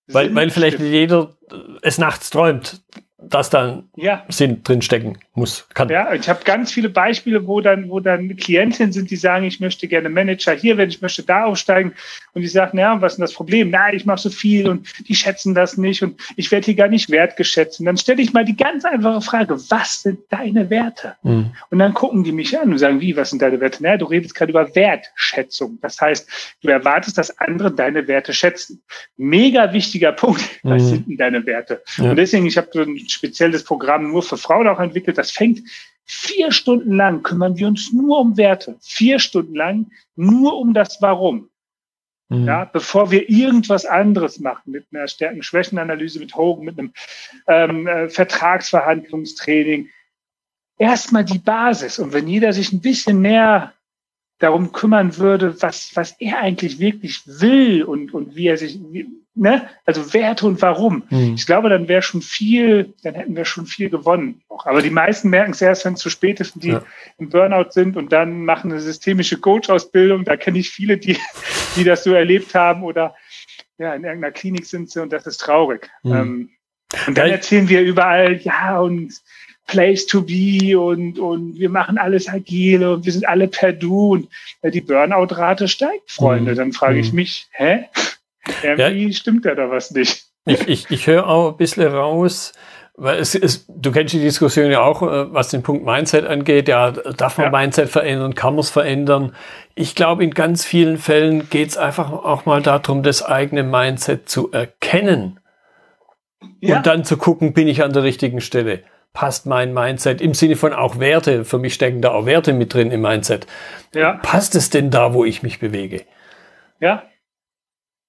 Weil, 0.07 0.35
weil 0.35 0.49
vielleicht 0.49 0.79
nicht 0.79 0.91
jeder 0.91 1.35
es 1.81 1.97
nachts 1.97 2.29
träumt 2.29 2.83
dass 3.29 3.49
da 3.49 3.83
ja. 3.95 4.23
Sinn 4.29 4.63
drin 4.63 4.81
stecken 4.81 5.17
muss. 5.33 5.67
Kann. 5.73 5.89
Ja, 5.89 6.13
ich 6.13 6.29
habe 6.29 6.43
ganz 6.43 6.71
viele 6.71 6.89
Beispiele, 6.89 7.47
wo 7.47 7.61
dann, 7.61 7.89
wo 7.89 7.99
dann 7.99 8.35
Klientinnen 8.35 8.91
sind, 8.91 9.09
die 9.09 9.15
sagen, 9.15 9.45
ich 9.45 9.59
möchte 9.59 9.87
gerne 9.87 10.09
Manager 10.09 10.53
hier 10.53 10.77
werden, 10.77 10.89
ich 10.89 11.01
möchte 11.01 11.23
da 11.23 11.45
aufsteigen. 11.45 11.93
Und 12.33 12.41
die 12.41 12.47
sagen, 12.47 12.77
ja, 12.77 12.99
was 13.01 13.13
ist 13.13 13.17
denn 13.17 13.23
das 13.23 13.33
Problem? 13.33 13.69
Na, 13.69 13.93
ich 13.93 14.05
mache 14.05 14.19
so 14.19 14.29
viel 14.29 14.67
und 14.67 14.87
die 15.07 15.15
schätzen 15.15 15.53
das 15.53 15.77
nicht 15.77 16.03
und 16.03 16.19
ich 16.35 16.51
werde 16.51 16.65
hier 16.65 16.75
gar 16.75 16.87
nicht 16.87 17.09
wertgeschätzt. 17.09 17.79
Und 17.79 17.85
dann 17.85 17.97
stelle 17.97 18.21
ich 18.21 18.33
mal 18.33 18.45
die 18.45 18.55
ganz 18.55 18.85
einfache 18.85 19.21
Frage, 19.21 19.55
was 19.69 20.01
sind 20.01 20.19
deine 20.29 20.69
Werte? 20.69 21.15
Mhm. 21.23 21.51
Und 21.69 21.79
dann 21.79 21.93
gucken 21.93 22.23
die 22.23 22.31
mich 22.31 22.57
an 22.59 22.71
und 22.71 22.77
sagen, 22.77 23.01
wie, 23.01 23.15
was 23.15 23.29
sind 23.29 23.41
deine 23.41 23.59
Werte? 23.59 23.79
Na, 23.81 23.97
du 23.97 24.05
redest 24.05 24.35
gerade 24.35 24.51
über 24.51 24.75
Wertschätzung. 24.75 25.79
Das 25.81 25.99
heißt, 25.99 26.57
du 26.61 26.69
erwartest, 26.69 27.17
dass 27.17 27.37
andere 27.39 27.71
deine 27.71 28.07
Werte 28.07 28.33
schätzen. 28.33 28.81
Mega 29.17 29.73
wichtiger 29.73 30.11
Punkt. 30.11 30.43
Was 30.63 30.83
mhm. 30.83 30.87
sind 30.87 31.07
denn 31.07 31.17
deine 31.17 31.45
Werte? 31.45 31.81
Ja. 31.97 32.11
Und 32.11 32.15
deswegen, 32.15 32.45
ich 32.45 32.57
habe 32.57 32.69
so 32.71 32.81
ein 32.81 32.97
spezielles 33.13 33.63
Programm 33.63 34.11
nur 34.11 34.23
für 34.23 34.37
Frauen 34.37 34.67
auch 34.67 34.79
entwickelt. 34.79 35.17
Das 35.17 35.31
fängt 35.31 35.61
vier 36.05 36.51
Stunden 36.51 36.95
lang, 36.95 37.23
kümmern 37.23 37.57
wir 37.57 37.67
uns 37.67 37.93
nur 37.93 38.19
um 38.19 38.37
Werte. 38.37 38.75
Vier 38.81 39.19
Stunden 39.19 39.55
lang 39.55 39.91
nur 40.15 40.57
um 40.57 40.73
das 40.73 41.01
Warum. 41.01 41.49
Mhm. 42.29 42.45
Ja, 42.45 42.65
bevor 42.65 43.11
wir 43.11 43.29
irgendwas 43.29 43.85
anderes 43.85 44.39
machen, 44.39 44.71
mit 44.71 44.87
einer 44.91 45.07
Stärken-Schwächen-Analyse, 45.07 46.19
mit 46.19 46.35
Hogan, 46.35 46.65
mit 46.65 46.79
einem 46.79 46.93
ähm, 47.47 47.87
äh, 47.87 48.09
Vertragsverhandlungstraining. 48.09 49.89
Erstmal 50.77 51.25
die 51.25 51.39
Basis. 51.39 51.99
Und 51.99 52.13
wenn 52.13 52.27
jeder 52.27 52.51
sich 52.53 52.71
ein 52.73 52.81
bisschen 52.81 53.21
mehr 53.21 53.73
darum 54.39 54.71
kümmern 54.71 55.17
würde, 55.17 55.61
was, 55.61 55.95
was 55.95 56.19
er 56.19 56.39
eigentlich 56.39 56.79
wirklich 56.79 57.21
will 57.25 57.83
und, 57.83 58.13
und 58.13 58.35
wie 58.35 58.47
er 58.47 58.57
sich, 58.57 58.79
wie, 58.91 59.07
ne? 59.35 59.69
also 59.85 60.13
Werte 60.13 60.45
und 60.45 60.61
warum. 60.61 61.03
Mhm. 61.09 61.33
Ich 61.35 61.45
glaube, 61.45 61.69
dann 61.69 61.87
wäre 61.87 62.01
schon 62.01 62.21
viel, 62.21 62.93
dann 63.03 63.15
hätten 63.15 63.35
wir 63.35 63.45
schon 63.45 63.65
viel 63.65 63.89
gewonnen. 63.89 64.41
Aber 64.49 64.81
die 64.81 64.89
meisten 64.89 65.29
merken 65.29 65.51
es 65.51 65.61
erst, 65.61 65.85
wenn 65.85 65.93
es 65.93 65.99
zu 65.99 66.09
spät 66.09 66.39
ist 66.39 66.55
und 66.55 66.63
die 66.63 66.69
ja. 66.69 66.83
im 67.17 67.29
Burnout 67.29 67.71
sind 67.71 67.97
und 67.97 68.11
dann 68.11 68.45
machen 68.45 68.71
eine 68.71 68.81
systemische 68.81 69.39
Coach-Ausbildung. 69.39 70.25
Da 70.25 70.37
kenne 70.37 70.59
ich 70.59 70.69
viele, 70.69 70.97
die, 70.97 71.17
die 71.75 71.83
das 71.83 72.03
so 72.03 72.13
erlebt 72.13 72.53
haben 72.55 72.83
oder 72.83 73.15
ja, 73.77 73.93
in 73.95 74.03
irgendeiner 74.03 74.31
Klinik 74.31 74.65
sind 74.65 74.91
sie 74.91 75.01
und 75.01 75.11
das 75.11 75.25
ist 75.25 75.37
traurig. 75.37 75.89
Mhm. 76.03 76.13
Ähm, 76.13 76.49
und 77.07 77.17
dann 77.17 77.29
erzählen 77.29 77.69
wir 77.69 77.81
überall, 77.81 78.35
ja, 78.37 78.79
und 78.79 79.13
Place 79.65 80.05
to 80.05 80.21
be 80.21 80.77
und, 80.77 81.17
und 81.19 81.57
wir 81.57 81.69
machen 81.69 81.97
alles 81.97 82.27
agile 82.27 82.93
und 82.93 83.05
wir 83.05 83.11
sind 83.11 83.27
alle 83.27 83.47
per 83.47 83.71
Du 83.71 84.13
und 84.13 84.27
äh, 84.61 84.69
die 84.69 84.81
Burnout-Rate 84.81 85.67
steigt, 85.67 86.11
Freunde. 86.11 86.51
Mhm. 86.51 86.55
Dann 86.55 86.73
frage 86.73 86.99
ich 86.99 87.11
mhm. 87.11 87.15
mich, 87.15 87.47
hä? 87.51 87.85
Irgendwie 88.63 89.07
ja. 89.07 89.13
stimmt 89.13 89.45
ja 89.45 89.55
da 89.55 89.69
was 89.69 89.91
nicht. 89.91 90.25
Ich, 90.45 90.67
ich, 90.67 90.91
ich 90.91 91.07
höre 91.07 91.27
auch 91.27 91.51
ein 91.51 91.57
bisschen 91.57 91.87
raus, 91.87 92.53
weil 92.95 93.19
es 93.19 93.33
ist, 93.33 93.65
du 93.69 93.91
kennst 93.91 94.13
die 94.13 94.19
Diskussion 94.19 94.69
ja 94.69 94.81
auch, 94.81 95.01
äh, 95.01 95.33
was 95.33 95.49
den 95.49 95.63
Punkt 95.63 95.85
Mindset 95.85 96.25
angeht. 96.25 96.67
Ja, 96.67 96.91
darf 96.91 97.37
man 97.37 97.51
ja. 97.51 97.59
Mindset 97.59 97.89
verändern, 97.89 98.35
kann 98.35 98.53
man 98.53 98.59
es 98.59 98.69
verändern? 98.69 99.35
Ich 99.75 99.95
glaube, 99.95 100.23
in 100.23 100.31
ganz 100.31 100.65
vielen 100.65 100.97
Fällen 100.97 101.49
geht 101.49 101.69
es 101.69 101.77
einfach 101.77 102.11
auch 102.11 102.45
mal 102.45 102.61
darum, 102.61 103.03
das 103.03 103.23
eigene 103.23 103.63
Mindset 103.63 104.27
zu 104.29 104.51
erkennen. 104.51 105.39
Ja. 106.59 106.77
Und 106.77 106.85
dann 106.85 107.05
zu 107.05 107.17
gucken, 107.17 107.53
bin 107.53 107.67
ich 107.67 107.83
an 107.83 107.93
der 107.93 108.03
richtigen 108.03 108.41
Stelle 108.41 108.83
passt 109.13 109.45
mein 109.45 109.73
Mindset 109.73 110.21
im 110.21 110.33
Sinne 110.33 110.55
von 110.55 110.73
auch 110.73 110.99
Werte, 110.99 111.45
für 111.45 111.59
mich 111.59 111.75
stecken 111.75 112.01
da 112.01 112.11
auch 112.11 112.25
Werte 112.25 112.51
mit 112.51 112.73
drin 112.73 112.91
im 112.91 113.01
Mindset. 113.01 113.47
Ja. 113.93 114.13
Passt 114.23 114.55
es 114.55 114.71
denn 114.71 114.89
da, 114.89 115.13
wo 115.13 115.23
ich 115.23 115.43
mich 115.43 115.59
bewege? 115.59 116.01
Ja, 116.79 117.03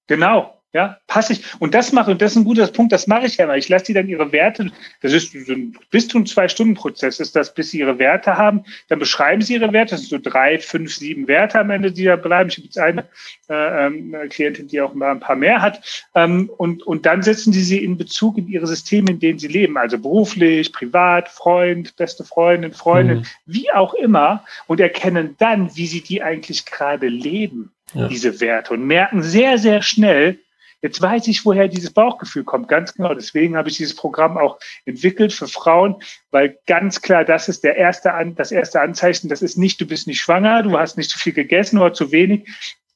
genau. 0.07 0.55
Ja, 0.75 0.97
passe 1.07 1.31
ich. 1.31 1.41
Und 1.59 1.73
das 1.73 1.93
mache, 1.93 2.11
und 2.11 2.21
das 2.21 2.33
ist 2.33 2.37
ein 2.37 2.43
guter 2.43 2.67
Punkt, 2.67 2.91
das 2.91 3.07
mache 3.07 3.27
ich 3.27 3.37
ja 3.37 3.45
immer. 3.45 3.55
Ich 3.55 3.69
lasse 3.69 3.85
die 3.85 3.93
dann 3.93 4.09
ihre 4.09 4.33
Werte, 4.33 4.69
das 4.99 5.13
ist 5.13 5.31
so 5.31 5.53
ein, 5.53 5.77
bis 5.89 6.09
zu 6.09 6.17
einem 6.17 6.25
Zwei-Stunden-Prozess 6.25 7.21
ist 7.21 7.33
das, 7.33 7.53
bis 7.53 7.71
sie 7.71 7.79
ihre 7.79 7.97
Werte 7.97 8.35
haben. 8.35 8.65
Dann 8.89 8.99
beschreiben 8.99 9.41
sie 9.41 9.53
ihre 9.53 9.71
Werte. 9.71 9.91
Das 9.91 10.01
sind 10.01 10.09
so 10.09 10.29
drei, 10.29 10.59
fünf, 10.59 10.93
sieben 10.93 11.29
Werte 11.29 11.61
am 11.61 11.69
Ende, 11.69 11.93
die 11.93 12.03
da 12.03 12.17
bleiben. 12.17 12.49
Ich 12.49 12.57
habe 12.57 12.65
jetzt 12.65 12.77
eine, 12.77 13.05
äh, 13.47 13.85
ähm, 13.85 14.13
Klientin, 14.29 14.67
die 14.67 14.81
auch 14.81 14.93
mal 14.93 15.11
ein 15.11 15.21
paar 15.21 15.37
mehr 15.37 15.61
hat. 15.61 16.09
Ähm, 16.13 16.49
und, 16.57 16.83
und 16.83 17.05
dann 17.05 17.23
setzen 17.23 17.53
sie 17.53 17.63
sie 17.63 17.81
in 17.81 17.95
Bezug 17.95 18.37
in 18.37 18.49
ihre 18.49 18.67
Systeme, 18.67 19.11
in 19.11 19.21
denen 19.21 19.39
sie 19.39 19.47
leben. 19.47 19.77
Also 19.77 19.97
beruflich, 19.97 20.73
privat, 20.73 21.29
Freund, 21.29 21.95
beste 21.95 22.25
Freundin, 22.25 22.73
Freundin, 22.73 23.19
mhm. 23.19 23.25
wie 23.45 23.71
auch 23.71 23.93
immer. 23.93 24.43
Und 24.67 24.81
erkennen 24.81 25.35
dann, 25.37 25.73
wie 25.77 25.87
sie 25.87 26.01
die 26.01 26.21
eigentlich 26.21 26.65
gerade 26.65 27.07
leben. 27.07 27.71
Ja. 27.93 28.07
diese 28.07 28.41
Werte 28.41 28.73
und 28.73 28.85
merken 28.85 29.21
sehr, 29.21 29.57
sehr 29.57 29.81
schnell, 29.81 30.39
Jetzt 30.85 31.01
weiß 31.01 31.27
ich, 31.29 31.43
woher 31.45 31.67
dieses 31.67 31.91
Bauchgefühl 31.91 32.43
kommt, 32.43 32.67
ganz 32.67 32.93
genau. 32.93 33.15
Deswegen 33.15 33.57
habe 33.57 33.69
ich 33.69 33.77
dieses 33.77 33.95
Programm 33.95 34.37
auch 34.37 34.59
entwickelt 34.85 35.33
für 35.33 35.47
Frauen, 35.47 35.95
weil 36.29 36.59
ganz 36.67 37.01
klar, 37.01 37.25
das 37.25 37.49
ist 37.49 37.63
der 37.63 37.75
erste, 37.75 38.13
An 38.13 38.35
das 38.35 38.51
erste 38.51 38.81
Anzeichen. 38.81 39.27
Das 39.27 39.41
ist 39.41 39.57
nicht, 39.57 39.81
du 39.81 39.87
bist 39.87 40.05
nicht 40.05 40.19
schwanger, 40.19 40.61
du 40.61 40.77
hast 40.77 40.95
nicht 40.95 41.09
zu 41.09 41.17
viel 41.17 41.33
gegessen 41.33 41.79
oder 41.79 41.93
zu 41.93 42.11
wenig, 42.11 42.47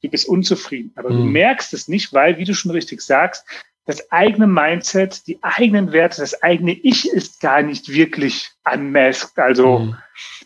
du 0.03 0.09
bist 0.09 0.27
unzufrieden. 0.27 0.91
Aber 0.97 1.09
mhm. 1.09 1.17
du 1.17 1.23
merkst 1.25 1.73
es 1.73 1.87
nicht, 1.87 2.13
weil, 2.13 2.37
wie 2.37 2.45
du 2.45 2.53
schon 2.53 2.69
richtig 2.69 3.01
sagst, 3.01 3.43
das 3.89 4.11
eigene 4.11 4.45
Mindset, 4.45 5.25
die 5.25 5.39
eigenen 5.41 5.91
Werte, 5.91 6.21
das 6.21 6.43
eigene 6.43 6.73
Ich 6.73 7.09
ist 7.09 7.41
gar 7.41 7.63
nicht 7.63 7.89
wirklich 7.89 8.51
unmasked, 8.71 9.39
also 9.39 9.79
mhm. 9.79 9.95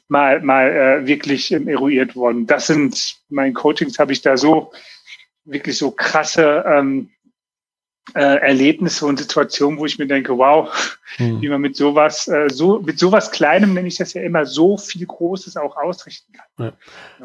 mal, 0.07 0.41
mal 0.41 0.71
äh, 0.71 1.07
wirklich 1.07 1.51
ähm, 1.51 1.67
eruiert 1.67 2.15
worden. 2.15 2.47
Das 2.47 2.67
sind, 2.67 3.17
meinen 3.27 3.53
Coachings 3.53 3.99
habe 3.99 4.13
ich 4.13 4.21
da 4.21 4.37
so 4.37 4.71
wirklich 5.43 5.77
so 5.77 5.91
krasse 5.91 6.63
ähm, 6.65 7.09
äh, 8.15 8.19
Erlebnisse 8.19 9.05
und 9.05 9.17
Situationen, 9.17 9.79
wo 9.79 9.85
ich 9.85 9.97
mir 9.97 10.07
denke, 10.07 10.37
wow, 10.37 10.69
hm. 11.15 11.41
wie 11.41 11.49
man 11.49 11.61
mit 11.61 11.75
sowas, 11.75 12.27
äh, 12.27 12.49
so 12.49 12.79
mit 12.79 12.99
sowas 12.99 13.31
Kleinem, 13.31 13.73
nenne 13.73 13.87
ich 13.87 13.97
das 13.97 14.13
ja 14.13 14.21
immer, 14.21 14.45
so 14.45 14.77
viel 14.77 15.05
Großes 15.05 15.57
auch 15.57 15.77
ausrichten 15.77 16.33
kann. 16.33 16.73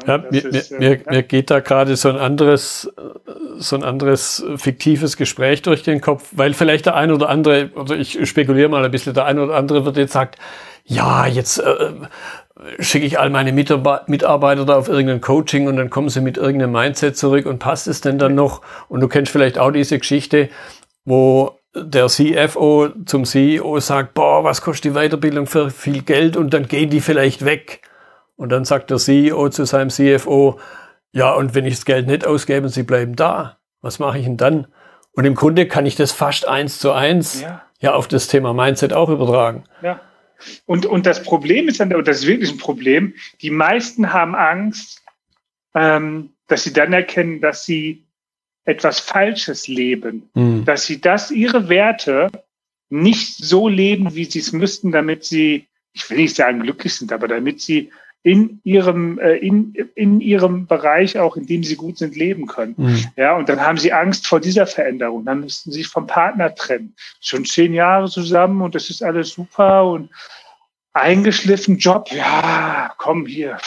Ja. 0.05 0.07
ja 0.07 0.25
mir, 0.31 0.45
ist, 0.45 0.71
mir, 0.71 0.91
äh, 0.93 1.01
mir 1.09 1.23
geht 1.23 1.51
da 1.51 1.59
gerade 1.59 1.95
so 1.95 2.09
ein 2.09 2.17
anderes, 2.17 2.91
so 3.57 3.75
ein 3.75 3.83
anderes 3.83 4.43
fiktives 4.55 5.17
Gespräch 5.17 5.61
durch 5.61 5.83
den 5.83 6.01
Kopf, 6.01 6.29
weil 6.31 6.53
vielleicht 6.53 6.85
der 6.85 6.95
ein 6.95 7.11
oder 7.11 7.29
andere, 7.29 7.71
oder 7.75 7.97
ich 7.97 8.27
spekuliere 8.27 8.69
mal 8.69 8.83
ein 8.83 8.91
bisschen, 8.91 9.13
der 9.13 9.25
ein 9.25 9.37
oder 9.37 9.55
andere 9.55 9.85
wird 9.85 9.97
jetzt 9.97 10.13
sagt, 10.13 10.37
ja, 10.85 11.27
jetzt 11.27 11.59
äh, 11.59 11.91
schicke 12.79 13.05
ich 13.05 13.19
all 13.19 13.29
meine 13.29 13.53
Mitarbeiter 13.53 14.65
da 14.65 14.75
auf 14.77 14.89
irgendein 14.89 15.21
Coaching 15.21 15.67
und 15.67 15.77
dann 15.77 15.89
kommen 15.89 16.09
sie 16.09 16.21
mit 16.21 16.37
irgendeinem 16.37 16.73
Mindset 16.73 17.17
zurück 17.17 17.45
und 17.45 17.59
passt 17.59 17.87
es 17.87 18.01
denn 18.01 18.17
dann 18.19 18.35
noch? 18.35 18.61
Und 18.87 19.01
du 19.01 19.07
kennst 19.07 19.31
vielleicht 19.31 19.57
auch 19.57 19.71
diese 19.71 19.97
Geschichte, 19.97 20.49
wo 21.05 21.59
der 21.73 22.07
CFO 22.07 22.89
zum 23.05 23.25
CEO 23.25 23.79
sagt, 23.79 24.13
boah, 24.13 24.43
was 24.43 24.61
kostet 24.61 24.85
die 24.85 24.97
Weiterbildung 24.97 25.45
für 25.45 25.69
viel 25.69 26.01
Geld 26.01 26.35
und 26.35 26.53
dann 26.53 26.67
gehen 26.67 26.89
die 26.89 27.01
vielleicht 27.01 27.45
weg. 27.45 27.81
Und 28.35 28.49
dann 28.49 28.65
sagt 28.65 28.89
der 28.89 28.97
CEO 28.97 29.49
zu 29.49 29.65
seinem 29.65 29.89
CFO, 29.89 30.59
ja, 31.11 31.31
und 31.33 31.55
wenn 31.55 31.65
ich 31.65 31.75
das 31.75 31.85
Geld 31.85 32.07
nicht 32.07 32.25
ausgebe 32.25 32.67
und 32.67 32.73
sie 32.73 32.83
bleiben 32.83 33.15
da, 33.15 33.57
was 33.81 33.99
mache 33.99 34.19
ich 34.19 34.25
denn 34.25 34.37
dann? 34.37 34.67
Und 35.13 35.25
im 35.25 35.35
Grunde 35.35 35.67
kann 35.67 35.85
ich 35.85 35.95
das 35.95 36.11
fast 36.11 36.47
eins 36.47 36.79
zu 36.79 36.91
eins 36.91 37.41
ja, 37.41 37.61
ja 37.79 37.93
auf 37.93 38.07
das 38.07 38.27
Thema 38.27 38.53
Mindset 38.53 38.93
auch 38.93 39.09
übertragen. 39.09 39.63
Ja. 39.81 39.99
Und, 40.65 40.85
und 40.85 41.05
das 41.05 41.23
Problem 41.23 41.67
ist 41.67 41.79
dann, 41.79 41.93
und 41.93 42.07
das 42.07 42.19
ist 42.19 42.27
wirklich 42.27 42.51
ein 42.51 42.57
Problem, 42.57 43.13
die 43.41 43.51
meisten 43.51 44.13
haben 44.13 44.35
Angst, 44.35 45.03
ähm, 45.75 46.31
dass 46.47 46.63
sie 46.63 46.73
dann 46.73 46.93
erkennen, 46.93 47.41
dass 47.41 47.65
sie 47.65 48.05
etwas 48.65 48.99
Falsches 48.99 49.67
leben, 49.67 50.29
mhm. 50.33 50.65
dass 50.65 50.85
sie 50.85 51.01
das, 51.01 51.31
ihre 51.31 51.69
Werte 51.69 52.29
nicht 52.89 53.37
so 53.37 53.67
leben, 53.67 54.15
wie 54.15 54.25
sie 54.25 54.39
es 54.39 54.51
müssten, 54.51 54.91
damit 54.91 55.23
sie, 55.23 55.67
ich 55.93 56.09
will 56.09 56.17
nicht 56.17 56.35
sagen 56.35 56.61
glücklich 56.61 56.95
sind, 56.95 57.11
aber 57.11 57.27
damit 57.27 57.61
sie 57.61 57.91
in 58.21 58.59
ihrem, 58.63 59.17
äh, 59.19 59.35
in, 59.37 59.73
in 59.95 60.19
ihrem 60.19 60.67
Bereich 60.67 61.17
auch, 61.17 61.37
in 61.37 61.45
dem 61.45 61.63
sie 61.63 61.75
gut 61.75 61.97
sind, 61.97 62.15
leben 62.15 62.47
können. 62.47 62.75
Mhm. 62.77 63.05
Ja, 63.15 63.37
und 63.37 63.47
dann 63.47 63.61
haben 63.61 63.77
sie 63.77 63.93
Angst 63.93 64.27
vor 64.27 64.41
dieser 64.41 64.67
Veränderung. 64.67 65.23
Dann 65.25 65.39
müssten 65.41 65.71
sie 65.71 65.79
sich 65.79 65.87
vom 65.87 66.05
Partner 66.05 66.53
trennen. 66.53 66.95
Schon 67.21 67.45
zehn 67.45 67.73
Jahre 67.73 68.09
zusammen 68.09 68.61
und 68.61 68.75
das 68.75 68.89
ist 68.89 69.01
alles 69.01 69.29
super 69.29 69.89
und 69.89 70.09
eingeschliffen 70.93 71.77
Job. 71.77 72.11
Ja, 72.11 72.93
komm 72.97 73.25
hier. 73.25 73.57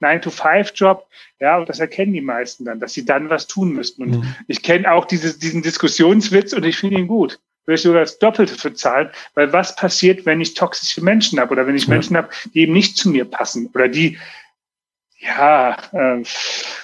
9-to-5-Job. 0.00 1.06
Ja, 1.40 1.58
und 1.58 1.68
das 1.68 1.78
erkennen 1.78 2.12
die 2.12 2.20
meisten 2.20 2.64
dann, 2.64 2.80
dass 2.80 2.92
sie 2.92 3.04
dann 3.04 3.30
was 3.30 3.46
tun 3.46 3.72
müssten. 3.72 4.02
Und 4.02 4.10
mhm. 4.10 4.34
ich 4.48 4.62
kenne 4.62 4.90
auch 4.92 5.04
dieses, 5.04 5.38
diesen 5.38 5.62
Diskussionswitz 5.62 6.52
und 6.52 6.64
ich 6.64 6.76
finde 6.76 6.98
ihn 6.98 7.06
gut. 7.06 7.40
Würde 7.66 7.76
ich 7.76 7.82
sogar 7.82 8.00
das 8.00 8.18
Doppelte 8.18 8.54
für 8.54 8.74
zahlen, 8.74 9.10
weil 9.34 9.52
was 9.52 9.76
passiert, 9.76 10.26
wenn 10.26 10.40
ich 10.40 10.54
toxische 10.54 11.02
Menschen 11.02 11.40
habe 11.40 11.52
oder 11.52 11.66
wenn 11.66 11.76
ich 11.76 11.84
ja. 11.86 11.90
Menschen 11.90 12.16
habe, 12.16 12.28
die 12.52 12.60
eben 12.60 12.72
nicht 12.72 12.96
zu 12.96 13.08
mir 13.08 13.24
passen 13.24 13.70
oder 13.74 13.88
die 13.88 14.18
ja, 15.24 15.76
äh, 15.92 16.22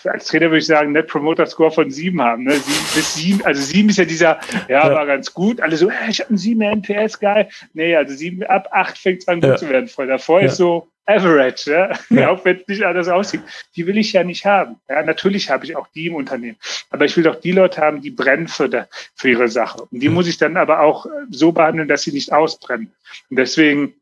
als 0.04 0.26
Trainer 0.26 0.46
würde 0.46 0.58
ich 0.58 0.66
sagen, 0.66 0.92
Net 0.92 1.08
Promoter 1.08 1.46
Score 1.46 1.70
von 1.70 1.90
sieben 1.90 2.22
haben. 2.22 2.44
Ne? 2.44 2.52
Sieben 2.52 2.86
bis 2.94 3.14
sieben, 3.14 3.44
also 3.44 3.60
sieben 3.60 3.90
ist 3.90 3.98
ja 3.98 4.04
dieser, 4.04 4.40
ja, 4.68 4.88
ja. 4.88 4.94
war 4.94 5.06
ganz 5.06 5.34
gut. 5.34 5.60
Alle 5.60 5.76
so, 5.76 5.90
äh, 5.90 6.08
ich 6.08 6.20
habe 6.20 6.30
einen 6.30 6.38
sieben 6.38 6.62
NPS, 6.62 7.20
geil. 7.20 7.48
Nee, 7.74 7.94
also 7.94 8.14
sieben, 8.14 8.42
ab 8.44 8.68
acht 8.70 8.96
fängt 8.96 9.22
es 9.22 9.28
an 9.28 9.40
gut 9.40 9.50
ja. 9.50 9.56
zu 9.56 9.68
werden. 9.68 9.88
Voll 9.88 10.06
davor 10.06 10.40
ist 10.40 10.56
so 10.56 10.88
Average, 11.16 11.70
ja? 11.70 11.98
ja. 12.10 12.28
auch 12.30 12.44
wenn 12.44 12.58
es 12.58 12.68
nicht 12.68 12.84
anders 12.84 13.08
aussieht. 13.08 13.42
Die 13.76 13.86
will 13.86 13.98
ich 13.98 14.12
ja 14.12 14.24
nicht 14.24 14.44
haben. 14.44 14.76
Ja, 14.88 15.02
natürlich 15.02 15.50
habe 15.50 15.64
ich 15.64 15.76
auch 15.76 15.88
die 15.88 16.06
im 16.06 16.14
Unternehmen. 16.14 16.56
Aber 16.90 17.04
ich 17.04 17.16
will 17.16 17.24
doch 17.24 17.40
die 17.40 17.52
Leute 17.52 17.80
haben, 17.80 18.00
die 18.00 18.10
brennen 18.10 18.48
für, 18.48 18.68
der, 18.68 18.88
für 19.14 19.30
ihre 19.30 19.48
Sache. 19.48 19.82
Und 19.90 20.00
die 20.00 20.08
muss 20.08 20.28
ich 20.28 20.38
dann 20.38 20.56
aber 20.56 20.80
auch 20.80 21.06
so 21.30 21.52
behandeln, 21.52 21.88
dass 21.88 22.02
sie 22.02 22.12
nicht 22.12 22.32
ausbrennen. 22.32 22.92
Und 23.28 23.36
deswegen 23.36 23.94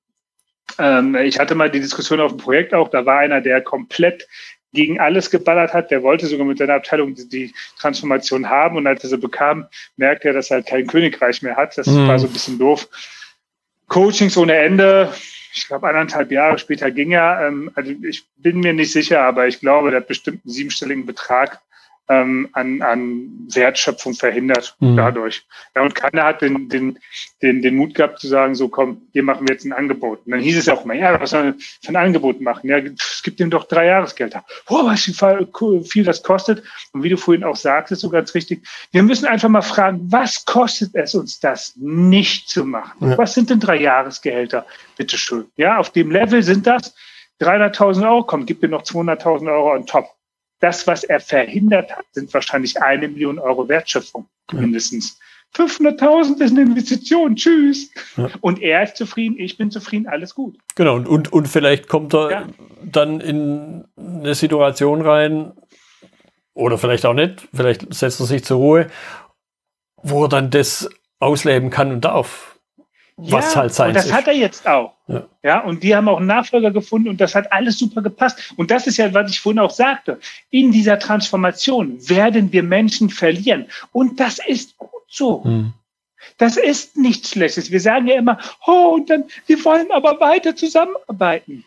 ähm, 0.78 1.14
ich 1.16 1.38
hatte 1.38 1.54
mal 1.54 1.70
die 1.70 1.80
Diskussion 1.80 2.20
auf 2.20 2.32
dem 2.32 2.38
Projekt 2.38 2.74
auch, 2.74 2.88
da 2.88 3.06
war 3.06 3.18
einer, 3.18 3.40
der 3.40 3.62
komplett 3.62 4.28
gegen 4.72 5.00
alles 5.00 5.30
geballert 5.30 5.72
hat. 5.72 5.90
Der 5.90 6.02
wollte 6.02 6.26
sogar 6.26 6.46
mit 6.46 6.58
seiner 6.58 6.74
Abteilung 6.74 7.14
die, 7.14 7.28
die 7.28 7.54
Transformation 7.78 8.48
haben 8.48 8.76
und 8.76 8.86
als 8.86 9.02
er 9.02 9.10
sie 9.10 9.18
bekam, 9.18 9.66
merkte 9.96 10.28
er, 10.28 10.34
dass 10.34 10.50
er 10.50 10.58
halt 10.58 10.66
kein 10.66 10.86
Königreich 10.86 11.42
mehr 11.42 11.56
hat. 11.56 11.76
Das 11.78 11.86
mhm. 11.86 12.08
war 12.08 12.18
so 12.18 12.26
ein 12.26 12.32
bisschen 12.32 12.58
doof. 12.58 12.88
Coachings 13.88 14.36
ohne 14.36 14.56
Ende. 14.56 15.12
Ich 15.52 15.66
glaube, 15.66 15.88
anderthalb 15.88 16.30
Jahre 16.30 16.58
später 16.58 16.90
ging 16.90 17.12
er. 17.12 17.46
Ähm, 17.46 17.70
also 17.74 17.92
ich 18.02 18.26
bin 18.36 18.60
mir 18.60 18.72
nicht 18.72 18.92
sicher, 18.92 19.22
aber 19.22 19.46
ich 19.46 19.60
glaube, 19.60 19.90
der 19.90 20.00
hat 20.00 20.08
bestimmt 20.08 20.44
einen 20.44 20.52
siebenstelligen 20.52 21.06
Betrag 21.06 21.60
ähm, 22.08 22.48
an, 22.52 22.80
an 22.82 23.46
Wertschöpfung 23.52 24.14
verhindert 24.14 24.76
mhm. 24.80 24.96
dadurch. 24.96 25.46
Ja, 25.74 25.82
und 25.82 25.94
keiner 25.94 26.24
hat 26.24 26.40
den, 26.40 26.68
den, 26.68 26.98
den, 27.42 27.60
den 27.60 27.76
Mut 27.76 27.94
gehabt 27.94 28.20
zu 28.20 28.28
sagen, 28.28 28.54
so 28.54 28.68
komm, 28.68 29.02
hier 29.12 29.22
machen 29.22 29.46
wir 29.46 29.54
jetzt 29.54 29.64
ein 29.64 29.72
Angebot. 29.72 30.24
Und 30.24 30.32
dann 30.32 30.40
hieß 30.40 30.58
es 30.58 30.66
ja 30.66 30.74
auch 30.74 30.84
immer, 30.84 30.94
ja, 30.94 31.20
was 31.20 31.30
soll 31.30 31.44
wir 31.44 31.54
für 31.82 31.90
ein 31.90 31.96
Angebot 31.96 32.40
machen? 32.40 32.68
Ja, 32.68 32.78
es 32.78 33.22
gibt 33.22 33.40
ihm 33.40 33.50
doch 33.50 33.64
drei 33.64 33.86
Jahresgelder. 33.86 34.44
Oh, 34.68 34.86
was 34.86 35.02
viel 35.90 36.04
das 36.04 36.22
kostet. 36.22 36.62
Und 36.92 37.02
wie 37.02 37.10
du 37.10 37.16
vorhin 37.16 37.44
auch 37.44 37.56
sagtest, 37.56 38.00
so 38.00 38.08
ganz 38.08 38.34
richtig, 38.34 38.66
wir 38.92 39.02
müssen 39.02 39.26
einfach 39.26 39.48
mal 39.48 39.62
fragen, 39.62 40.00
was 40.10 40.44
kostet 40.44 40.94
es 40.94 41.14
uns 41.14 41.40
das 41.40 41.74
nicht 41.76 42.48
zu 42.48 42.64
machen? 42.64 43.10
Ja. 43.10 43.18
Was 43.18 43.34
sind 43.34 43.50
denn 43.50 43.60
drei 43.60 43.80
Jahresgehälter? 43.80 44.66
Bitteschön. 44.96 45.46
Ja, 45.56 45.78
auf 45.78 45.90
dem 45.90 46.10
Level 46.10 46.42
sind 46.42 46.66
das 46.66 46.94
300.000 47.40 48.02
Euro. 48.04 48.24
Komm, 48.24 48.46
gib 48.46 48.62
mir 48.62 48.68
noch 48.68 48.82
200.000 48.82 49.52
Euro 49.52 49.74
on 49.74 49.86
top. 49.86 50.17
Das, 50.60 50.86
was 50.86 51.04
er 51.04 51.20
verhindert 51.20 51.96
hat, 51.96 52.04
sind 52.12 52.32
wahrscheinlich 52.34 52.80
eine 52.82 53.08
Million 53.08 53.38
Euro 53.38 53.68
Wertschöpfung 53.68 54.26
mindestens. 54.52 55.18
500.000 55.54 56.42
ist 56.42 56.50
eine 56.50 56.62
Investition, 56.62 57.36
tschüss. 57.36 57.90
Ja. 58.16 58.28
Und 58.40 58.60
er 58.60 58.82
ist 58.82 58.96
zufrieden, 58.96 59.36
ich 59.38 59.56
bin 59.56 59.70
zufrieden, 59.70 60.06
alles 60.06 60.34
gut. 60.34 60.58
Genau, 60.74 60.96
und, 60.96 61.08
und, 61.08 61.32
und 61.32 61.48
vielleicht 61.48 61.88
kommt 61.88 62.14
er 62.14 62.30
ja. 62.30 62.46
dann 62.82 63.20
in 63.20 63.84
eine 63.96 64.34
Situation 64.34 65.00
rein, 65.00 65.52
oder 66.58 66.76
vielleicht 66.76 67.06
auch 67.06 67.14
nicht, 67.14 67.48
vielleicht 67.54 67.94
setzt 67.94 68.18
er 68.18 68.26
sich 68.26 68.44
zur 68.44 68.58
Ruhe, 68.58 68.88
wo 70.02 70.24
er 70.24 70.28
dann 70.28 70.50
das 70.50 70.90
ausleben 71.20 71.70
kann 71.70 71.92
und 71.92 72.04
darf 72.04 72.57
was 73.20 73.54
ja, 73.54 73.62
halt 73.62 73.74
sein 73.74 73.88
Und 73.88 73.94
das 73.96 74.06
ist. 74.06 74.12
hat 74.12 74.28
er 74.28 74.34
jetzt 74.34 74.66
auch. 74.66 74.94
Ja. 75.08 75.26
ja, 75.42 75.60
und 75.60 75.82
die 75.82 75.94
haben 75.94 76.08
auch 76.08 76.18
einen 76.18 76.28
Nachfolger 76.28 76.70
gefunden 76.70 77.08
und 77.08 77.20
das 77.20 77.34
hat 77.34 77.52
alles 77.52 77.78
super 77.78 78.00
gepasst. 78.00 78.54
Und 78.56 78.70
das 78.70 78.86
ist 78.86 78.96
ja, 78.96 79.12
was 79.12 79.30
ich 79.30 79.40
vorhin 79.40 79.58
auch 79.58 79.70
sagte. 79.70 80.20
In 80.50 80.70
dieser 80.70 80.98
Transformation 80.98 81.98
werden 82.08 82.52
wir 82.52 82.62
Menschen 82.62 83.10
verlieren. 83.10 83.66
Und 83.92 84.20
das 84.20 84.38
ist 84.46 84.78
gut 84.78 85.02
so. 85.08 85.42
Mhm. 85.44 85.72
Das 86.36 86.56
ist 86.56 86.96
nichts 86.96 87.30
Schlechtes. 87.30 87.72
Wir 87.72 87.80
sagen 87.80 88.06
ja 88.06 88.16
immer, 88.16 88.38
oh, 88.66 88.94
und 88.94 89.10
dann, 89.10 89.24
wir 89.46 89.64
wollen 89.64 89.90
aber 89.90 90.20
weiter 90.20 90.54
zusammenarbeiten. 90.54 91.64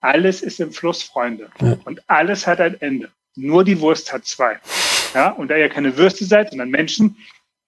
Alles 0.00 0.40
ist 0.40 0.60
im 0.60 0.72
Fluss, 0.72 1.02
Freunde. 1.02 1.50
Ja. 1.60 1.76
Und 1.84 2.02
alles 2.08 2.46
hat 2.46 2.60
ein 2.60 2.80
Ende. 2.80 3.10
Nur 3.36 3.64
die 3.64 3.80
Wurst 3.80 4.12
hat 4.12 4.24
zwei. 4.24 4.58
Ja, 5.14 5.30
und 5.30 5.48
da 5.50 5.56
ihr 5.56 5.68
keine 5.68 5.96
Würste 5.96 6.24
seid, 6.24 6.50
sondern 6.50 6.70
Menschen, 6.70 7.16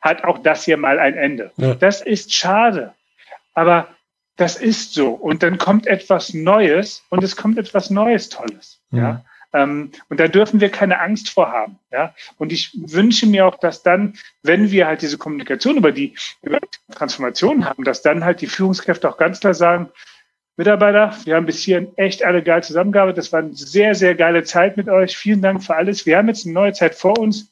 hat 0.03 0.25
auch 0.25 0.39
das 0.39 0.65
hier 0.65 0.77
mal 0.77 0.99
ein 0.99 1.15
Ende. 1.15 1.53
Ja. 1.57 1.75
Das 1.75 2.03
ist 2.03 2.35
schade. 2.35 2.93
Aber 3.55 3.89
das 4.37 4.57
ist 4.57 4.95
so. 4.95 5.11
Und 5.11 5.43
dann 5.43 5.59
kommt 5.59 5.87
etwas 5.87 6.35
Neues 6.35 7.05
und 7.11 7.23
es 7.23 7.37
kommt 7.37 7.59
etwas 7.59 7.91
Neues 7.91 8.29
Tolles. 8.29 8.81
Mhm. 8.91 8.99
Ja. 8.99 9.25
Ähm, 9.55 9.93
und 10.09 10.19
da 10.19 10.29
dürfen 10.29 10.61
wir 10.61 10.71
keine 10.71 11.01
Angst 11.01 11.29
vor 11.29 11.53
haben. 11.53 11.79
Ja. 11.91 12.15
Und 12.39 12.53
ich 12.53 12.73
wünsche 12.75 13.27
mir 13.27 13.47
auch, 13.47 13.57
dass 13.57 13.83
dann, 13.83 14.15
wenn 14.43 14.71
wir 14.71 14.87
halt 14.87 15.03
diese 15.03 15.19
Kommunikation 15.19 15.77
über 15.77 15.93
die, 15.93 16.15
über 16.43 16.59
die 16.59 16.95
Transformation 16.95 17.67
haben, 17.67 17.85
dass 17.85 18.03
dann 18.03 18.25
halt 18.25 18.41
die 18.41 18.47
Führungskräfte 18.47 19.09
auch 19.09 19.19
ganz 19.19 19.41
klar 19.41 19.55
sagen, 19.55 19.91
Mitarbeiter, 20.57 21.17
wir 21.25 21.37
haben 21.37 21.47
bis 21.47 21.63
hierhin 21.63 21.97
echt 21.97 22.25
alle 22.25 22.43
geil 22.43 22.63
zusammengearbeitet. 22.63 23.19
Das 23.19 23.33
war 23.33 23.41
eine 23.41 23.55
sehr, 23.55 23.95
sehr 23.95 24.15
geile 24.15 24.45
Zeit 24.45 24.77
mit 24.77 24.89
euch. 24.89 25.17
Vielen 25.17 25.41
Dank 25.41 25.65
für 25.65 25.75
alles. 25.75 26.05
Wir 26.05 26.19
haben 26.19 26.29
jetzt 26.29 26.45
eine 26.45 26.55
neue 26.55 26.73
Zeit 26.73 26.95
vor 26.95 27.19
uns 27.19 27.52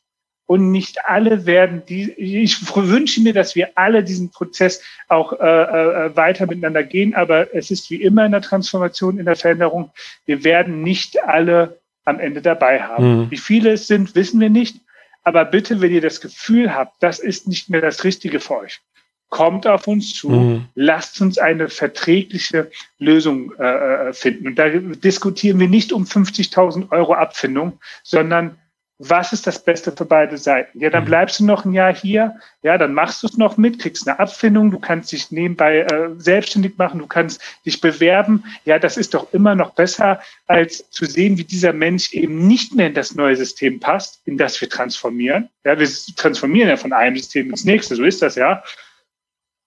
und 0.50 0.72
nicht 0.72 1.06
alle 1.06 1.46
werden 1.46 1.84
die, 1.88 2.10
ich 2.10 2.74
wünsche 2.74 3.20
mir, 3.20 3.32
dass 3.32 3.54
wir 3.54 3.68
alle 3.76 4.02
diesen 4.02 4.32
Prozess 4.32 4.82
auch 5.06 5.32
äh, 5.32 5.36
äh, 5.46 6.16
weiter 6.16 6.46
miteinander 6.46 6.82
gehen, 6.82 7.14
aber 7.14 7.54
es 7.54 7.70
ist 7.70 7.88
wie 7.88 8.02
immer 8.02 8.26
in 8.26 8.32
der 8.32 8.40
Transformation, 8.40 9.20
in 9.20 9.26
der 9.26 9.36
Veränderung, 9.36 9.92
wir 10.26 10.42
werden 10.42 10.82
nicht 10.82 11.22
alle 11.22 11.78
am 12.04 12.18
Ende 12.18 12.42
dabei 12.42 12.82
haben. 12.82 13.04
Mhm. 13.04 13.30
Wie 13.30 13.36
viele 13.36 13.74
es 13.74 13.86
sind, 13.86 14.16
wissen 14.16 14.40
wir 14.40 14.50
nicht, 14.50 14.80
aber 15.22 15.44
bitte, 15.44 15.80
wenn 15.80 15.92
ihr 15.92 16.00
das 16.00 16.20
Gefühl 16.20 16.74
habt, 16.74 17.00
das 17.00 17.20
ist 17.20 17.46
nicht 17.46 17.70
mehr 17.70 17.80
das 17.80 18.02
Richtige 18.02 18.40
für 18.40 18.58
euch, 18.58 18.80
kommt 19.28 19.68
auf 19.68 19.86
uns 19.86 20.14
zu, 20.14 20.30
mhm. 20.30 20.64
lasst 20.74 21.20
uns 21.20 21.38
eine 21.38 21.68
verträgliche 21.68 22.72
Lösung 22.98 23.52
äh, 23.60 24.08
äh 24.08 24.12
finden. 24.12 24.48
Und 24.48 24.58
da 24.58 24.68
diskutieren 24.68 25.60
wir 25.60 25.68
nicht 25.68 25.92
um 25.92 26.02
50.000 26.06 26.90
Euro 26.90 27.14
Abfindung, 27.14 27.78
sondern 28.02 28.58
was 29.02 29.32
ist 29.32 29.46
das 29.46 29.64
Beste 29.64 29.92
für 29.92 30.04
beide 30.04 30.36
Seiten? 30.36 30.78
Ja, 30.78 30.90
dann 30.90 31.04
mhm. 31.04 31.08
bleibst 31.08 31.40
du 31.40 31.46
noch 31.46 31.64
ein 31.64 31.72
Jahr 31.72 31.94
hier, 31.94 32.36
ja, 32.62 32.76
dann 32.76 32.92
machst 32.92 33.22
du 33.22 33.28
es 33.28 33.38
noch 33.38 33.56
mit, 33.56 33.78
kriegst 33.78 34.06
eine 34.06 34.18
Abfindung, 34.18 34.70
du 34.70 34.78
kannst 34.78 35.10
dich 35.12 35.30
nebenbei 35.30 35.80
äh, 35.80 36.10
selbstständig 36.18 36.76
machen, 36.76 36.98
du 36.98 37.06
kannst 37.06 37.40
dich 37.64 37.80
bewerben. 37.80 38.44
Ja, 38.66 38.78
das 38.78 38.98
ist 38.98 39.14
doch 39.14 39.32
immer 39.32 39.54
noch 39.54 39.70
besser, 39.70 40.20
als 40.46 40.90
zu 40.90 41.06
sehen, 41.06 41.38
wie 41.38 41.44
dieser 41.44 41.72
Mensch 41.72 42.12
eben 42.12 42.46
nicht 42.46 42.74
mehr 42.74 42.88
in 42.88 42.94
das 42.94 43.14
neue 43.14 43.36
System 43.36 43.80
passt, 43.80 44.20
in 44.26 44.36
das 44.36 44.60
wir 44.60 44.68
transformieren. 44.68 45.48
Ja, 45.64 45.78
wir 45.78 45.88
transformieren 46.16 46.68
ja 46.68 46.76
von 46.76 46.92
einem 46.92 47.16
System 47.16 47.48
ins 47.48 47.64
nächste, 47.64 47.96
so 47.96 48.04
ist 48.04 48.20
das 48.20 48.34
ja. 48.34 48.62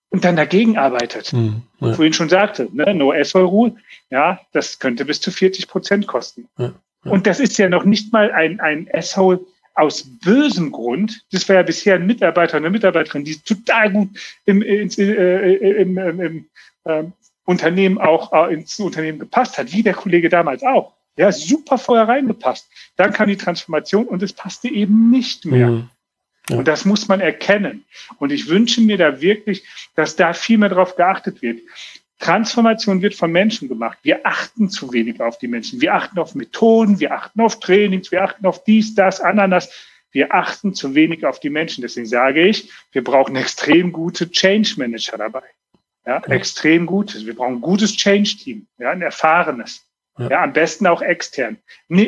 Und 0.09 0.23
dann 0.23 0.35
dagegen 0.35 0.77
arbeitet. 0.77 1.33
Mhm, 1.33 1.63
ja. 1.79 1.93
Vorhin 1.93 2.13
schon 2.13 2.29
sagte, 2.29 2.69
ne, 2.71 2.93
No 2.93 3.11
Asshole 3.11 3.45
Rule, 3.45 3.75
ja, 4.11 4.39
das 4.51 4.77
könnte 4.77 5.05
bis 5.05 5.19
zu 5.21 5.31
40 5.31 5.67
Prozent 5.67 6.05
kosten. 6.05 6.47
Ja. 6.59 6.71
Und 7.03 7.27
das 7.27 7.39
ist 7.39 7.57
ja 7.57 7.69
noch 7.69 7.85
nicht 7.85 8.13
mal 8.13 8.31
ein, 8.31 8.59
ein 8.59 8.87
Asshole 8.93 9.39
aus 9.75 10.03
bösem 10.23 10.71
Grund. 10.71 11.25
Das 11.31 11.47
war 11.49 11.57
ja 11.57 11.63
bisher 11.63 11.95
ein 11.95 12.05
Mitarbeiter, 12.05 12.57
eine 12.57 12.69
Mitarbeiterin, 12.69 13.23
die 13.23 13.37
total 13.39 13.91
gut 13.91 14.09
im, 14.45 14.61
ins, 14.61 14.97
äh, 14.97 15.11
äh, 15.11 15.81
im, 15.81 15.97
im, 15.97 16.19
im 16.21 16.45
äh, 16.85 17.03
Unternehmen 17.45 17.97
auch 17.97 18.31
äh, 18.31 18.53
ins 18.53 18.79
Unternehmen 18.79 19.19
gepasst 19.19 19.57
hat, 19.57 19.71
wie 19.73 19.83
der 19.83 19.93
Kollege 19.93 20.29
damals 20.29 20.63
auch. 20.63 20.93
Ja, 21.17 21.31
super 21.31 21.77
vorher 21.77 22.07
reingepasst. 22.07 22.67
Dann 22.95 23.13
kam 23.13 23.27
die 23.27 23.37
Transformation 23.37 24.07
und 24.07 24.23
es 24.23 24.33
passte 24.33 24.67
eben 24.67 25.11
nicht 25.11 25.45
mehr. 25.45 25.67
Mhm. 25.67 25.89
Ja. 26.49 26.57
Und 26.57 26.67
das 26.67 26.85
muss 26.85 27.07
man 27.07 27.21
erkennen. 27.21 27.85
Und 28.17 28.31
ich 28.31 28.49
wünsche 28.49 28.81
mir 28.81 28.97
da 28.97 29.21
wirklich, 29.21 29.63
dass 29.95 30.15
da 30.15 30.33
viel 30.33 30.57
mehr 30.57 30.69
drauf 30.69 30.95
geachtet 30.95 31.41
wird. 31.41 31.61
Transformation 32.23 33.01
wird 33.01 33.15
von 33.15 33.31
Menschen 33.31 33.67
gemacht. 33.67 33.97
Wir 34.01 34.25
achten 34.25 34.69
zu 34.69 34.93
wenig 34.93 35.19
auf 35.19 35.37
die 35.37 35.49
Menschen. 35.49 35.81
Wir 35.81 35.93
achten 35.93 36.17
auf 36.19 36.35
Methoden, 36.35 37.01
wir 37.01 37.13
achten 37.13 37.41
auf 37.41 37.59
Trainings, 37.59 38.11
wir 38.13 38.23
achten 38.23 38.45
auf 38.45 38.63
dies, 38.63 38.95
das, 38.95 39.19
Ananas. 39.19 39.69
Wir 40.11 40.33
achten 40.33 40.73
zu 40.73 40.95
wenig 40.95 41.25
auf 41.25 41.41
die 41.41 41.49
Menschen. 41.49 41.81
Deswegen 41.81 42.05
sage 42.05 42.47
ich, 42.47 42.71
wir 42.93 43.03
brauchen 43.03 43.35
extrem 43.35 43.91
gute 43.91 44.31
Change 44.31 44.75
Manager 44.77 45.17
dabei. 45.17 45.43
Ja, 46.05 46.23
extrem 46.25 46.85
gutes. 46.85 47.25
Wir 47.25 47.35
brauchen 47.35 47.55
ein 47.55 47.61
gutes 47.61 47.95
Change 47.97 48.37
Team, 48.37 48.67
ja, 48.77 48.91
ein 48.91 49.01
erfahrenes. 49.01 49.85
Ja. 50.17 50.29
ja, 50.29 50.43
am 50.43 50.53
besten 50.53 50.87
auch 50.87 51.01
extern. 51.01 51.57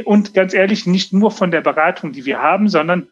Und 0.05 0.33
ganz 0.33 0.53
ehrlich, 0.53 0.85
nicht 0.85 1.11
nur 1.11 1.31
von 1.31 1.51
der 1.51 1.61
Beratung, 1.61 2.13
die 2.13 2.25
wir 2.25 2.41
haben, 2.41 2.69
sondern 2.69 3.09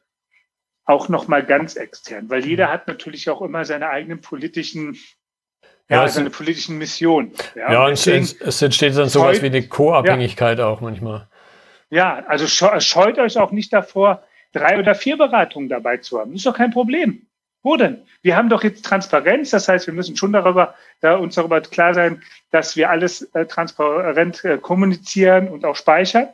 auch 0.85 1.09
nochmal 1.09 1.45
ganz 1.45 1.75
extern, 1.75 2.29
weil 2.29 2.45
jeder 2.45 2.69
hat 2.69 2.87
natürlich 2.87 3.29
auch 3.29 3.41
immer 3.41 3.65
seine 3.65 3.89
eigenen 3.89 4.21
politischen 4.21 4.97
ja, 5.89 6.03
ja 6.03 6.07
seine 6.07 6.29
politischen 6.29 6.77
Mission. 6.77 7.31
Ja, 7.55 7.71
ja 7.71 7.85
und 7.85 7.93
es, 7.93 8.07
es 8.07 8.61
entsteht 8.61 8.97
dann 8.97 9.09
sowas 9.09 9.41
wie 9.41 9.47
eine 9.47 9.67
Co-Abhängigkeit 9.67 10.59
ja. 10.59 10.67
auch 10.67 10.81
manchmal. 10.81 11.27
Ja, 11.89 12.23
also 12.27 12.47
scheut 12.47 13.19
euch 13.19 13.37
auch 13.37 13.51
nicht 13.51 13.71
davor, 13.71 14.23
drei 14.51 14.79
oder 14.79 14.95
vier 14.95 15.17
Beratungen 15.17 15.69
dabei 15.69 15.97
zu 15.97 16.19
haben. 16.19 16.31
Das 16.31 16.39
ist 16.39 16.45
doch 16.45 16.57
kein 16.57 16.71
Problem. 16.71 17.27
Wo 17.63 17.77
denn? 17.77 18.01
Wir 18.21 18.35
haben 18.35 18.49
doch 18.49 18.61
jetzt 18.63 18.83
Transparenz, 18.83 19.51
das 19.51 19.69
heißt, 19.69 19.87
wir 19.87 19.93
müssen 19.93 20.17
schon 20.17 20.33
darüber, 20.33 20.75
da 20.99 21.15
uns 21.15 21.35
darüber 21.35 21.61
klar 21.61 21.93
sein, 21.93 22.21
dass 22.51 22.75
wir 22.75 22.89
alles 22.89 23.21
äh, 23.33 23.45
transparent 23.45 24.43
äh, 24.43 24.57
kommunizieren 24.57 25.47
und 25.47 25.63
auch 25.63 25.77
speichern. 25.77 26.27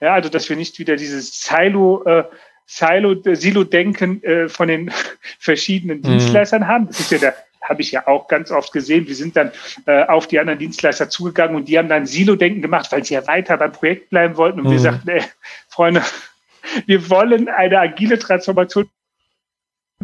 Ja, 0.00 0.14
also 0.14 0.28
dass 0.28 0.48
wir 0.48 0.56
nicht 0.56 0.78
wieder 0.78 0.94
dieses 0.94 1.40
Silo, 1.40 2.04
äh, 2.04 2.24
Silo, 2.66 3.16
Silo-Denken 3.24 4.22
äh, 4.22 4.48
von 4.48 4.68
den 4.68 4.92
verschiedenen 5.40 5.98
mhm. 5.98 6.02
Dienstleistern 6.02 6.68
haben. 6.68 6.86
Das 6.86 7.00
ist 7.00 7.10
ja 7.10 7.18
der, 7.18 7.34
habe 7.68 7.82
ich 7.82 7.92
ja 7.92 8.06
auch 8.06 8.28
ganz 8.28 8.50
oft 8.50 8.72
gesehen. 8.72 9.06
Wir 9.06 9.14
sind 9.14 9.36
dann 9.36 9.52
äh, 9.86 10.04
auf 10.04 10.26
die 10.26 10.38
anderen 10.38 10.58
Dienstleister 10.58 11.08
zugegangen 11.08 11.56
und 11.56 11.66
die 11.68 11.78
haben 11.78 11.88
dann 11.88 12.06
Silo-Denken 12.06 12.62
gemacht, 12.62 12.90
weil 12.92 13.04
sie 13.04 13.14
ja 13.14 13.26
weiter 13.26 13.56
beim 13.56 13.72
Projekt 13.72 14.10
bleiben 14.10 14.36
wollten. 14.36 14.60
Und 14.60 14.66
mhm. 14.66 14.72
wir 14.72 14.80
sagten, 14.80 15.08
ey, 15.08 15.22
Freunde, 15.68 16.02
wir 16.86 17.10
wollen 17.10 17.48
eine 17.48 17.78
agile 17.78 18.18
Transformation 18.18 18.88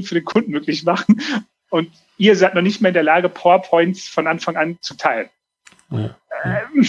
für 0.01 0.15
den 0.15 0.25
Kunden 0.25 0.53
möglich 0.53 0.85
machen. 0.85 1.23
Und 1.71 1.91
ihr 2.19 2.37
seid 2.37 2.55
noch 2.55 2.63
nicht 2.63 2.81
mehr 2.81 2.91
in 2.91 2.95
der 2.95 3.03
Lage, 3.03 3.29
PowerPoints 3.29 4.09
von 4.09 4.27
Anfang 4.27 4.57
an 4.57 4.79
zu 4.81 4.95
teilen. 4.95 5.31
Ja, 5.91 6.17
ähm, 6.45 6.87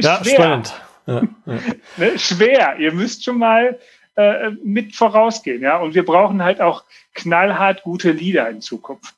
ja 0.00 0.24
spannend. 0.24 0.74
Ja, 1.06 1.22
ja. 1.46 1.58
Ne, 1.96 2.18
schwer. 2.18 2.76
Ihr 2.78 2.92
müsst 2.92 3.24
schon 3.24 3.38
mal 3.38 3.78
äh, 4.14 4.50
mit 4.62 4.94
vorausgehen. 4.94 5.62
Ja? 5.62 5.78
Und 5.78 5.94
wir 5.94 6.04
brauchen 6.04 6.42
halt 6.42 6.60
auch 6.60 6.84
knallhart 7.14 7.82
gute 7.82 8.12
Leader 8.12 8.48
in 8.48 8.60
Zukunft. 8.60 9.14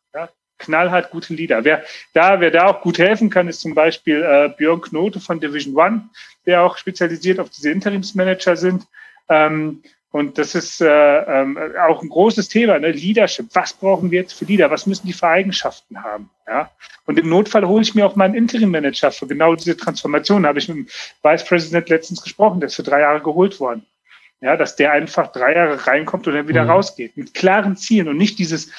Knallhart 0.64 1.10
gute 1.10 1.34
Leader. 1.34 1.64
Wer 1.64 1.84
da, 2.12 2.40
wer 2.40 2.50
da 2.50 2.66
auch 2.66 2.80
gut 2.80 2.98
helfen 2.98 3.30
kann, 3.30 3.48
ist 3.48 3.60
zum 3.60 3.74
Beispiel 3.74 4.22
äh, 4.22 4.48
Björn 4.56 4.80
Knote 4.80 5.20
von 5.20 5.40
Division 5.40 5.76
One, 5.76 6.08
der 6.46 6.62
auch 6.62 6.76
spezialisiert 6.76 7.40
auf 7.40 7.50
diese 7.50 7.70
Interimsmanager 7.70 8.56
sind. 8.56 8.86
Ähm, 9.28 9.82
und 10.14 10.38
das 10.38 10.54
ist 10.54 10.80
äh, 10.80 10.86
ähm, 10.86 11.58
auch 11.88 12.00
ein 12.00 12.08
großes 12.08 12.48
Thema, 12.48 12.78
ne? 12.78 12.92
Leadership. 12.92 13.46
Was 13.52 13.72
brauchen 13.72 14.12
wir 14.12 14.20
jetzt 14.20 14.34
für 14.34 14.44
Leader? 14.44 14.70
Was 14.70 14.86
müssen 14.86 15.08
die 15.08 15.12
für 15.12 15.26
Eigenschaften 15.26 16.04
haben? 16.04 16.30
Ja? 16.46 16.70
Und 17.04 17.18
im 17.18 17.28
Notfall 17.28 17.66
hole 17.66 17.82
ich 17.82 17.96
mir 17.96 18.06
auch 18.06 18.14
meinen 18.14 18.36
Interim-Manager 18.36 19.10
für 19.10 19.26
genau 19.26 19.56
diese 19.56 19.76
Transformation. 19.76 20.44
Da 20.44 20.50
habe 20.50 20.60
ich 20.60 20.68
mit 20.68 20.76
dem 20.76 20.86
Vice 21.20 21.44
President 21.44 21.88
letztens 21.88 22.22
gesprochen, 22.22 22.60
der 22.60 22.68
ist 22.68 22.76
für 22.76 22.84
drei 22.84 23.00
Jahre 23.00 23.22
geholt 23.22 23.58
worden. 23.58 23.84
Ja, 24.40 24.56
dass 24.56 24.76
der 24.76 24.92
einfach 24.92 25.32
drei 25.32 25.52
Jahre 25.52 25.84
reinkommt 25.84 26.28
und 26.28 26.34
dann 26.34 26.46
wieder 26.46 26.62
mhm. 26.62 26.70
rausgeht. 26.70 27.16
Mit 27.16 27.34
klaren 27.34 27.76
Zielen 27.76 28.06
und 28.06 28.16
nicht 28.16 28.38
dieses, 28.38 28.70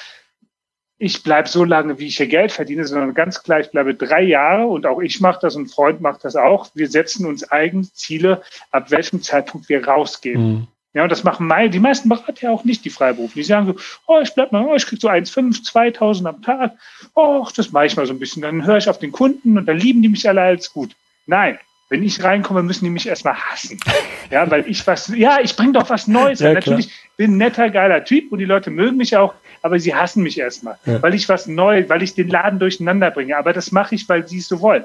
ich 0.98 1.22
bleibe 1.22 1.48
so 1.48 1.64
lange, 1.64 1.98
wie 1.98 2.06
ich 2.06 2.16
hier 2.16 2.26
Geld 2.26 2.52
verdiene, 2.52 2.86
sondern 2.86 3.12
ganz 3.12 3.42
klar, 3.42 3.60
ich 3.60 3.70
bleibe 3.70 3.94
drei 3.94 4.22
Jahre 4.22 4.66
und 4.66 4.86
auch 4.86 5.00
ich 5.00 5.20
mache 5.20 5.40
das 5.42 5.54
und 5.54 5.64
ein 5.64 5.68
Freund 5.68 6.00
macht 6.00 6.24
das 6.24 6.36
auch. 6.36 6.68
Wir 6.74 6.88
setzen 6.88 7.26
uns 7.26 7.50
eigene 7.50 7.82
Ziele, 7.92 8.42
ab 8.70 8.90
welchem 8.90 9.22
Zeitpunkt 9.22 9.68
wir 9.68 9.86
rausgehen. 9.86 10.42
Mhm. 10.42 10.66
Ja, 10.94 11.02
und 11.02 11.12
das 11.12 11.24
machen 11.24 11.46
meine, 11.46 11.68
die 11.68 11.78
meisten 11.78 12.08
Berater 12.08 12.44
ja 12.44 12.50
auch 12.50 12.64
nicht, 12.64 12.82
die 12.86 12.90
Freiberufen. 12.90 13.34
Die 13.34 13.42
sagen 13.42 13.66
so, 13.66 13.74
oh, 14.06 14.20
ich 14.22 14.32
bleib 14.34 14.50
mal, 14.50 14.64
oh, 14.64 14.74
ich 14.74 14.86
krieg 14.86 14.98
so 14.98 15.10
1,5, 15.10 15.62
2000 15.62 16.26
am 16.26 16.40
Tag. 16.40 16.72
Oh, 17.14 17.46
das 17.54 17.70
mache 17.70 17.84
ich 17.84 17.96
mal 17.96 18.06
so 18.06 18.14
ein 18.14 18.18
bisschen. 18.18 18.40
Dann 18.40 18.64
höre 18.64 18.78
ich 18.78 18.88
auf 18.88 18.98
den 18.98 19.12
Kunden 19.12 19.58
und 19.58 19.66
dann 19.66 19.76
lieben 19.76 20.00
die 20.00 20.08
mich 20.08 20.26
alle 20.26 20.40
als 20.40 20.72
gut. 20.72 20.96
Nein, 21.26 21.58
wenn 21.90 22.02
ich 22.02 22.24
reinkomme, 22.24 22.62
müssen 22.62 22.86
die 22.86 22.90
mich 22.90 23.06
erstmal 23.06 23.34
hassen. 23.34 23.78
Ja, 24.28 24.50
weil 24.50 24.68
ich 24.68 24.84
was, 24.88 25.06
ja, 25.14 25.38
ich 25.40 25.54
bringe 25.54 25.74
doch 25.74 25.88
was 25.88 26.08
Neues. 26.08 26.40
Ja, 26.40 26.52
natürlich 26.52 26.90
bin 27.16 27.34
ein 27.34 27.36
netter, 27.36 27.70
geiler 27.70 28.04
Typ 28.04 28.32
und 28.32 28.40
die 28.40 28.44
Leute 28.44 28.70
mögen 28.70 28.96
mich 28.96 29.16
auch, 29.16 29.34
aber 29.62 29.78
sie 29.78 29.94
hassen 29.94 30.22
mich 30.22 30.38
erstmal, 30.38 30.78
ja. 30.84 31.02
weil 31.02 31.14
ich 31.14 31.28
was 31.28 31.46
Neues, 31.46 31.88
weil 31.88 32.02
ich 32.02 32.14
den 32.14 32.28
Laden 32.28 32.58
durcheinander 32.58 33.10
bringe. 33.10 33.36
Aber 33.36 33.52
das 33.52 33.72
mache 33.72 33.94
ich, 33.94 34.08
weil 34.08 34.26
sie 34.26 34.38
es 34.38 34.48
so 34.48 34.60
wollen. 34.60 34.84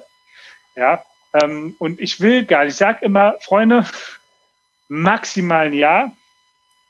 Ja, 0.76 1.04
ähm, 1.34 1.76
und 1.80 2.00
ich 2.00 2.20
will 2.20 2.46
gar 2.46 2.64
nicht, 2.64 2.74
ich 2.74 2.78
sage 2.78 3.06
immer, 3.06 3.36
Freunde, 3.42 3.86
maximal 4.88 5.68
ein 5.68 5.74
Jahr. 5.74 6.12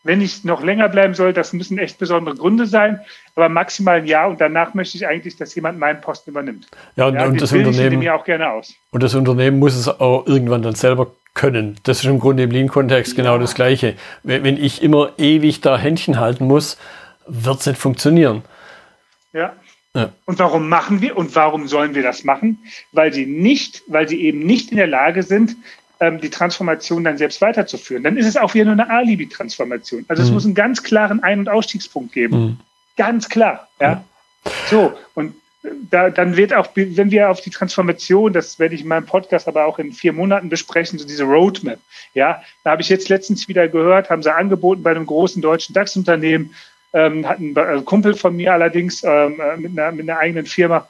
Wenn 0.04 0.20
ich 0.20 0.44
noch 0.44 0.64
länger 0.64 0.90
bleiben 0.90 1.14
soll, 1.14 1.32
das 1.32 1.54
müssen 1.54 1.78
echt 1.78 2.00
besondere 2.00 2.36
Gründe 2.36 2.66
sein, 2.66 3.02
aber 3.36 3.50
maximal 3.50 3.98
ein 3.98 4.08
Jahr 4.08 4.30
und 4.30 4.42
danach 4.42 4.74
möchte 4.74 4.98
ich 4.98 5.06
eigentlich, 5.06 5.38
dass 5.38 5.54
jemand 5.54 5.78
meinen 5.78 6.02
Posten 6.02 6.32
übernimmt. 6.32 6.68
Ja, 6.96 7.06
und, 7.06 7.14
ja, 7.14 7.26
und 7.26 7.40
das 7.40 7.52
Unternehmen 7.52 8.00
mir 8.00 8.16
auch 8.16 8.24
gerne 8.24 8.50
aus. 8.50 8.74
Und 8.90 9.04
das 9.04 9.14
Unternehmen 9.14 9.60
muss 9.60 9.76
es 9.76 9.88
auch 9.88 10.26
irgendwann 10.26 10.64
dann 10.64 10.74
selber 10.74 11.12
können. 11.36 11.80
Das 11.84 12.00
ist 12.00 12.06
im 12.06 12.20
Grunde 12.20 12.44
im 12.44 12.50
Lean-Kontext 12.50 13.16
genau 13.16 13.38
das 13.38 13.54
Gleiche. 13.54 13.96
Wenn 14.24 14.58
ich 14.58 14.82
immer 14.82 15.12
ewig 15.18 15.62
da 15.62 15.78
Händchen 15.78 16.20
halten 16.20 16.46
muss, 16.46 16.78
wird 17.32 17.62
es 17.62 17.66
nicht 17.66 17.80
funktionieren. 17.80 18.44
Ja. 19.34 19.54
ja. 19.96 20.12
Und 20.26 20.40
warum 20.40 20.68
machen 20.68 21.02
wir 21.02 21.18
und 21.18 21.34
warum 21.36 21.68
sollen 21.68 21.96
wir 21.96 22.04
das 22.04 22.24
machen? 22.24 22.60
Weil 22.92 23.14
sie 23.14 23.26
nicht, 23.26 23.84
weil 23.88 24.08
sie 24.08 24.22
eben 24.22 24.40
nicht 24.40 24.72
in 24.72 24.78
der 24.78 24.88
Lage 24.88 25.24
sind, 25.24 25.56
ähm, 26.02 26.20
die 26.20 26.30
Transformation 26.30 27.04
dann 27.04 27.18
selbst 27.18 27.42
weiterzuführen. 27.42 28.04
Dann 28.04 28.18
ist 28.18 28.26
es 28.26 28.36
auch 28.36 28.54
wieder 28.54 28.66
nur 28.66 28.74
eine 28.74 28.90
Alibi-Transformation. 28.90 30.06
Also 30.10 30.22
mhm. 30.22 30.28
es 30.28 30.34
muss 30.34 30.46
einen 30.46 30.56
ganz 30.56 30.84
klaren 30.84 31.24
Ein- 31.24 31.40
und 31.40 31.50
Ausstiegspunkt 31.50 32.14
geben. 32.14 32.40
Mhm. 32.40 32.58
Ganz 32.98 33.30
klar. 33.30 33.70
Ja. 33.80 34.04
So, 34.70 34.94
und 35.14 35.34
da, 35.92 36.10
dann 36.10 36.36
wird 36.38 36.54
auch, 36.54 36.70
wenn 36.74 37.12
wir 37.12 37.30
auf 37.30 37.42
die 37.42 37.52
Transformation, 37.52 38.34
das 38.34 38.58
werde 38.58 38.74
ich 38.74 38.82
in 38.82 38.88
meinem 38.88 39.06
Podcast 39.06 39.48
aber 39.48 39.66
auch 39.66 39.78
in 39.78 39.94
vier 39.94 40.12
Monaten 40.12 40.50
besprechen, 40.50 40.98
so 40.98 41.06
diese 41.06 41.24
Roadmap. 41.24 41.80
Ja, 42.16 42.42
da 42.64 42.72
habe 42.72 42.82
ich 42.82 42.90
jetzt 42.90 43.10
letztens 43.10 43.48
wieder 43.48 43.68
gehört, 43.68 44.10
haben 44.10 44.24
sie 44.24 44.34
angeboten 44.34 44.82
bei 44.82 44.92
einem 44.92 45.06
großen 45.06 45.42
deutschen 45.42 45.74
DAX-Unternehmen, 45.74 46.56
ähm, 46.94 47.28
hat 47.28 47.40
ein 47.40 47.56
äh, 47.56 47.82
Kumpel 47.84 48.14
von 48.14 48.36
mir 48.36 48.54
allerdings 48.54 49.04
ähm, 49.04 49.40
äh, 49.40 49.58
mit, 49.58 49.78
einer, 49.78 49.92
mit 49.92 50.10
einer 50.10 50.20
eigenen 50.20 50.46
Firma, 50.46 50.88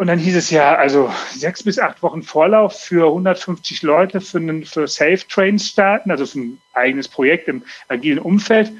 und 0.00 0.06
dann 0.06 0.18
hieß 0.18 0.34
es 0.34 0.48
ja, 0.48 0.76
also 0.76 1.12
sechs 1.30 1.62
bis 1.62 1.78
acht 1.78 2.02
Wochen 2.02 2.22
Vorlauf 2.22 2.80
für 2.80 3.08
150 3.08 3.82
Leute 3.82 4.22
für, 4.22 4.38
einen, 4.38 4.64
für 4.64 4.88
Safe 4.88 5.20
Trains 5.28 5.68
starten, 5.68 6.10
also 6.10 6.24
für 6.24 6.38
ein 6.38 6.58
eigenes 6.72 7.06
Projekt 7.06 7.48
im 7.48 7.62
agilen 7.88 8.18
Umfeld. 8.18 8.72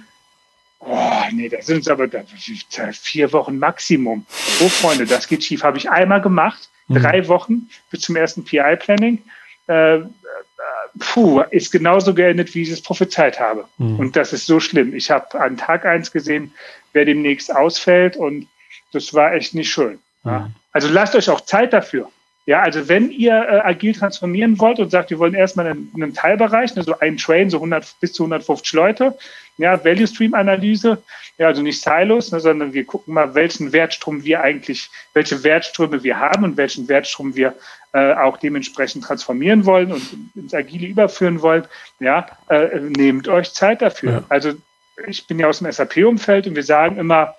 Oh, 0.78 1.20
nee, 1.32 1.50
da 1.50 1.60
sind 1.60 1.80
es 1.80 1.88
aber 1.88 2.08
vier 2.92 3.30
Wochen 3.34 3.58
Maximum. 3.58 4.24
Oh, 4.62 4.68
Freunde, 4.70 5.04
das 5.04 5.28
geht 5.28 5.44
schief. 5.44 5.62
Habe 5.62 5.76
ich 5.76 5.90
einmal 5.90 6.22
gemacht, 6.22 6.70
mhm. 6.88 7.02
drei 7.02 7.28
Wochen 7.28 7.68
bis 7.90 8.00
zum 8.00 8.16
ersten 8.16 8.42
PI-Planning. 8.42 9.22
Äh, 9.66 9.98
puh, 10.98 11.40
ist 11.50 11.70
genauso 11.70 12.14
geendet, 12.14 12.54
wie 12.54 12.62
ich 12.62 12.70
es 12.70 12.82
prophezeit 12.82 13.38
habe. 13.38 13.66
Mhm. 13.78 13.98
Und 13.98 14.16
das 14.16 14.32
ist 14.32 14.46
so 14.46 14.60
schlimm. 14.60 14.94
Ich 14.94 15.10
habe 15.10 15.40
an 15.40 15.56
Tag 15.56 15.84
eins 15.84 16.12
gesehen, 16.12 16.52
wer 16.92 17.04
demnächst 17.04 17.54
ausfällt 17.54 18.16
und 18.16 18.48
das 18.92 19.14
war 19.14 19.34
echt 19.34 19.54
nicht 19.54 19.70
schön. 19.70 19.98
Mhm. 20.24 20.54
Also 20.72 20.88
lasst 20.88 21.14
euch 21.14 21.30
auch 21.30 21.40
Zeit 21.42 21.72
dafür. 21.72 22.10
Ja, 22.46 22.62
also 22.62 22.88
wenn 22.88 23.10
ihr 23.10 23.32
äh, 23.32 23.60
agil 23.60 23.94
transformieren 23.94 24.58
wollt 24.58 24.78
und 24.78 24.90
sagt, 24.90 25.10
wir 25.10 25.18
wollen 25.18 25.34
erstmal 25.34 25.68
einen, 25.68 25.90
einen 25.94 26.14
Teilbereich, 26.14 26.74
ne, 26.74 26.82
so 26.82 26.98
einen 26.98 27.16
Train, 27.16 27.50
so 27.50 27.58
100 27.58 27.96
bis 28.00 28.12
zu 28.12 28.24
150 28.24 28.72
Leute, 28.72 29.16
ja, 29.58 29.84
Value 29.84 30.06
Stream 30.06 30.34
Analyse, 30.34 31.02
ja, 31.36 31.48
also 31.48 31.62
nicht 31.62 31.82
Silos, 31.82 32.32
ne, 32.32 32.40
sondern 32.40 32.72
wir 32.72 32.84
gucken 32.84 33.14
mal, 33.14 33.34
welchen 33.34 33.72
Wertstrom 33.72 34.24
wir 34.24 34.40
eigentlich, 34.40 34.90
welche 35.12 35.44
Wertströme 35.44 36.02
wir 36.02 36.18
haben 36.18 36.44
und 36.44 36.56
welchen 36.56 36.88
Wertstrom 36.88 37.36
wir 37.36 37.54
äh, 37.92 38.14
auch 38.14 38.38
dementsprechend 38.38 39.04
transformieren 39.04 39.66
wollen 39.66 39.92
und 39.92 40.02
ins 40.34 40.54
Agile 40.54 40.86
überführen 40.86 41.42
wollen, 41.42 41.66
ja, 41.98 42.26
äh, 42.48 42.80
nehmt 42.80 43.28
euch 43.28 43.52
Zeit 43.52 43.82
dafür. 43.82 44.12
Ja. 44.12 44.24
Also 44.28 44.54
ich 45.06 45.26
bin 45.26 45.38
ja 45.38 45.46
aus 45.46 45.58
dem 45.58 45.70
SAP-Umfeld 45.70 46.46
und 46.46 46.56
wir 46.56 46.62
sagen 46.62 46.98
immer, 46.98 47.34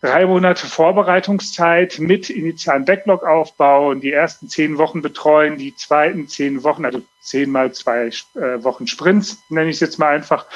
drei 0.00 0.26
Monate 0.26 0.66
Vorbereitungszeit 0.66 1.98
mit 1.98 2.30
initialen 2.30 2.84
Backlog-Aufbau 2.84 3.90
und 3.90 4.00
die 4.00 4.12
ersten 4.12 4.48
zehn 4.48 4.78
Wochen 4.78 5.02
betreuen, 5.02 5.56
die 5.58 5.74
zweiten 5.74 6.28
zehn 6.28 6.62
Wochen, 6.64 6.84
also 6.84 7.02
zehn 7.20 7.50
mal 7.50 7.72
zwei 7.72 8.10
äh, 8.34 8.62
Wochen 8.62 8.86
Sprints, 8.86 9.42
nenne 9.48 9.70
ich 9.70 9.76
es 9.76 9.80
jetzt 9.80 9.98
mal 9.98 10.14
einfach, 10.14 10.46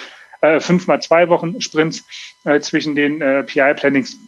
äh, 0.40 0.60
fünf 0.60 0.86
mal 0.86 1.00
zwei 1.00 1.28
Wochen 1.28 1.60
Sprints 1.60 2.04
äh, 2.44 2.60
zwischen 2.60 2.94
den 2.94 3.20
äh, 3.20 3.42
PI-Plannings, 3.42 4.18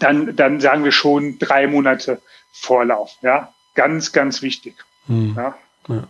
dann, 0.00 0.36
dann 0.36 0.60
sagen 0.60 0.84
wir 0.84 0.92
schon 0.92 1.38
drei 1.38 1.66
Monate 1.66 2.20
Vorlauf. 2.52 3.16
Ja, 3.22 3.52
ganz, 3.74 4.12
ganz 4.12 4.42
wichtig. 4.42 4.74
Hm. 5.06 5.34
Ja. 5.36 5.58
ja. 5.88 6.08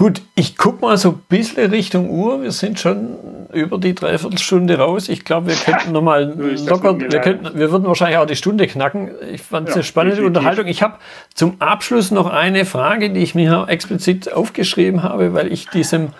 Gut, 0.00 0.22
ich 0.34 0.56
gucke 0.56 0.80
mal 0.80 0.96
so 0.96 1.10
ein 1.10 1.22
bisschen 1.28 1.70
Richtung 1.70 2.08
Uhr. 2.08 2.40
Wir 2.40 2.52
sind 2.52 2.80
schon 2.80 3.18
über 3.52 3.76
die 3.76 3.94
Dreiviertelstunde 3.94 4.78
raus. 4.78 5.10
Ich 5.10 5.26
glaube, 5.26 5.48
wir 5.48 5.56
könnten 5.56 5.92
nochmal 5.92 6.24
locker, 6.66 6.98
wir, 6.98 7.20
könnten, 7.20 7.58
wir 7.58 7.70
würden 7.70 7.86
wahrscheinlich 7.86 8.16
auch 8.16 8.24
die 8.24 8.34
Stunde 8.34 8.66
knacken. 8.66 9.10
Ich 9.30 9.42
fand 9.42 9.68
es 9.68 9.74
ja, 9.74 9.80
eine 9.80 9.84
spannende. 9.84 10.24
Unterhaltung. 10.24 10.66
Ich 10.68 10.80
habe 10.82 10.94
zum 11.34 11.60
Abschluss 11.60 12.12
noch 12.12 12.30
eine 12.30 12.64
Frage, 12.64 13.10
die 13.10 13.20
ich 13.20 13.34
mir 13.34 13.66
explizit 13.68 14.32
aufgeschrieben 14.32 15.02
habe, 15.02 15.34
weil 15.34 15.52
ich 15.52 15.68
diesem 15.68 16.14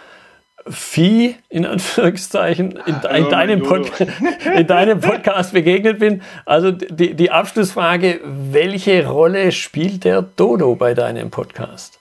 Vieh 0.68 1.37
in 1.49 1.64
Anführungszeichen 1.64 2.72
in, 2.85 2.97
in, 3.16 3.31
deinem, 3.31 3.62
in 4.57 4.66
deinem 4.66 5.01
Podcast 5.01 5.55
begegnet 5.55 6.01
bin. 6.01 6.20
Also 6.45 6.70
die, 6.70 7.14
die 7.14 7.31
Abschlussfrage, 7.31 8.20
welche 8.26 9.07
Rolle 9.07 9.53
spielt 9.53 10.05
der 10.05 10.20
Dodo 10.20 10.74
bei 10.74 10.93
deinem 10.93 11.31
Podcast? 11.31 12.00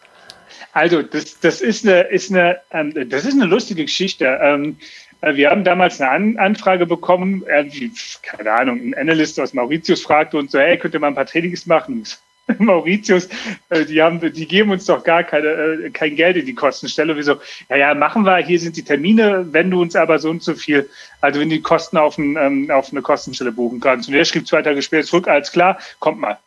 Also, 0.73 1.01
das, 1.01 1.39
das, 1.39 1.61
ist, 1.61 1.85
eine, 1.85 2.01
ist, 2.01 2.31
eine, 2.31 2.59
ähm, 2.71 3.09
das 3.09 3.25
ist 3.25 3.33
eine 3.33 3.45
lustige 3.45 3.83
Geschichte. 3.83 4.39
Ähm, 4.41 4.77
äh, 5.21 5.35
wir 5.35 5.49
haben 5.49 5.63
damals 5.63 5.99
eine 5.99 6.11
An 6.11 6.37
Anfrage 6.37 6.85
bekommen, 6.85 7.43
irgendwie, 7.47 7.91
keine 8.21 8.51
Ahnung, 8.51 8.79
ein 8.79 8.93
Analyst 8.95 9.39
aus 9.39 9.53
Mauritius 9.53 10.01
fragte 10.01 10.37
uns 10.37 10.51
so, 10.51 10.59
hey, 10.59 10.77
könnt 10.77 10.93
ihr 10.93 10.99
mal 10.99 11.07
ein 11.07 11.15
paar 11.15 11.25
Trainings 11.25 11.65
machen? 11.65 12.05
Mauritius, 12.57 13.29
äh, 13.69 13.85
die 13.85 14.01
haben, 14.01 14.19
die 14.19 14.47
geben 14.47 14.71
uns 14.71 14.85
doch 14.85 15.03
gar 15.03 15.23
keine, 15.23 15.47
äh, 15.47 15.89
kein 15.91 16.15
Geld 16.15 16.37
in 16.37 16.45
die 16.45 16.55
Kostenstelle. 16.55 17.15
Wieso? 17.15 17.35
Ja, 17.69 17.77
ja, 17.77 17.93
machen 17.93 18.23
wir. 18.23 18.37
Hier 18.37 18.59
sind 18.59 18.75
die 18.75 18.83
Termine. 18.83 19.47
Wenn 19.51 19.69
du 19.69 19.81
uns 19.81 19.95
aber 19.95 20.19
so 20.19 20.29
und 20.29 20.41
so 20.41 20.55
viel, 20.55 20.89
also 21.21 21.39
wenn 21.39 21.49
die 21.49 21.61
Kosten 21.61 21.97
auf, 21.97 22.17
ein, 22.17 22.37
ähm, 22.37 22.71
auf 22.71 22.91
eine 22.91 23.01
Kostenstelle 23.01 23.51
buchen 23.51 23.79
kannst. 23.79 24.09
Und 24.09 24.15
er 24.15 24.25
schrieb 24.25 24.47
zwei 24.47 24.61
Tage 24.61 24.81
später 24.81 25.05
zurück, 25.05 25.27
alles 25.27 25.51
klar, 25.51 25.77
kommt 25.99 26.19
mal. 26.19 26.39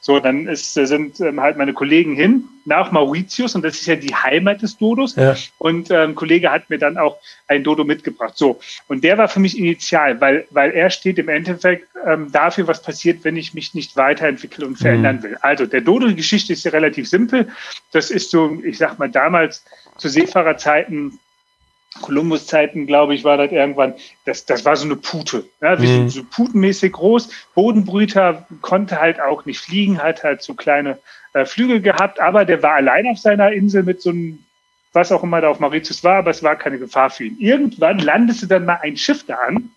So, 0.00 0.20
dann 0.20 0.46
ist, 0.46 0.76
äh, 0.76 0.86
sind 0.86 1.20
ähm, 1.20 1.40
halt 1.40 1.56
meine 1.56 1.72
Kollegen 1.72 2.14
hin 2.14 2.44
nach 2.64 2.92
Mauritius 2.92 3.54
und 3.54 3.64
das 3.64 3.74
ist 3.74 3.86
ja 3.86 3.96
die 3.96 4.14
Heimat 4.14 4.62
des 4.62 4.76
Dodos. 4.76 5.16
Ja. 5.16 5.36
Und 5.58 5.90
ähm, 5.90 6.10
ein 6.10 6.14
Kollege 6.14 6.50
hat 6.50 6.68
mir 6.70 6.78
dann 6.78 6.98
auch 6.98 7.18
ein 7.48 7.62
Dodo 7.62 7.84
mitgebracht. 7.84 8.36
So, 8.36 8.58
und 8.88 9.04
der 9.04 9.18
war 9.18 9.28
für 9.28 9.40
mich 9.40 9.58
initial, 9.58 10.20
weil, 10.20 10.46
weil 10.50 10.72
er 10.72 10.90
steht 10.90 11.18
im 11.18 11.28
Endeffekt 11.28 11.88
ähm, 12.06 12.30
dafür, 12.32 12.66
was 12.66 12.82
passiert, 12.82 13.24
wenn 13.24 13.36
ich 13.36 13.54
mich 13.54 13.74
nicht 13.74 13.96
weiterentwickeln 13.96 14.68
und 14.68 14.76
verändern 14.76 15.16
mhm. 15.16 15.22
will. 15.22 15.36
Also 15.40 15.66
der 15.66 15.80
Dodo-Geschichte 15.80 16.52
ist 16.52 16.64
ja 16.64 16.70
relativ 16.70 17.08
simpel. 17.08 17.48
Das 17.92 18.10
ist 18.10 18.30
so, 18.30 18.58
ich 18.64 18.78
sag 18.78 18.98
mal, 18.98 19.10
damals 19.10 19.64
zu 19.98 20.08
Seefahrerzeiten 20.08 21.18
Kolumbus-Zeiten, 22.02 22.86
glaube 22.86 23.14
ich, 23.14 23.24
war 23.24 23.36
das 23.36 23.52
irgendwann, 23.52 23.94
das, 24.24 24.44
das 24.46 24.64
war 24.64 24.76
so 24.76 24.84
eine 24.84 24.96
Pute. 24.96 25.44
Ja, 25.60 25.80
wie 25.80 25.86
mhm. 25.86 26.08
so, 26.08 26.20
so 26.20 26.26
putenmäßig 26.30 26.92
groß. 26.92 27.30
Bodenbrüter 27.54 28.46
konnte 28.60 29.00
halt 29.00 29.20
auch 29.20 29.44
nicht 29.44 29.60
fliegen, 29.60 30.02
hat 30.02 30.22
halt 30.22 30.42
so 30.42 30.54
kleine 30.54 30.98
äh, 31.32 31.44
Flügel 31.44 31.80
gehabt, 31.80 32.20
aber 32.20 32.44
der 32.44 32.62
war 32.62 32.74
allein 32.74 33.06
auf 33.06 33.18
seiner 33.18 33.52
Insel 33.52 33.82
mit 33.82 34.00
so 34.00 34.10
einem, 34.10 34.38
was 34.92 35.12
auch 35.12 35.22
immer 35.22 35.40
da 35.40 35.48
auf 35.48 35.60
Mauritius 35.60 36.02
war, 36.02 36.16
aber 36.16 36.30
es 36.30 36.42
war 36.42 36.56
keine 36.56 36.78
Gefahr 36.78 37.10
für 37.10 37.24
ihn. 37.24 37.36
Irgendwann 37.38 37.98
landete 37.98 38.46
dann 38.46 38.64
mal 38.64 38.78
ein 38.82 38.96
Schiff 38.96 39.24
da 39.26 39.34
an. 39.34 39.70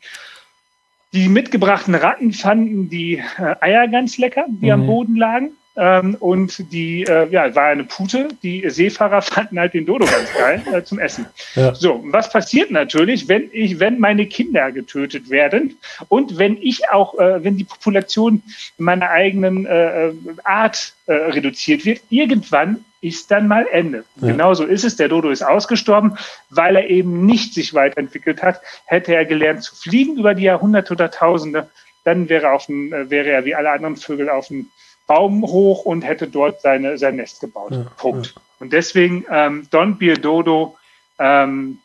Die 1.12 1.28
mitgebrachten 1.28 1.96
Ratten 1.96 2.34
fanden 2.34 2.90
die 2.90 3.18
äh, 3.18 3.56
Eier 3.62 3.88
ganz 3.88 4.18
lecker, 4.18 4.46
die 4.48 4.68
mhm. 4.68 4.72
am 4.72 4.86
Boden 4.86 5.16
lagen. 5.16 5.52
Ähm, 5.76 6.16
und 6.20 6.72
die, 6.72 7.04
äh, 7.04 7.30
ja, 7.30 7.56
war 7.56 7.68
eine 7.68 7.84
Pute. 7.84 8.30
Die 8.44 8.70
Seefahrer 8.70 9.22
fanden 9.22 9.60
halt 9.60 9.74
den 9.74 9.86
Dodo 9.86 10.06
ganz 10.06 10.34
geil 10.38 10.62
äh, 10.74 10.84
zum 10.84 11.00
Essen. 11.00 11.26
Ja. 11.56 11.74
So, 11.74 12.04
was 12.06 12.32
passiert 12.32 12.72
natürlich, 12.72 13.28
wenn 13.28 13.50
ich, 13.52 13.80
wenn 13.80 14.00
meine 14.00 14.26
Kinder 14.26 14.72
getötet 14.72 15.30
werden 15.30 15.78
und 16.08 16.38
wenn 16.38 16.58
ich 16.58 16.90
auch, 16.90 17.18
äh, 17.18 17.44
wenn 17.44 17.58
die 17.58 17.64
Population 17.64 18.42
meiner 18.78 19.10
eigenen 19.10 19.66
äh, 19.66 20.08
äh 20.08 20.14
Art 20.44 20.94
äh, 21.06 21.14
reduziert 21.14 21.86
wird, 21.86 22.02
irgendwann 22.10 22.84
ist 23.02 23.32
dann 23.32 23.48
mal 23.48 23.66
Ende. 23.72 24.04
Ja. 24.20 24.28
Genauso 24.28 24.66
ist 24.66 24.84
es. 24.84 24.96
Der 24.96 25.08
Dodo 25.08 25.30
ist 25.30 25.42
ausgestorben, 25.42 26.18
weil 26.50 26.76
er 26.76 26.90
eben 26.90 27.26
nicht 27.26 27.54
sich 27.54 27.74
weiterentwickelt 27.74 28.44
hat. 28.44 28.62
Hätte 28.86 29.16
er 29.16 29.26
gelernt 29.26 29.64
zu 29.64 29.76
fliegen 29.76 30.18
über 30.18 30.34
die 30.34 30.44
Jahrhunderte 30.44 30.94
oder 30.94 31.10
Tausende, 31.10 31.70
dann 32.04 32.30
wäre, 32.30 32.52
auf 32.52 32.66
dem, 32.66 32.92
wäre 32.92 33.30
er 33.30 33.46
wie 33.46 33.56
alle 33.56 33.72
anderen 33.72 33.96
Vögel 33.96 34.30
auf 34.30 34.48
dem 34.48 34.70
Baum 35.10 35.42
hoch 35.42 35.86
und 35.86 36.04
hätte 36.04 36.28
dort 36.28 36.62
seine, 36.62 37.00
sein 37.00 37.16
Nest 37.16 37.42
gebaut. 37.42 37.72
Ja, 37.72 37.88
Punkt. 37.98 38.28
Ja. 38.28 38.42
Und 38.60 38.74
deswegen, 38.74 39.26
ähm, 39.32 39.68
Don't 39.72 39.98
be 39.98 40.12
a 40.12 40.16
Dodo, 40.16 40.78
ähm, 41.18 41.80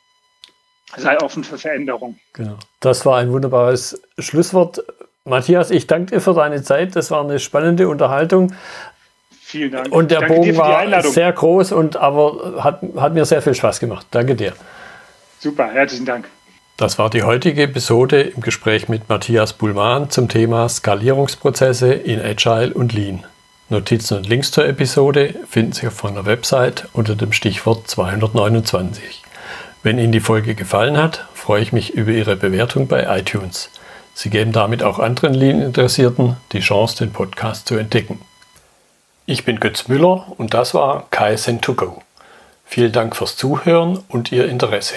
sei 0.95 1.19
offen 1.19 1.43
für 1.43 1.57
Veränderung. 1.57 2.19
Genau. 2.35 2.59
Das 2.81 3.07
war 3.07 3.17
ein 3.17 3.33
wunderbares 3.33 4.03
Schlusswort. 4.19 4.85
Matthias, 5.25 5.71
ich 5.71 5.87
danke 5.87 6.17
dir 6.17 6.21
für 6.21 6.35
deine 6.35 6.63
Zeit. 6.63 6.97
Das 6.97 7.11
war 7.11 7.25
eine 7.25 7.39
spannende 7.39 7.89
Unterhaltung. 7.89 8.53
Vielen 9.41 9.73
Dank. 9.73 9.91
Und 9.91 10.11
der 10.11 10.21
danke 10.21 10.35
Bogen 10.35 10.57
war 10.59 11.03
sehr 11.03 11.33
groß 11.33 11.73
und 11.73 11.97
aber 11.97 12.63
hat, 12.63 12.83
hat 12.97 13.15
mir 13.15 13.25
sehr 13.25 13.41
viel 13.41 13.55
Spaß 13.55 13.81
gemacht. 13.81 14.07
Danke 14.11 14.35
dir. 14.35 14.53
Super, 15.39 15.69
herzlichen 15.69 16.05
Dank. 16.05 16.29
Das 16.77 16.99
war 16.99 17.09
die 17.09 17.23
heutige 17.23 17.63
Episode 17.63 18.21
im 18.23 18.41
Gespräch 18.41 18.89
mit 18.89 19.09
Matthias 19.09 19.53
Bullmann 19.53 20.11
zum 20.11 20.29
Thema 20.29 20.69
Skalierungsprozesse 20.69 21.93
in 21.93 22.21
Agile 22.21 22.75
und 22.75 22.93
Lean. 22.93 23.25
Notizen 23.69 24.19
und 24.19 24.29
Links 24.29 24.51
zur 24.51 24.67
Episode 24.67 25.37
finden 25.49 25.71
Sie 25.71 25.87
auf 25.87 26.03
meiner 26.03 26.27
Website 26.27 26.89
unter 26.93 27.15
dem 27.15 27.33
Stichwort 27.33 27.87
229. 27.89 29.23
Wenn 29.85 30.01
Ihnen 30.01 30.11
die 30.11 30.19
Folge 30.19 30.57
gefallen 30.57 30.97
hat, 30.97 31.25
freue 31.33 31.63
ich 31.63 31.73
mich 31.73 31.95
über 31.95 32.11
Ihre 32.11 32.35
Bewertung 32.35 32.89
bei 32.89 33.21
iTunes. 33.21 33.71
Sie 34.13 34.31
geben 34.31 34.51
damit 34.51 34.83
auch 34.83 34.99
anderen 34.99 35.35
Lean-Interessierten 35.35 36.39
die 36.51 36.61
Chance, 36.61 37.05
den 37.05 37.13
Podcast 37.13 37.69
zu 37.69 37.77
entdecken. 37.77 38.21
Ich 39.27 39.45
bin 39.45 39.61
Götz 39.61 39.87
Müller 39.87 40.27
und 40.39 40.55
das 40.55 40.75
war 40.75 41.07
KSN2Go. 41.13 42.01
Vielen 42.65 42.91
Dank 42.91 43.15
fürs 43.15 43.37
Zuhören 43.37 44.03
und 44.09 44.33
Ihr 44.33 44.49
Interesse. 44.49 44.97